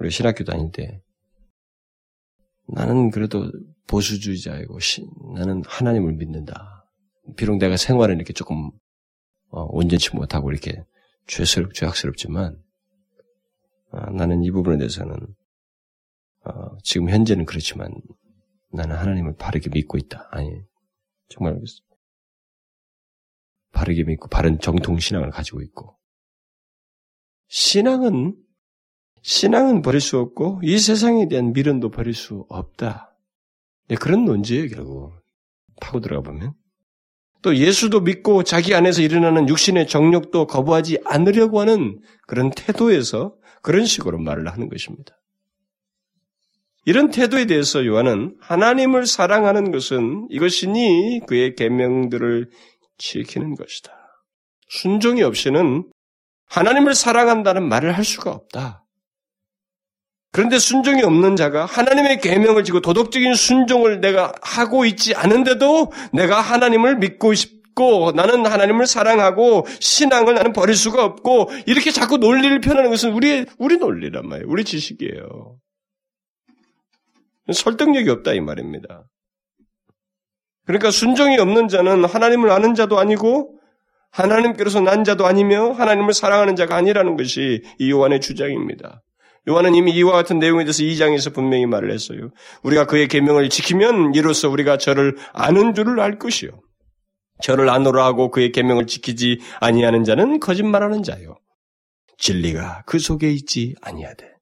우리 0.00 0.10
신학교 0.10 0.42
다닐 0.42 0.72
때 0.72 1.02
나는 2.66 3.10
그래도 3.10 3.52
보수주의자이고 3.86 4.78
나는 5.34 5.62
하나님을 5.64 6.14
믿는다. 6.14 6.77
비록 7.36 7.58
내가 7.58 7.76
생활은 7.76 8.16
이렇게 8.16 8.32
조금 8.32 8.70
어, 9.50 9.62
온전치 9.70 10.14
못하고 10.14 10.50
이렇게 10.50 10.84
죄스럽, 11.26 11.74
죄악스럽지만 11.74 12.60
어, 13.90 14.10
나는 14.10 14.42
이 14.42 14.50
부분에 14.50 14.78
대해서는 14.78 15.14
어, 16.44 16.76
지금 16.82 17.10
현재는 17.10 17.44
그렇지만 17.44 17.92
나는 18.70 18.96
하나님을 18.96 19.36
바르게 19.36 19.70
믿고 19.70 19.98
있다. 19.98 20.28
아니 20.30 20.62
정말 21.28 21.60
바르게 23.72 24.04
믿고 24.04 24.28
바른 24.28 24.58
정통 24.58 24.98
신앙을 24.98 25.30
가지고 25.30 25.62
있고 25.62 25.96
신앙은 27.48 28.36
신앙은 29.22 29.82
버릴 29.82 30.00
수 30.00 30.18
없고 30.18 30.60
이 30.62 30.78
세상에 30.78 31.28
대한 31.28 31.52
미련도 31.52 31.90
버릴 31.90 32.14
수 32.14 32.46
없다. 32.48 33.16
네, 33.88 33.96
그런 33.96 34.24
논지예요 34.24 34.68
결국 34.68 35.14
파고 35.80 36.00
들어가 36.00 36.22
보면 36.22 36.54
또 37.42 37.56
예수도 37.56 38.00
믿고 38.00 38.42
자기 38.42 38.74
안에서 38.74 39.02
일어나는 39.02 39.48
육신의 39.48 39.86
정욕도 39.86 40.46
거부하지 40.46 40.98
않으려고 41.04 41.60
하는 41.60 42.00
그런 42.26 42.50
태도에서 42.50 43.34
그런 43.62 43.84
식으로 43.84 44.18
말을 44.18 44.48
하는 44.50 44.68
것입니다. 44.68 45.14
이런 46.84 47.10
태도에 47.10 47.44
대해서 47.44 47.84
요한은 47.84 48.36
하나님을 48.40 49.06
사랑하는 49.06 49.70
것은 49.70 50.26
이것이니 50.30 51.20
그의 51.26 51.54
계명들을 51.54 52.48
지키는 52.96 53.54
것이다. 53.56 53.92
순종이 54.68 55.22
없이는 55.22 55.90
하나님을 56.46 56.94
사랑한다는 56.94 57.68
말을 57.68 57.92
할 57.92 58.04
수가 58.04 58.30
없다. 58.30 58.84
그런데 60.32 60.58
순종이 60.58 61.02
없는 61.02 61.36
자가 61.36 61.64
하나님의 61.64 62.20
계명을 62.20 62.64
지고 62.64 62.80
도덕적인 62.80 63.34
순종을 63.34 64.00
내가 64.00 64.32
하고 64.42 64.84
있지 64.84 65.14
않은데도 65.14 65.92
내가 66.12 66.40
하나님을 66.40 66.98
믿고 66.98 67.34
싶고 67.34 68.12
나는 68.14 68.44
하나님을 68.44 68.86
사랑하고 68.86 69.66
신앙을 69.80 70.34
나는 70.34 70.52
버릴 70.52 70.74
수가 70.74 71.04
없고 71.04 71.50
이렇게 71.66 71.90
자꾸 71.90 72.18
논리를 72.18 72.60
펴는 72.60 72.90
것은 72.90 73.12
우리 73.12 73.46
우리 73.58 73.78
논리란 73.78 74.28
말이에요. 74.28 74.48
우리 74.48 74.64
지식이에요. 74.64 75.56
설득력이 77.52 78.10
없다 78.10 78.34
이 78.34 78.40
말입니다. 78.40 79.04
그러니까 80.66 80.90
순종이 80.90 81.38
없는 81.38 81.68
자는 81.68 82.04
하나님을 82.04 82.50
아는 82.50 82.74
자도 82.74 82.98
아니고 82.98 83.58
하나님께로서 84.10 84.80
난 84.80 85.02
자도 85.04 85.26
아니며 85.26 85.72
하나님을 85.72 86.12
사랑하는 86.12 86.56
자가 86.56 86.76
아니라는 86.76 87.16
것이 87.16 87.62
이 87.78 87.90
요한의 87.90 88.20
주장입니다. 88.20 89.02
요한은 89.48 89.74
이미 89.74 89.92
이와 89.92 90.12
같은 90.12 90.38
내용에 90.38 90.64
대해서 90.64 90.82
2장에서 90.82 91.34
분명히 91.34 91.66
말을 91.66 91.90
했어요. 91.90 92.30
우리가 92.62 92.86
그의 92.86 93.08
계명을 93.08 93.48
지키면 93.48 94.14
이로써 94.14 94.48
우리가 94.50 94.76
저를 94.76 95.16
아는 95.32 95.74
줄을 95.74 96.00
알 96.00 96.18
것이요. 96.18 96.50
저를 97.42 97.70
아노라 97.70 98.04
하고 98.04 98.30
그의 98.30 98.52
계명을 98.52 98.86
지키지 98.86 99.40
아니하는 99.60 100.04
자는 100.04 100.40
거짓말하는 100.40 101.02
자요. 101.02 101.36
진리가 102.18 102.82
그 102.84 102.98
속에 102.98 103.30
있지 103.30 103.74
아니하되. 103.80 104.38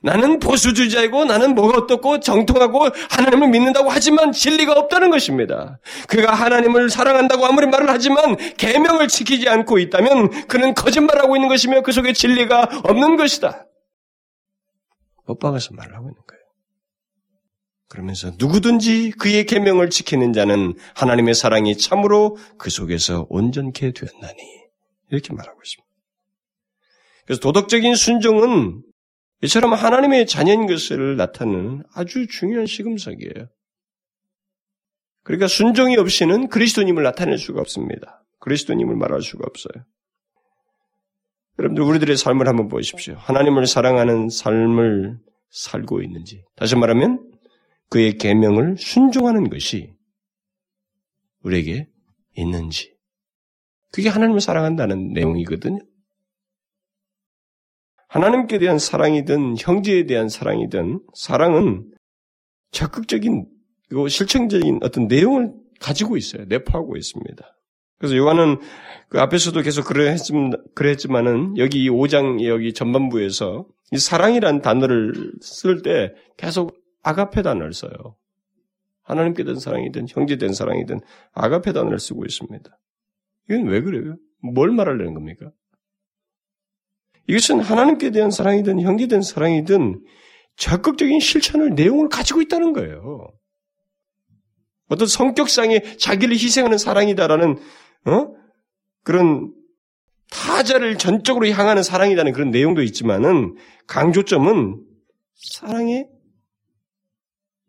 나는 0.00 0.38
보수주의자이고 0.38 1.24
나는 1.24 1.56
뭐가 1.56 1.78
어떻고 1.78 2.20
정통하고 2.20 2.86
하나님을 3.10 3.48
믿는다고 3.48 3.90
하지만 3.90 4.30
진리가 4.30 4.72
없다는 4.72 5.10
것입니다. 5.10 5.80
그가 6.06 6.32
하나님을 6.34 6.88
사랑한다고 6.88 7.44
아무리 7.44 7.66
말을 7.66 7.90
하지만 7.90 8.36
계명을 8.56 9.08
지키지 9.08 9.48
않고 9.48 9.78
있다면 9.78 10.46
그는 10.46 10.74
거짓말하고 10.74 11.36
있는 11.36 11.48
것이며 11.48 11.82
그 11.82 11.90
속에 11.90 12.12
진리가 12.12 12.82
없는 12.84 13.16
것이다. 13.16 13.66
못 15.28 15.38
박아서 15.38 15.74
말을 15.74 15.94
하고 15.94 16.08
있는 16.08 16.20
거예요. 16.26 16.42
그러면서 17.88 18.32
누구든지 18.38 19.12
그의 19.12 19.46
계명을 19.46 19.90
지키는 19.90 20.32
자는 20.32 20.74
하나님의 20.94 21.34
사랑이 21.34 21.76
참으로 21.76 22.36
그 22.58 22.70
속에서 22.70 23.26
온전케 23.30 23.92
되었나니 23.92 24.42
이렇게 25.10 25.32
말하고 25.32 25.60
있습니다. 25.62 25.88
그래서 27.24 27.40
도덕적인 27.40 27.94
순종은 27.94 28.82
이처럼 29.42 29.72
하나님의 29.72 30.26
자녀인 30.26 30.66
것을 30.66 31.16
나타내는 31.16 31.84
아주 31.94 32.26
중요한 32.26 32.66
시금석이에요. 32.66 33.48
그러니까 35.22 35.46
순종이 35.46 35.96
없이는 35.96 36.48
그리스도님을 36.48 37.02
나타낼 37.02 37.38
수가 37.38 37.60
없습니다. 37.60 38.24
그리스도님을 38.40 38.96
말할 38.96 39.22
수가 39.22 39.44
없어요. 39.46 39.84
여러분들 41.58 41.82
우리들의 41.82 42.16
삶을 42.16 42.46
한번 42.46 42.68
보십시오. 42.68 43.14
하나님을 43.18 43.66
사랑하는 43.66 44.28
삶을 44.28 45.18
살고 45.50 46.02
있는지. 46.02 46.44
다시 46.54 46.76
말하면 46.76 47.28
그의 47.90 48.16
계명을 48.16 48.76
순종하는 48.78 49.48
것이 49.50 49.92
우리에게 51.42 51.88
있는지. 52.34 52.94
그게 53.90 54.08
하나님을 54.08 54.40
사랑한다는 54.40 55.12
내용이거든요. 55.12 55.78
하나님께 58.08 58.58
대한 58.58 58.78
사랑이든 58.78 59.56
형제에 59.58 60.04
대한 60.06 60.28
사랑이든 60.28 61.00
사랑은 61.14 61.92
적극적인 62.70 63.46
그리고 63.88 64.08
실천적인 64.08 64.80
어떤 64.82 65.08
내용을 65.08 65.54
가지고 65.80 66.16
있어요. 66.16 66.44
내포하고 66.46 66.96
있습니다. 66.96 67.57
그래서 67.98 68.16
요한은 68.16 68.58
그 69.08 69.20
앞에서도 69.20 69.60
계속 69.62 69.86
그랬지만, 70.74 71.26
은 71.26 71.58
여기 71.58 71.84
이 71.84 71.90
5장 71.90 72.44
여기 72.44 72.72
전반부에서 72.72 73.66
이 73.92 73.98
사랑이라는 73.98 74.62
단어를 74.62 75.32
쓸 75.40 75.82
때 75.82 76.12
계속 76.36 76.76
아가페 77.02 77.42
단어를 77.42 77.72
써요. 77.72 78.16
하나님께 79.02 79.44
된 79.44 79.58
사랑이든 79.58 80.06
형제 80.10 80.36
된 80.36 80.52
사랑이든 80.52 81.00
아가페 81.32 81.72
단어를 81.72 81.98
쓰고 81.98 82.24
있습니다. 82.26 82.70
이건 83.48 83.66
왜 83.66 83.80
그래요? 83.80 84.16
뭘 84.42 84.70
말하려는 84.70 85.14
겁니까? 85.14 85.50
이것은 87.26 87.60
하나님께 87.60 88.10
대한 88.10 88.30
사랑이든 88.30 88.80
형제 88.80 89.06
된 89.06 89.22
사랑이든 89.22 90.04
적극적인 90.56 91.20
실천을 91.20 91.74
내용을 91.74 92.08
가지고 92.08 92.42
있다는 92.42 92.72
거예요. 92.72 93.28
어떤 94.88 95.06
성격상의 95.06 95.98
자기를 95.98 96.34
희생하는 96.34 96.78
사랑이다라는 96.78 97.58
어? 98.08 98.34
그런 99.02 99.54
타자를 100.30 100.98
전적으로 100.98 101.46
향하는 101.48 101.82
사랑이라는 101.82 102.32
그런 102.32 102.50
내용도 102.50 102.82
있지만은 102.82 103.56
강조점은 103.86 104.84
사랑의 105.34 106.08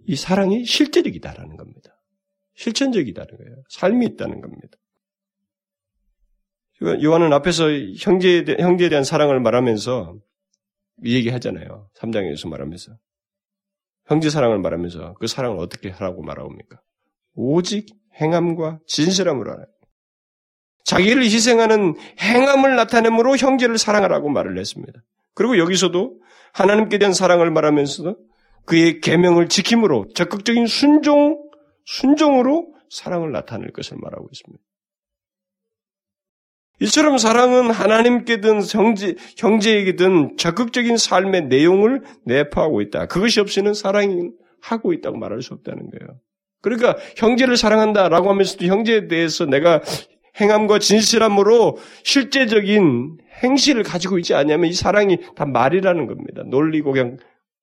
이 0.08 0.16
사랑이 0.16 0.66
실제적이다라는 0.66 1.56
겁니다. 1.56 1.96
실천적이다는 2.56 3.38
거예요. 3.38 3.64
삶이 3.70 4.06
있다는 4.06 4.42
겁니다. 4.42 4.78
요한은 6.82 7.34
앞에서 7.34 7.70
형제에, 8.00 8.44
대, 8.44 8.56
형제에 8.60 8.90
대한 8.90 9.04
사랑을 9.04 9.40
말하면서 9.40 10.18
이 11.04 11.16
얘기 11.16 11.30
하잖아요. 11.30 11.90
3장에서 11.98 12.50
말하면서. 12.50 12.98
형제 14.08 14.30
사랑을 14.30 14.60
말하면서 14.60 15.14
그 15.20 15.28
사랑을 15.28 15.60
어떻게 15.60 15.90
하라고 15.90 16.24
말하옵니까? 16.24 16.82
오직 17.36 17.88
행함과 18.20 18.80
진실함으로 18.88 19.52
하라. 19.52 19.66
자기를 20.86 21.23
희생하는 21.23 21.95
행함을 22.19 22.75
나타내므로 22.75 23.38
형제를 23.38 23.77
사랑하라고 23.77 24.30
말을 24.30 24.57
했습니다. 24.57 25.01
그리고 25.36 25.57
여기서도 25.57 26.19
하나님께 26.53 26.97
대한 26.97 27.13
사랑을 27.13 27.51
말하면서도 27.51 28.17
그의 28.65 29.01
계명을 29.01 29.49
지킴으로 29.49 30.07
적극적인 30.13 30.67
순종 30.67 31.38
순종으로 31.86 32.73
사랑을 32.89 33.32
나타낼 33.32 33.71
것을 33.71 33.97
말하고 33.99 34.27
있습니다. 34.32 34.63
이처럼 36.82 37.17
사랑은 37.17 37.71
하나님께든 37.71 38.61
형제, 38.63 39.15
형제에게든 39.38 40.38
적극적인 40.38 40.97
삶의 40.97 41.47
내용을 41.47 42.03
내포하고 42.25 42.82
있다. 42.82 43.07
그것이 43.07 43.41
없이는 43.41 43.73
사랑이 43.73 44.30
하고 44.61 44.93
있다고 44.93 45.17
말할 45.17 45.41
수 45.41 45.53
없다는 45.53 45.89
거예요. 45.89 46.19
그러니까 46.61 46.95
형제를 47.17 47.57
사랑한다라고 47.57 48.30
하면서도 48.30 48.65
형제에 48.65 49.07
대해서 49.07 49.45
내가 49.45 49.82
행함과 50.40 50.80
진실함으로 50.80 51.78
실제적인 52.04 53.18
행실을 53.44 53.84
가지고 53.84 54.18
있지 54.20 54.34
않냐면 54.34 54.70
이 54.70 54.74
사랑이 54.74 55.18
다 55.36 55.46
말이라는 55.46 56.08
겁니다. 56.08 56.44
놀리고 56.44 56.92
그냥 56.92 57.18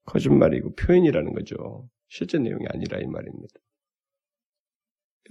거짓말이고 0.04 0.74
표현이라는 0.76 1.32
거죠. 1.32 1.88
실제 2.08 2.38
내용이 2.38 2.64
아니라 2.72 2.98
이 2.98 3.06
말입니다. 3.06 3.54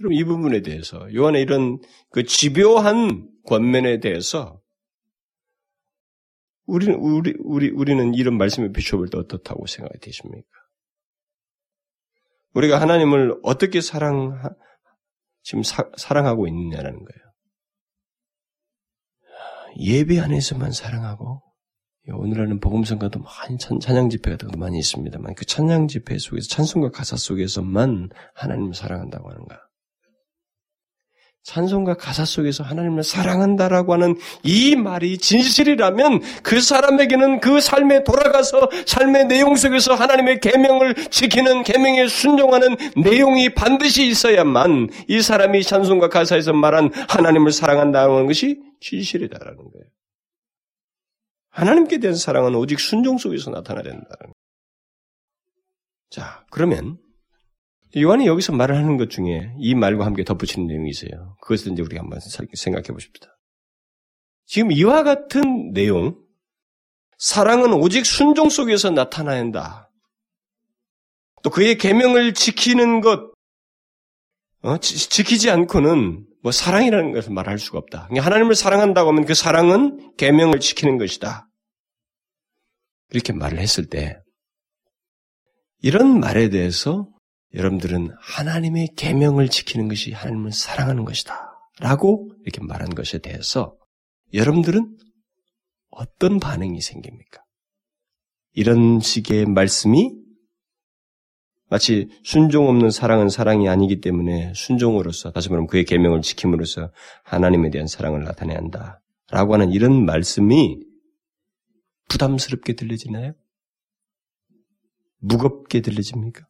여러분 0.00 0.16
이 0.16 0.24
부분에 0.24 0.60
대해서 0.60 1.12
요한의 1.14 1.42
이런 1.42 1.78
그 2.10 2.24
집요한 2.24 3.28
권면에 3.46 4.00
대해서 4.00 4.60
우리는 6.66 6.94
우리 6.96 7.34
우리 7.38 7.70
우리는 7.70 8.14
이런 8.14 8.36
말씀에 8.36 8.72
비춰볼 8.72 9.08
때 9.08 9.18
어떻다고 9.18 9.66
생각이 9.66 9.98
되십니까? 10.00 10.48
우리가 12.54 12.80
하나님을 12.80 13.38
어떻게 13.42 13.80
사랑 13.80 14.40
지금 15.42 15.62
사, 15.62 15.88
사랑하고 15.96 16.48
있느냐라는 16.48 16.98
거예요. 16.98 17.25
예배 19.78 20.20
안에서만 20.20 20.72
사랑하고 20.72 21.42
오늘날은 22.08 22.60
복음성가도 22.60 23.20
많이 23.20 23.58
찬, 23.58 23.80
찬양 23.80 24.10
집회 24.10 24.30
같은 24.30 24.48
많이 24.58 24.78
있습니다만 24.78 25.34
그 25.34 25.44
찬양 25.44 25.88
집회 25.88 26.18
속에서 26.18 26.48
찬송가 26.48 26.90
가사 26.90 27.16
속에서만 27.16 28.10
하나님을 28.34 28.74
사랑한다고 28.74 29.28
하는가? 29.30 29.65
찬송과 31.46 31.94
가사 31.94 32.24
속에서 32.24 32.64
하나님을 32.64 33.04
사랑한다라고 33.04 33.92
하는 33.92 34.16
이 34.42 34.74
말이 34.74 35.16
진실이라면 35.16 36.20
그 36.42 36.60
사람에게는 36.60 37.38
그 37.38 37.60
삶에 37.60 38.02
돌아가서 38.02 38.68
삶의 38.84 39.26
내용 39.26 39.54
속에서 39.54 39.94
하나님의 39.94 40.40
계명을 40.40 40.94
지키는 41.08 41.62
계명에 41.62 42.08
순종하는 42.08 42.76
내용이 42.96 43.54
반드시 43.54 44.08
있어야만 44.08 44.90
이 45.06 45.22
사람이 45.22 45.62
찬송과 45.62 46.08
가사에서 46.08 46.52
말한 46.52 46.90
하나님을 47.08 47.52
사랑한다는 47.52 48.26
것이 48.26 48.60
진실이다라는 48.80 49.56
거예요. 49.56 49.86
하나님께 51.50 51.98
대한 51.98 52.16
사랑은 52.16 52.56
오직 52.56 52.80
순종 52.80 53.18
속에서 53.18 53.52
나타나야 53.52 53.84
된다는. 53.84 54.32
자, 56.10 56.44
그러면 56.50 56.98
요한이 57.96 58.26
여기서 58.26 58.52
말을 58.52 58.76
하는 58.76 58.96
것 58.96 59.10
중에 59.10 59.52
이 59.58 59.74
말과 59.74 60.04
함께 60.04 60.24
덧붙이는 60.24 60.66
내용이 60.66 60.90
있어요. 60.90 61.36
그것을 61.40 61.72
이제 61.72 61.82
우리가 61.82 62.02
한번 62.02 62.20
생각해 62.20 62.88
보십시다. 62.88 63.28
지금 64.46 64.72
이와 64.72 65.02
같은 65.02 65.72
내용, 65.72 66.16
사랑은 67.18 67.72
오직 67.72 68.06
순종 68.06 68.48
속에서 68.48 68.90
나타나야 68.90 69.38
한다. 69.38 69.90
또 71.42 71.50
그의 71.50 71.78
계명을 71.78 72.34
지키는 72.34 73.00
것, 73.00 73.32
어, 74.62 74.78
지, 74.78 75.22
키지 75.22 75.50
않고는 75.50 76.26
뭐 76.42 76.52
사랑이라는 76.52 77.12
것을 77.12 77.32
말할 77.32 77.58
수가 77.58 77.78
없다. 77.78 78.06
그러니까 78.06 78.26
하나님을 78.26 78.54
사랑한다고 78.54 79.10
하면 79.10 79.24
그 79.24 79.34
사랑은 79.34 80.14
계명을 80.16 80.60
지키는 80.60 80.98
것이다. 80.98 81.48
이렇게 83.10 83.32
말을 83.32 83.58
했을 83.58 83.88
때 83.88 84.20
이런 85.82 86.18
말에 86.20 86.48
대해서 86.48 87.08
여러분들은 87.54 88.10
하나님의 88.20 88.88
계명을 88.96 89.48
지키는 89.48 89.88
것이 89.88 90.12
하나님을 90.12 90.52
사랑하는 90.52 91.04
것이다. 91.04 91.52
라고 91.78 92.30
이렇게 92.42 92.60
말한 92.62 92.94
것에 92.94 93.18
대해서 93.18 93.76
여러분들은 94.32 94.96
어떤 95.90 96.40
반응이 96.40 96.80
생깁니까? 96.80 97.42
이런 98.52 99.00
식의 99.00 99.46
말씀이 99.46 100.12
마치 101.68 102.08
순종 102.22 102.68
없는 102.68 102.90
사랑은 102.90 103.28
사랑이 103.28 103.68
아니기 103.68 104.00
때문에 104.00 104.52
순종으로서 104.54 105.32
다시 105.32 105.48
말하면 105.48 105.66
그의 105.66 105.84
계명을 105.84 106.22
지킴으로써 106.22 106.92
하나님에 107.24 107.70
대한 107.70 107.86
사랑을 107.86 108.22
나타내야 108.22 108.56
한다. 108.56 109.02
라고 109.30 109.54
하는 109.54 109.72
이런 109.72 110.04
말씀이 110.04 110.78
부담스럽게 112.08 112.74
들려지나요? 112.74 113.32
무겁게 115.18 115.80
들려집니까? 115.80 116.46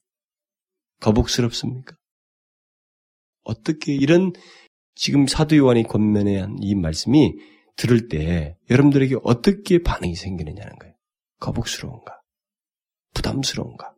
거북스럽습니까? 1.01 1.97
어떻게 3.43 3.95
이런 3.95 4.33
지금 4.95 5.27
사도 5.27 5.57
요한이 5.57 5.85
권면에 5.85 6.41
한이 6.41 6.75
말씀이 6.75 7.35
들을 7.77 8.09
때 8.09 8.57
여러분들에게 8.71 9.17
어떻게 9.23 9.83
반응이 9.83 10.15
생기느냐는 10.15 10.77
거예요. 10.79 10.95
거북스러운가? 11.39 12.21
부담스러운가? 13.15 13.95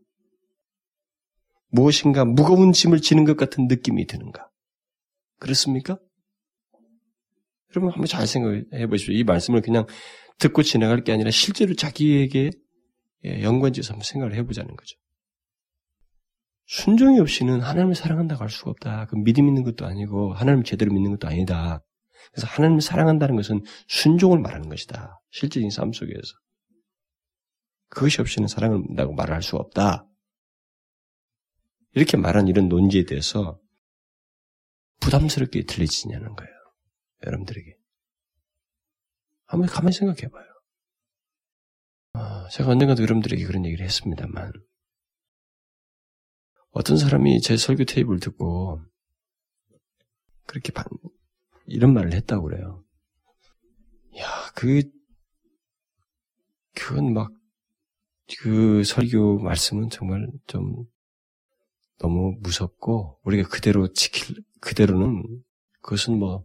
무엇인가 1.70 2.24
무거운 2.24 2.72
짐을 2.72 3.00
지는 3.00 3.24
것 3.24 3.36
같은 3.36 3.68
느낌이 3.68 4.06
드는가? 4.06 4.48
그렇습니까? 5.38 5.98
여러분 7.70 7.92
한번 7.92 8.06
잘 8.06 8.26
생각해 8.26 8.86
보십시오. 8.88 9.14
이 9.14 9.22
말씀을 9.24 9.60
그냥 9.60 9.86
듣고 10.38 10.62
지나갈 10.62 11.04
게 11.04 11.12
아니라 11.12 11.30
실제로 11.30 11.74
자기에게 11.74 12.50
예, 13.24 13.42
연관지어서 13.42 13.92
한번 13.92 14.04
생각을 14.04 14.34
해보자는 14.34 14.74
거죠. 14.76 14.96
순종이 16.68 17.18
없이는 17.18 17.62
하나님을 17.62 17.94
사랑한다고 17.94 18.42
할 18.42 18.50
수가 18.50 18.70
없다. 18.72 19.06
그 19.06 19.16
믿음 19.16 19.48
있는 19.48 19.64
것도 19.64 19.86
아니고 19.86 20.34
하나님을 20.34 20.64
제대로 20.64 20.92
믿는 20.92 21.12
것도 21.12 21.26
아니다. 21.26 21.82
그래서 22.30 22.46
하나님을 22.46 22.82
사랑한다는 22.82 23.36
것은 23.36 23.62
순종을 23.88 24.38
말하는 24.38 24.68
것이다. 24.68 25.18
실제적인 25.30 25.70
삶 25.70 25.92
속에서. 25.92 26.34
그것이 27.88 28.20
없이는 28.20 28.48
사랑을 28.48 28.82
한다고 28.86 29.14
말을 29.14 29.34
할 29.34 29.42
수가 29.42 29.58
없다. 29.60 30.06
이렇게 31.94 32.18
말한 32.18 32.48
이런 32.48 32.68
논지에 32.68 33.04
대해서 33.04 33.58
부담스럽게 35.00 35.64
들리지냐는 35.64 36.36
거예요. 36.36 36.52
여러분들에게. 37.24 37.76
한번 39.46 39.70
가만히 39.70 39.94
생각해 39.94 40.28
봐요. 40.28 40.44
아, 42.12 42.46
제가 42.50 42.70
언젠가도 42.70 43.02
여러분들에게 43.02 43.42
그런 43.46 43.64
얘기를 43.64 43.86
했습니다만, 43.86 44.52
어떤 46.70 46.96
사람이 46.96 47.40
제 47.40 47.56
설교 47.56 47.84
테이블 47.84 48.20
듣고, 48.20 48.80
그렇게 50.46 50.72
반, 50.72 50.84
이런 51.66 51.92
말을 51.94 52.12
했다고 52.12 52.48
그래요. 52.48 52.84
야, 54.18 54.26
그, 54.54 54.82
그건 56.74 57.12
막, 57.12 57.32
그 58.40 58.84
설교 58.84 59.38
말씀은 59.38 59.90
정말 59.90 60.28
좀 60.46 60.84
너무 61.98 62.36
무섭고, 62.40 63.20
우리가 63.24 63.48
그대로 63.48 63.92
지킬, 63.92 64.36
그대로는, 64.60 65.42
그것은 65.80 66.18
뭐, 66.18 66.44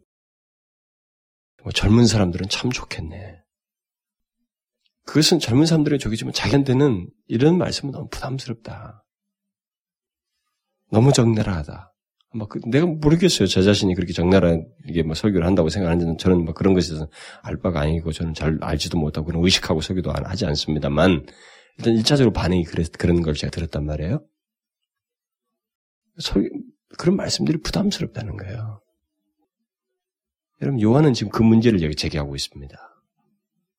뭐 1.64 1.72
젊은 1.72 2.06
사람들은 2.08 2.50
참 2.50 2.72
좋겠네. 2.72 3.42
그것은 5.06 5.40
젊은 5.40 5.66
사람들의 5.66 6.00
적이지만 6.00 6.34
자기한테는 6.34 7.10
이런 7.28 7.58
말씀은 7.58 7.92
너무 7.92 8.08
부담스럽다. 8.10 9.03
너무 10.94 11.12
적나라하다. 11.12 11.92
뭐 12.36 12.48
그, 12.48 12.60
내가 12.68 12.86
모르겠어요. 12.86 13.48
저 13.48 13.62
자신이 13.62 13.94
그렇게 13.96 14.14
적나라하게 14.14 15.04
뭐 15.06 15.16
설교를 15.16 15.46
한다고 15.46 15.70
생각하는지는 15.70 16.18
저는 16.18 16.46
뭐 16.46 16.54
그런 16.54 16.74
것에 16.74 16.96
서 16.96 17.08
알 17.42 17.58
바가 17.58 17.82
아니고 17.82 18.12
저는 18.12 18.34
잘 18.34 18.58
알지도 18.62 18.98
못하고 18.98 19.28
그런 19.28 19.44
의식하고 19.44 19.82
설교도 19.82 20.12
하지 20.12 20.46
않습니다만 20.46 21.26
일단 21.78 21.94
일차적으로 21.96 22.32
반응이 22.32 22.64
그랬, 22.66 22.92
그런 22.92 23.22
걸 23.22 23.34
제가 23.34 23.50
들었단 23.52 23.86
말이에요. 23.86 24.24
설, 26.20 26.50
그런 26.98 27.16
말씀들이 27.16 27.60
부담스럽다는 27.62 28.38
거예요. 28.38 28.82
여러분 30.62 30.80
요한은 30.82 31.14
지금 31.14 31.32
그 31.32 31.42
문제를 31.42 31.82
여기 31.82 31.96
제기하고 31.96 32.36
있습니다. 32.36 32.76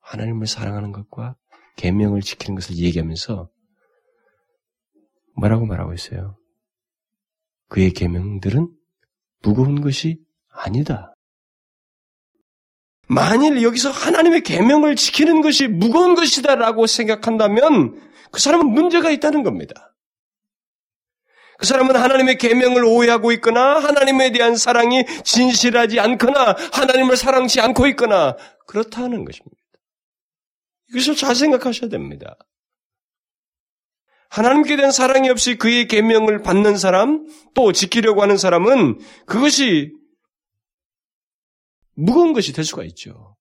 하나님을 0.00 0.46
사랑하는 0.46 0.92
것과 0.92 1.36
계명을 1.76 2.20
지키는 2.20 2.56
것을 2.56 2.76
얘기하면서 2.76 3.48
뭐라고 5.36 5.66
말하고 5.66 5.94
있어요? 5.94 6.36
그의 7.74 7.90
계명들은 7.90 8.68
무거운 9.42 9.80
것이 9.80 10.20
아니다. 10.48 11.12
만일 13.08 13.64
여기서 13.64 13.90
하나님의 13.90 14.42
계명을 14.42 14.94
지키는 14.94 15.40
것이 15.40 15.66
무거운 15.66 16.14
것이다라고 16.14 16.86
생각한다면 16.86 18.00
그 18.30 18.40
사람은 18.40 18.68
문제가 18.68 19.10
있다는 19.10 19.42
겁니다. 19.42 19.92
그 21.58 21.66
사람은 21.66 21.96
하나님의 21.96 22.38
계명을 22.38 22.84
오해하고 22.84 23.32
있거나 23.32 23.80
하나님에 23.80 24.30
대한 24.30 24.54
사랑이 24.54 25.04
진실하지 25.24 25.98
않거나 25.98 26.54
하나님을 26.72 27.16
사랑치 27.16 27.60
않고 27.60 27.88
있거나 27.88 28.36
그렇다는 28.68 29.24
것입니다. 29.24 29.56
이것을 30.90 31.16
잘 31.16 31.34
생각하셔야 31.34 31.90
됩니다. 31.90 32.36
하나님께 34.34 34.74
대한 34.74 34.90
사랑이 34.90 35.30
없이 35.30 35.54
그의 35.54 35.86
계명을 35.86 36.42
받는 36.42 36.76
사람, 36.76 37.24
또 37.54 37.70
지키려고 37.70 38.20
하는 38.20 38.36
사람은 38.36 38.98
그것이 39.26 39.92
무거운 41.94 42.32
것이 42.32 42.52
될 42.52 42.64
수가 42.64 42.82
있죠. 42.82 43.36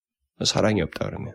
사랑이 0.45 0.83
없다 0.83 1.07
그러면. 1.07 1.33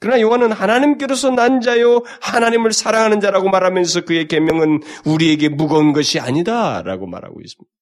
그러나 0.00 0.20
요한은 0.20 0.52
하나님께로서 0.52 1.30
난 1.30 1.62
자요 1.62 2.02
하나님을 2.20 2.72
사랑하는 2.72 3.20
자라고 3.20 3.48
말하면서 3.48 4.02
그의 4.02 4.28
계명은 4.28 4.80
우리에게 5.06 5.48
무거운 5.48 5.94
것이 5.94 6.20
아니다라고 6.20 7.06
말하고 7.06 7.40
있습니다. 7.40 7.74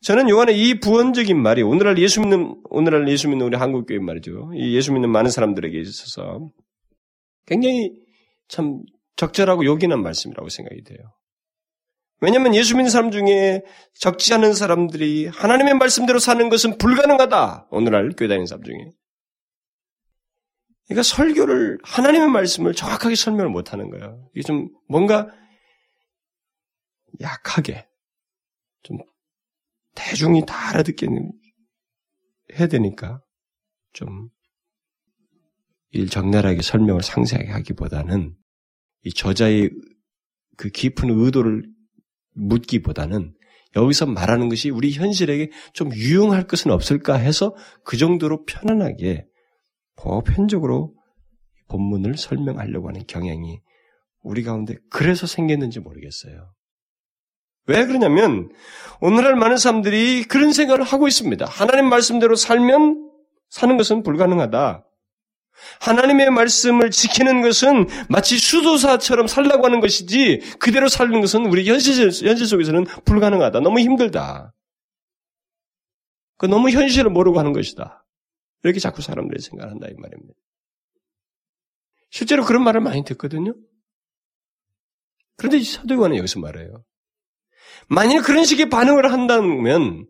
저는 0.00 0.30
요한의 0.30 0.58
이 0.58 0.80
부언적인 0.80 1.40
말이 1.40 1.60
오늘날 1.60 1.98
예수 1.98 2.22
믿는 2.22 2.56
오늘날 2.70 3.06
예수 3.08 3.28
믿는 3.28 3.44
우리 3.44 3.58
한국 3.58 3.84
교회 3.86 3.98
말이죠. 3.98 4.52
이 4.54 4.74
예수 4.74 4.94
믿는 4.94 5.10
많은 5.10 5.30
사람들에게 5.30 5.78
있어서 5.78 6.48
굉장히 7.46 7.92
참 8.50 8.82
적절하고 9.16 9.64
요긴한 9.64 10.02
말씀이라고 10.02 10.48
생각이 10.48 10.82
돼요. 10.82 10.98
왜냐하면 12.20 12.54
예수 12.54 12.76
믿는 12.76 12.90
사람 12.90 13.10
중에 13.10 13.62
적지 13.94 14.34
않은 14.34 14.52
사람들이 14.52 15.28
하나님의 15.28 15.74
말씀대로 15.74 16.18
사는 16.18 16.48
것은 16.50 16.76
불가능하다. 16.76 17.68
오늘날 17.70 18.10
교회 18.10 18.28
다니는 18.28 18.46
사람 18.46 18.62
중에. 18.62 18.76
그러니까 20.86 21.02
설교를 21.02 21.78
하나님의 21.82 22.28
말씀을 22.28 22.74
정확하게 22.74 23.14
설명을 23.14 23.48
못하는 23.50 23.90
거예요. 23.90 24.28
이게 24.34 24.42
좀 24.42 24.68
뭔가 24.88 25.28
약하게 27.20 27.88
좀 28.82 28.98
대중이 29.94 30.44
다 30.46 30.70
알아듣게 30.70 31.06
해야 32.58 32.66
되니까 32.66 33.22
좀일 33.92 34.30
적나라하게 36.10 36.62
설명을 36.62 37.02
상세하게 37.02 37.50
하기보다는 37.50 38.39
이 39.04 39.12
저자의 39.12 39.70
그 40.56 40.68
깊은 40.68 41.10
의도를 41.10 41.64
묻기보다는 42.34 43.34
여기서 43.76 44.06
말하는 44.06 44.48
것이 44.48 44.70
우리 44.70 44.92
현실에게 44.92 45.50
좀 45.72 45.92
유용할 45.94 46.46
것은 46.46 46.70
없을까 46.70 47.14
해서 47.14 47.54
그 47.84 47.96
정도로 47.96 48.44
편안하게 48.44 49.26
보편적으로 49.96 50.94
본문을 51.68 52.16
설명하려고 52.16 52.88
하는 52.88 53.06
경향이 53.06 53.60
우리 54.22 54.42
가운데 54.42 54.76
그래서 54.90 55.26
생겼는지 55.26 55.80
모르겠어요. 55.80 56.52
왜 57.66 57.86
그러냐면 57.86 58.50
오늘날 59.00 59.36
많은 59.36 59.56
사람들이 59.56 60.24
그런 60.24 60.52
생각을 60.52 60.82
하고 60.82 61.06
있습니다. 61.06 61.46
하나님 61.46 61.88
말씀대로 61.88 62.34
살면 62.34 63.10
사는 63.48 63.76
것은 63.76 64.02
불가능하다. 64.02 64.84
하나님의 65.80 66.30
말씀을 66.30 66.90
지키는 66.90 67.42
것은 67.42 67.86
마치 68.08 68.38
수도사처럼 68.38 69.26
살라고 69.26 69.64
하는 69.64 69.80
것이지 69.80 70.56
그대로 70.58 70.88
살는 70.88 71.20
것은 71.20 71.46
우리 71.46 71.68
현실, 71.68 72.04
현실 72.04 72.46
속에서는 72.46 72.84
불가능하다. 73.04 73.60
너무 73.60 73.80
힘들다. 73.80 74.54
그 76.36 76.46
너무 76.46 76.70
현실을 76.70 77.10
모르고 77.10 77.38
하는 77.38 77.52
것이다. 77.52 78.04
이렇게 78.62 78.78
자꾸 78.78 79.02
사람들이 79.02 79.42
생각한다 79.42 79.88
이 79.88 79.94
말입니다. 79.96 80.34
실제로 82.10 82.44
그런 82.44 82.62
말을 82.64 82.80
많이 82.80 83.04
듣거든요. 83.04 83.54
그런데 85.36 85.62
사도 85.62 85.94
요한은 85.94 86.16
여기서 86.18 86.40
말해요. 86.40 86.84
만일 87.88 88.22
그런 88.22 88.44
식의 88.44 88.68
반응을 88.68 89.12
한다면 89.12 90.06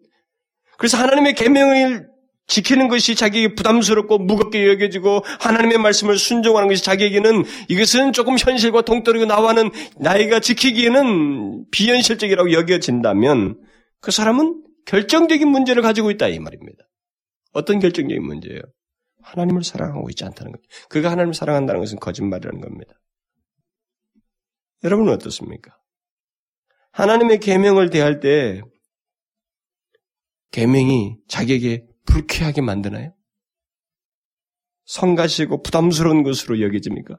그래서 0.78 0.98
하나님의 0.98 1.34
계명을 1.34 2.09
지키는 2.50 2.88
것이 2.88 3.14
자기에게 3.14 3.54
부담스럽고 3.54 4.18
무겁게 4.18 4.66
여겨지고 4.68 5.22
하나님의 5.38 5.78
말씀을 5.78 6.18
순종하는 6.18 6.68
것이 6.68 6.82
자기에게는 6.82 7.44
이것은 7.68 8.12
조금 8.12 8.36
현실과 8.36 8.82
동떨어지고 8.82 9.26
나와는 9.26 9.70
나이가 9.96 10.40
지키기에는 10.40 11.70
비현실적이라고 11.70 12.52
여겨진다면 12.52 13.60
그 14.00 14.10
사람은 14.10 14.64
결정적인 14.84 15.48
문제를 15.48 15.82
가지고 15.82 16.10
있다 16.10 16.26
이 16.26 16.40
말입니다. 16.40 16.84
어떤 17.52 17.78
결정적인 17.78 18.22
문제예요? 18.22 18.60
하나님을 19.22 19.62
사랑하고 19.62 20.10
있지 20.10 20.24
않다는 20.24 20.50
것. 20.50 20.60
그가 20.88 21.10
하나님을 21.12 21.34
사랑한다는 21.34 21.80
것은 21.80 22.00
거짓말이라는 22.00 22.60
겁니다. 22.60 22.94
여러분은 24.82 25.12
어떻습니까? 25.12 25.76
하나님의 26.90 27.38
계명을 27.38 27.90
대할 27.90 28.18
때 28.18 28.60
계명이 30.50 31.18
자기에게 31.28 31.89
불쾌하게 32.10 32.60
만드나요? 32.60 33.14
성가시고 34.86 35.62
부담스러운 35.62 36.22
것으로 36.22 36.60
여겨집니까? 36.60 37.18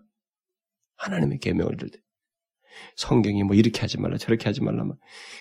하나님의 0.98 1.40
계명을 1.40 1.78
들 1.78 1.90
때. 1.90 2.00
성경이 2.96 3.44
뭐 3.44 3.56
이렇게 3.56 3.82
하지 3.82 3.98
말라 4.00 4.18
저렇게 4.18 4.46
하지 4.46 4.62
말라 4.62 4.84
막 4.84 4.98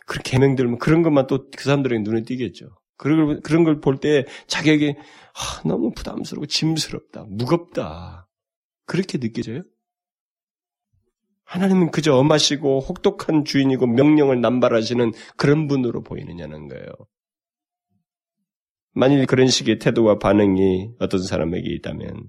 그런 0.07 0.23
계명들 0.23 0.67
뭐 0.69 0.79
그런 0.79 1.03
것만 1.03 1.27
또 1.27 1.51
그 1.51 1.65
사람들에게 1.65 2.03
눈에 2.03 2.23
띄겠죠. 2.23 2.67
그런 2.97 3.27
걸 3.27 3.41
그런 3.41 3.65
걸 3.65 3.81
볼 3.81 3.99
때 3.99 4.27
자기에게 4.47 4.97
아, 5.35 5.63
너무 5.69 5.93
부담스럽고 5.93 6.47
짐스럽다, 6.47 7.25
무겁다 7.29 8.29
그렇게 8.87 9.19
느껴져요? 9.19 9.63
하나님은 11.45 11.91
그저 11.91 12.15
엄하시고 12.15 12.81
혹독한 12.81 13.45
주인이고 13.45 13.87
명령을 13.87 14.41
남발하시는 14.41 15.13
그런 15.37 15.67
분으로 15.67 16.03
보이느냐는 16.03 16.69
거예요. 16.69 16.87
만일 18.93 19.27
그런 19.27 19.49
식의 19.49 19.79
태도와 19.79 20.19
반응이 20.19 20.95
어떤 20.99 21.23
사람에게 21.23 21.69
있다면 21.75 22.29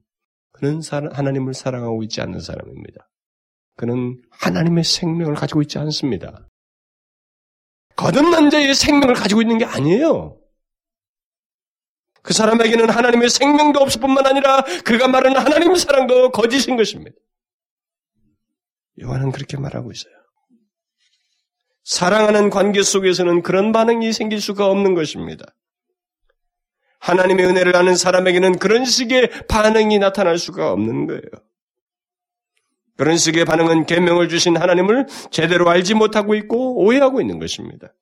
그는 0.51 0.82
하나님을 1.12 1.53
사랑하고 1.53 2.03
있지 2.03 2.22
않는 2.22 2.39
사람입니다. 2.39 3.09
그는 3.76 4.22
하나님의 4.30 4.84
생명을 4.84 5.34
가지고 5.34 5.62
있지 5.64 5.80
않습니다. 5.80 6.47
거듭난 7.95 8.49
자의 8.49 8.74
생명을 8.76 9.16
가지고 9.16 9.41
있는 9.41 9.57
게 9.57 9.66
아니에요. 9.66 10.38
그 12.22 12.34
사람에게는 12.34 12.89
하나님의 12.89 13.30
생명도 13.30 13.80
없을 13.80 13.99
뿐만 13.99 14.26
아니라 14.28 14.62
그가 14.86 15.07
말하는 15.07 15.38
하나님 15.39 15.74
사랑도 15.76 16.32
거짓인 16.32 16.78
것입니다. 16.78 17.16
요한은 19.01 19.32
그렇게 19.32 19.57
말하고 19.57 19.91
있어요. 19.91 20.14
사랑하는 21.84 22.51
관계 22.51 22.84
속에서는 22.84 23.41
그런 23.41 23.72
반응이 23.72 24.14
생길 24.14 24.39
수가 24.39 24.68
없는 24.68 24.93
것입니다. 24.93 25.45
하나님의 27.02 27.45
은혜를 27.47 27.76
아는 27.76 27.95
사람에게는 27.95 28.60
그런 28.60 28.86
식의 28.86 29.47
반응이 29.47 29.99
나타날 29.99 30.38
수가 30.38 30.72
없는 30.72 31.08
거예요. 31.08 31.22
그런 32.95 33.18
식의 33.18 33.45
반응은 33.45 33.88
계명을 33.88 34.30
주신 34.30 34.56
하나님을 34.56 35.08
제대로 35.32 35.70
알지 35.70 35.95
못하고 35.95 36.36
있고 36.36 36.84
오해하고 36.84 37.20
있는 37.20 37.39
것입니다. 37.39 37.93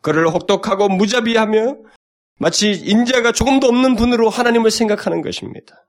그를 0.00 0.28
혹독하고 0.28 0.88
무자비하며 0.88 1.76
마치 2.38 2.72
인자가 2.72 3.32
조금도 3.32 3.66
없는 3.66 3.96
분으로 3.96 4.30
하나님을 4.30 4.70
생각하는 4.70 5.22
것입니다. 5.22 5.86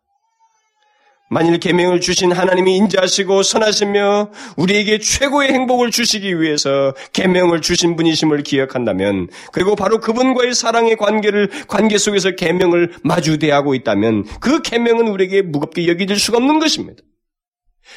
만일 1.28 1.60
계명을 1.60 2.02
주신 2.02 2.32
하나님이 2.32 2.78
인자하시고 2.78 3.42
선하시며 3.42 4.30
우리에게 4.58 5.00
최고의 5.00 5.54
행복을 5.54 5.90
주시기 5.90 6.40
위해서 6.40 6.94
계명을 7.14 7.62
주신 7.62 7.96
분이심을 7.96 8.44
기억한다면 8.44 9.30
그리고 9.52 9.76
바로 9.76 10.00
그분과의 10.00 10.54
사랑의 10.54 10.98
관계를 10.98 11.50
관계 11.68 11.98
속에서 11.98 12.32
계명을 12.32 12.94
마주 13.04 13.40
대하고 13.40 13.74
있다면 13.74 14.26
그 14.40 14.62
계명은 14.62 15.08
우리에게 15.08 15.42
무겁게 15.42 15.88
여기질 15.88 16.20
수가 16.20 16.38
없는 16.38 16.60
것입니다. 16.60 17.02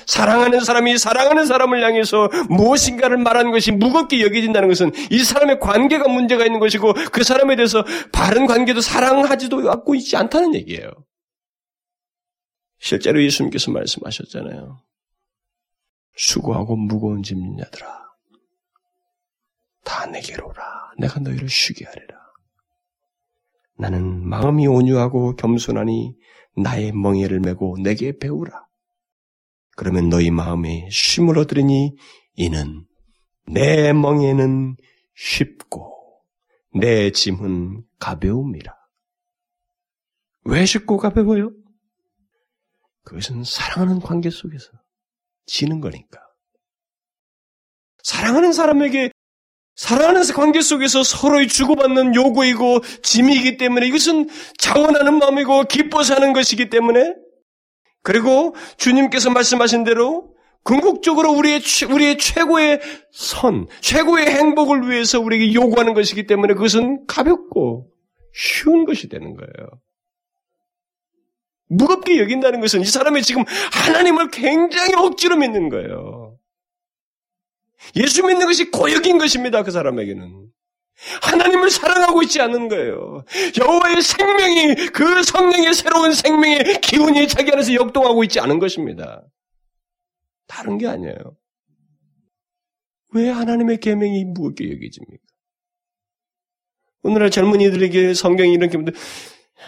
사랑하는 0.07 0.61
사람이 0.61 0.97
사랑하는 0.97 1.47
사람을 1.47 1.83
향해서 1.83 2.31
무엇인가를 2.49 3.19
말하는 3.19 3.51
것이 3.51 3.73
무겁게 3.73 4.23
여겨진다는 4.23 4.69
것은 4.69 4.93
이 5.11 5.19
사람의 5.19 5.61
관계가 5.61 6.09
문제가 6.09 6.45
있는 6.47 6.61
것이고 6.61 6.95
그 7.13 7.25
사람에 7.25 7.57
대해서 7.57 7.85
바른 8.13 8.47
관계도 8.47 8.81
사랑하지도 8.81 9.71
않고 9.71 9.95
있지 9.95 10.17
않다는 10.17 10.55
얘기예요. 10.55 10.91
실제로 12.79 13.23
예수님께서 13.23 13.71
말씀하셨잖아요. 13.73 14.83
수고하고 16.17 16.77
무거운 16.77 17.23
짐진 17.23 17.57
자들아. 17.59 18.09
다 19.85 20.07
내게로 20.07 20.49
오라. 20.49 20.93
내가 20.99 21.21
너희를 21.21 21.49
쉬게 21.49 21.85
하리라. 21.85 22.19
나는 23.79 24.29
마음이 24.29 24.67
온유하고 24.67 25.37
겸손하니 25.37 26.17
나의 26.57 26.93
멍에를 26.93 27.41
메고 27.41 27.77
내게 27.81 28.17
배우라. 28.19 28.67
그러면 29.77 30.09
너희 30.09 30.31
마음에 30.33 30.89
쉼을 30.91 31.39
얻으리니 31.39 31.95
이는 32.35 32.85
내 33.47 33.93
멍에는 33.93 34.77
쉽고 35.15 35.97
내 36.75 37.11
짐은 37.11 37.85
가벼움이라. 38.01 38.75
왜 40.45 40.67
쉽고 40.67 40.97
가벼워요? 40.97 41.53
그것은 43.09 43.43
사랑하는 43.43 44.01
관계 44.01 44.29
속에서 44.29 44.69
지는 45.47 45.81
거니까. 45.81 46.21
사랑하는 48.03 48.53
사람에게 48.53 49.11
사랑하는 49.77 50.23
관계 50.35 50.61
속에서 50.61 51.03
서로의 51.03 51.49
주고받는 51.49 52.15
요구이고 52.15 52.81
짐이기 53.03 53.57
때문에 53.57 53.87
이것은 53.87 54.29
자원하는 54.59 55.19
마음이고 55.19 55.65
기뻐서 55.65 56.17
하는 56.17 56.35
것이기 56.35 56.69
때문에 56.69 57.15
그리고 58.03 58.55
주님께서 58.77 59.31
말씀하신 59.31 59.85
대로 59.85 60.35
궁극적으로 60.65 61.33
우리의, 61.33 61.63
우리의 61.91 62.19
최고의 62.19 62.81
선, 63.11 63.69
최고의 63.81 64.27
행복을 64.27 64.91
위해서 64.91 65.19
우리에게 65.19 65.55
요구하는 65.55 65.95
것이기 65.95 66.27
때문에 66.27 66.53
그것은 66.53 67.07
가볍고 67.07 67.91
쉬운 68.35 68.85
것이 68.85 69.09
되는 69.09 69.35
거예요. 69.35 69.81
무겁게 71.69 72.19
여긴다는 72.19 72.61
것은 72.61 72.81
이 72.81 72.85
사람이 72.85 73.23
지금 73.23 73.45
하나님을 73.73 74.31
굉장히 74.31 74.95
억지로 74.95 75.37
믿는 75.37 75.69
거예요. 75.69 76.39
예수 77.97 78.25
믿는 78.25 78.47
것이 78.47 78.71
고역인 78.71 79.19
것입니다. 79.19 79.63
그 79.63 79.71
사람에게는. 79.71 80.51
하나님을 81.23 81.71
사랑하고 81.71 82.23
있지 82.23 82.41
않는 82.41 82.69
거예요. 82.69 83.25
여호와의 83.59 84.03
생명이 84.03 84.75
그 84.93 85.23
성령의 85.23 85.73
새로운 85.73 86.13
생명의 86.13 86.81
기운이 86.81 87.29
자기 87.29 87.53
안에서 87.53 87.73
역동하고 87.75 88.25
있지 88.25 88.41
않은 88.41 88.59
것입니다. 88.59 89.23
다른 90.49 90.77
게 90.77 90.89
아니에요. 90.89 91.37
왜 93.15 93.31
하나님의 93.31 93.79
계명이 93.79 94.25
무겁게 94.25 94.65
여겨집니까? 94.65 95.23
오늘날 97.03 97.31
젊은이들에게 97.31 98.15
성경이 98.15 98.55
이렇게 98.55 98.79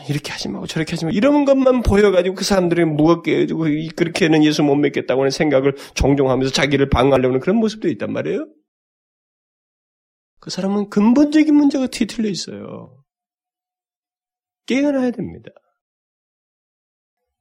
이렇게 0.09 0.33
하지 0.33 0.49
말고 0.49 0.67
저렇게 0.67 0.93
하지 0.93 1.05
말고 1.05 1.17
이런 1.17 1.45
것만 1.45 1.83
보여가지고 1.83 2.37
그 2.37 2.45
사람들이 2.45 2.85
무겁게 2.85 3.41
해주고 3.41 3.65
그렇게는 3.97 4.45
예수 4.45 4.63
못 4.63 4.77
믿겠다고 4.77 5.23
하는 5.23 5.31
생각을 5.31 5.77
종종 5.95 6.31
하면서 6.31 6.53
자기를 6.53 6.89
방어하려는 6.89 7.41
그런 7.41 7.57
모습도 7.57 7.89
있단 7.89 8.13
말이에요. 8.13 8.47
그 10.39 10.51
사람은 10.51 10.89
근본적인 10.89 11.55
문제가 11.55 11.87
뒤틀려 11.87 12.29
있어요. 12.29 13.05
깨어나야 14.67 15.11
됩니다. 15.11 15.51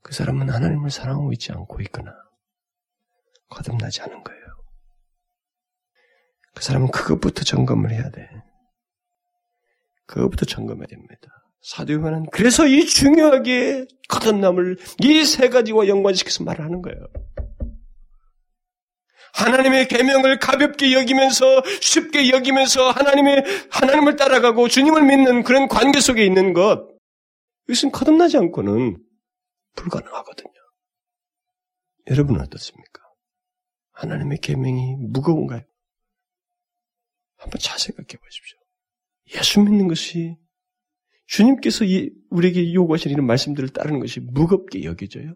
그 0.01 0.13
사람은 0.13 0.49
하나님을 0.49 0.89
사랑하고 0.89 1.31
있지 1.33 1.51
않고 1.51 1.81
있거나 1.83 2.11
거듭나지 3.49 4.01
않은 4.01 4.23
거예요. 4.23 4.41
그 6.55 6.63
사람은 6.63 6.89
그것부터 6.91 7.43
점검을 7.43 7.91
해야 7.91 8.09
돼. 8.09 8.27
그것부터 10.07 10.45
점검해야 10.45 10.87
됩니다. 10.87 11.29
사도 11.61 11.93
요한은 11.93 12.25
그래서 12.31 12.65
이 12.67 12.85
중요하게 12.85 13.85
거듭남을 14.07 14.77
이 15.03 15.23
세 15.25 15.49
가지와 15.49 15.87
연관시켜서 15.87 16.43
말을 16.43 16.63
하는 16.63 16.81
거예요. 16.81 16.97
하나님의 19.33 19.87
계명을 19.87 20.39
가볍게 20.39 20.93
여기면서 20.93 21.61
쉽게 21.81 22.29
여기면서 22.29 22.89
하나님의 22.91 23.43
하나님을 23.69 24.15
따라가고 24.15 24.67
주님을 24.67 25.03
믿는 25.03 25.43
그런 25.43 25.67
관계 25.67 25.99
속에 25.99 26.25
있는 26.25 26.53
것 26.53 26.87
이것은 27.67 27.91
거듭나지 27.91 28.37
않고는 28.37 28.97
불가능하거든요. 29.75 30.51
여러분은 32.09 32.41
어떻습니까? 32.41 33.01
하나님의 33.91 34.39
계명이 34.39 34.95
무거운가요? 35.11 35.61
한번 37.37 37.59
잘 37.61 37.77
생각해 37.77 38.07
보십시오. 38.07 38.57
예수 39.35 39.61
믿는 39.61 39.87
것이 39.87 40.37
주님께서 41.29 41.85
우리에게 42.31 42.73
요구하시는 42.73 43.13
이런 43.13 43.27
말씀들을 43.27 43.69
따르는 43.69 43.99
것이 43.99 44.19
무겁게 44.19 44.83
여겨져요? 44.83 45.35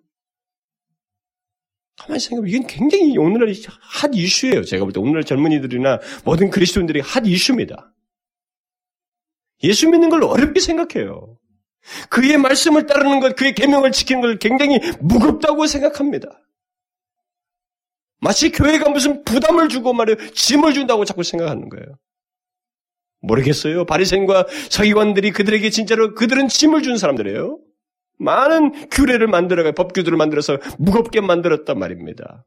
가만히 1.97 2.19
생각해보면 2.19 2.49
이건 2.49 2.67
굉장히 2.67 3.17
오늘날 3.17 3.53
핫 3.79 4.11
이슈예요. 4.13 4.63
제가 4.63 4.83
볼 4.85 4.91
때 4.91 4.99
오늘날 4.99 5.23
젊은이들이나 5.23 5.99
모든 6.25 6.49
그리스도인들이 6.49 6.99
핫 6.99 7.25
이슈입니다. 7.27 7.93
예수 9.63 9.87
믿는 9.87 10.09
걸 10.09 10.23
어렵게 10.23 10.59
생각해요. 10.59 11.37
그의 12.09 12.37
말씀을 12.37 12.87
따르는 12.87 13.19
것, 13.19 13.35
그의 13.35 13.53
계명을 13.53 13.91
지키는 13.91 14.21
걸 14.21 14.39
굉장히 14.39 14.79
무겁다고 14.99 15.67
생각합니다. 15.67 16.41
마치 18.19 18.51
교회가 18.51 18.89
무슨 18.89 19.23
부담을 19.23 19.69
주고 19.69 19.93
말이에요. 19.93 20.31
짐을 20.31 20.73
준다고 20.73 21.05
자꾸 21.05 21.23
생각하는 21.23 21.69
거예요. 21.69 21.99
모르겠어요. 23.23 23.85
바리새인과 23.85 24.45
서기관들이 24.69 25.31
그들에게 25.31 25.69
진짜로 25.69 26.13
그들은 26.13 26.47
짐을 26.47 26.83
준 26.83 26.97
사람들이에요. 26.97 27.59
많은 28.19 28.89
규례를 28.89 29.27
만들어가 29.27 29.71
법규들을 29.71 30.15
만들어서 30.17 30.59
무겁게 30.77 31.21
만들었단 31.21 31.77
말입니다. 31.79 32.45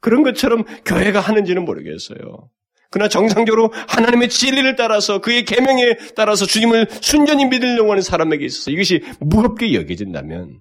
그런 0.00 0.22
것처럼 0.22 0.64
교회가 0.84 1.20
하는지는 1.20 1.64
모르겠어요. 1.64 2.50
그러나 2.90 3.08
정상적으로 3.08 3.70
하나님의 3.88 4.30
진리를 4.30 4.74
따라서 4.74 5.20
그의 5.20 5.44
계명에 5.44 5.96
따라서 6.16 6.44
주님을 6.44 6.88
순전히 7.00 7.46
믿으려고 7.46 7.90
하는 7.92 8.02
사람에게 8.02 8.44
있어서 8.44 8.72
이것이 8.72 9.04
무겁게 9.20 9.74
여겨진다면 9.74 10.60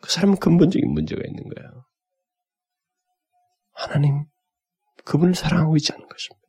그 0.00 0.10
사람은 0.10 0.36
근본적인 0.36 0.90
문제가 0.90 1.20
있는 1.26 1.42
거예요. 1.42 1.84
하나님 3.74 4.24
그분을 5.04 5.34
사랑하고 5.34 5.76
있지 5.76 5.92
않은 5.92 6.06
것입니다. 6.08 6.43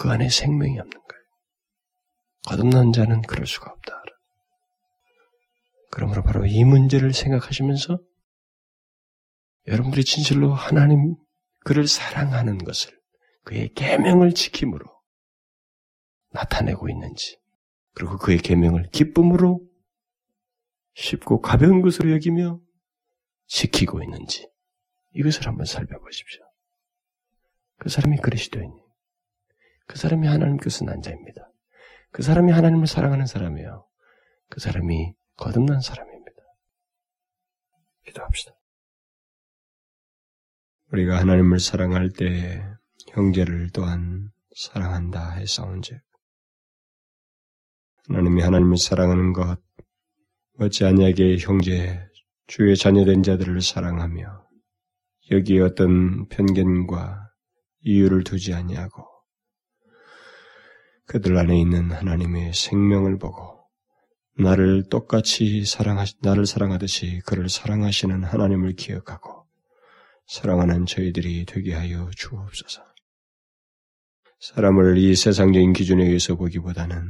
그 0.00 0.08
안에 0.08 0.30
생명이 0.30 0.78
없는 0.78 0.90
거예요. 0.90 1.22
거듭난 2.46 2.92
자는 2.94 3.20
그럴 3.20 3.46
수가 3.46 3.70
없다. 3.70 4.02
그러므로 5.90 6.22
바로 6.22 6.46
이 6.46 6.64
문제를 6.64 7.12
생각하시면서 7.12 8.00
여러분들이 9.66 10.02
진실로 10.04 10.54
하나님 10.54 11.16
그를 11.66 11.86
사랑하는 11.86 12.56
것을 12.56 12.98
그의 13.44 13.74
계명을 13.74 14.32
지킴으로 14.32 14.86
나타내고 16.30 16.88
있는지 16.88 17.38
그리고 17.92 18.16
그의 18.16 18.38
계명을 18.38 18.88
기쁨으로 18.92 19.60
쉽고 20.94 21.42
가벼운 21.42 21.82
것으로 21.82 22.10
여기며 22.12 22.58
지키고 23.48 24.02
있는지 24.02 24.48
이것을 25.12 25.46
한번 25.46 25.66
살펴보십시오. 25.66 26.42
그 27.76 27.90
사람이 27.90 28.16
그리스도인, 28.18 28.72
그 29.90 29.98
사람이 29.98 30.28
하나님 30.28 30.56
께서 30.56 30.84
난 30.84 31.02
자입니다. 31.02 31.50
그 32.12 32.22
사람이 32.22 32.52
하나님을 32.52 32.86
사랑하는 32.86 33.26
사람이에요. 33.26 33.88
그 34.48 34.60
사람이 34.60 35.14
거듭난 35.36 35.80
사람입니다. 35.80 36.30
기도합시다. 38.04 38.52
우리가 40.92 41.18
하나님을 41.18 41.58
사랑할 41.58 42.10
때 42.10 42.64
형제를 43.08 43.70
또한 43.72 44.30
사랑한다 44.54 45.32
했사온즉 45.32 46.00
하나님이 48.06 48.42
하나님을 48.42 48.76
사랑하는 48.76 49.32
것 49.32 49.60
어찌 50.60 50.84
아니하게 50.84 51.38
형제 51.38 52.00
주의 52.46 52.76
자녀된 52.76 53.24
자들을 53.24 53.60
사랑하며 53.60 54.46
여기에 55.32 55.60
어떤 55.62 56.28
편견과 56.28 57.28
이유를 57.80 58.22
두지 58.22 58.54
아니하고 58.54 59.19
그들 61.10 61.36
안에 61.36 61.58
있는 61.58 61.90
하나님의 61.90 62.54
생명을 62.54 63.18
보고 63.18 63.64
나를 64.38 64.84
똑같이 64.88 65.64
사랑하시 65.64 66.18
나를 66.22 66.46
사랑하듯이 66.46 67.20
그를 67.26 67.48
사랑하시는 67.48 68.22
하나님을 68.22 68.74
기억하고 68.74 69.44
사랑하는 70.28 70.86
저희들이 70.86 71.46
되게 71.46 71.74
하여 71.74 72.08
주옵소서. 72.14 72.84
사람을 74.38 74.98
이 74.98 75.16
세상적인 75.16 75.72
기준에 75.72 76.04
의해서 76.04 76.36
보기보다는 76.36 77.02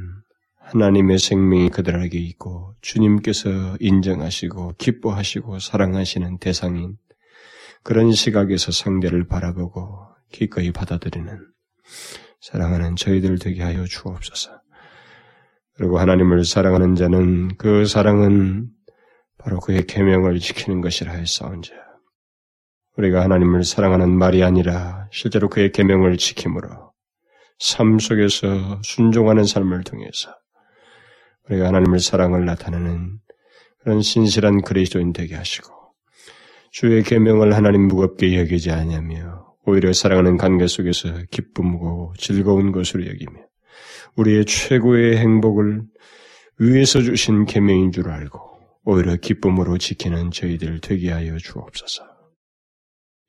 하나님의 0.57 1.19
생명이 1.19 1.69
그들에게 1.69 2.17
있고 2.17 2.73
주님께서 2.81 3.77
인정하시고 3.79 4.77
기뻐하시고 4.79 5.59
사랑하시는 5.59 6.39
대상인 6.39 6.97
그런 7.83 8.11
시각에서 8.11 8.71
상대를 8.71 9.27
바라보고 9.27 10.07
기꺼이 10.31 10.71
받아들이는 10.71 11.51
사랑하는 12.41 12.95
저희들 12.95 13.39
되게 13.39 13.61
하여 13.61 13.85
주옵소서. 13.85 14.61
그리고 15.75 15.99
하나님을 15.99 16.43
사랑하는 16.43 16.95
자는 16.95 17.55
그 17.57 17.85
사랑은 17.85 18.69
바로 19.37 19.59
그의 19.59 19.85
계명을 19.85 20.39
지키는 20.39 20.81
것이라 20.81 21.13
했사온자. 21.13 21.73
우리가 22.97 23.21
하나님을 23.23 23.63
사랑하는 23.63 24.09
말이 24.17 24.43
아니라 24.43 25.07
실제로 25.11 25.49
그의 25.49 25.71
계명을 25.71 26.17
지킴으로 26.17 26.91
삶 27.59 27.99
속에서 27.99 28.81
순종하는 28.83 29.43
삶을 29.45 29.83
통해서 29.83 30.35
우리가 31.47 31.67
하나님을 31.67 31.99
사랑을 31.99 32.45
나타내는 32.45 33.19
그런 33.79 34.01
신실한 34.01 34.61
그리스도인 34.61 35.13
되게 35.13 35.35
하시고 35.35 35.71
주의 36.71 37.01
계명을 37.03 37.53
하나님 37.55 37.87
무겁게 37.87 38.39
여기지 38.39 38.71
아니하며 38.71 39.40
오히려 39.65 39.93
사랑하는 39.93 40.37
관계 40.37 40.67
속에서 40.67 41.09
기쁨과 41.29 42.13
즐거운 42.17 42.71
것으로 42.71 43.05
여기며 43.07 43.41
우리의 44.15 44.45
최고의 44.45 45.17
행복을 45.17 45.83
위에서 46.59 47.01
주신 47.01 47.45
계명인 47.45 47.91
줄 47.91 48.09
알고 48.09 48.39
오히려 48.83 49.15
기쁨으로 49.15 49.77
지키는 49.77 50.31
저희들 50.31 50.81
되게 50.81 51.11
하여 51.11 51.37
주옵소서. 51.37 52.03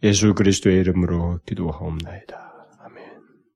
예수 0.03 0.35
그리스도의 0.35 0.81
이름으로 0.81 1.41
기도하옵나이다. 1.47 2.52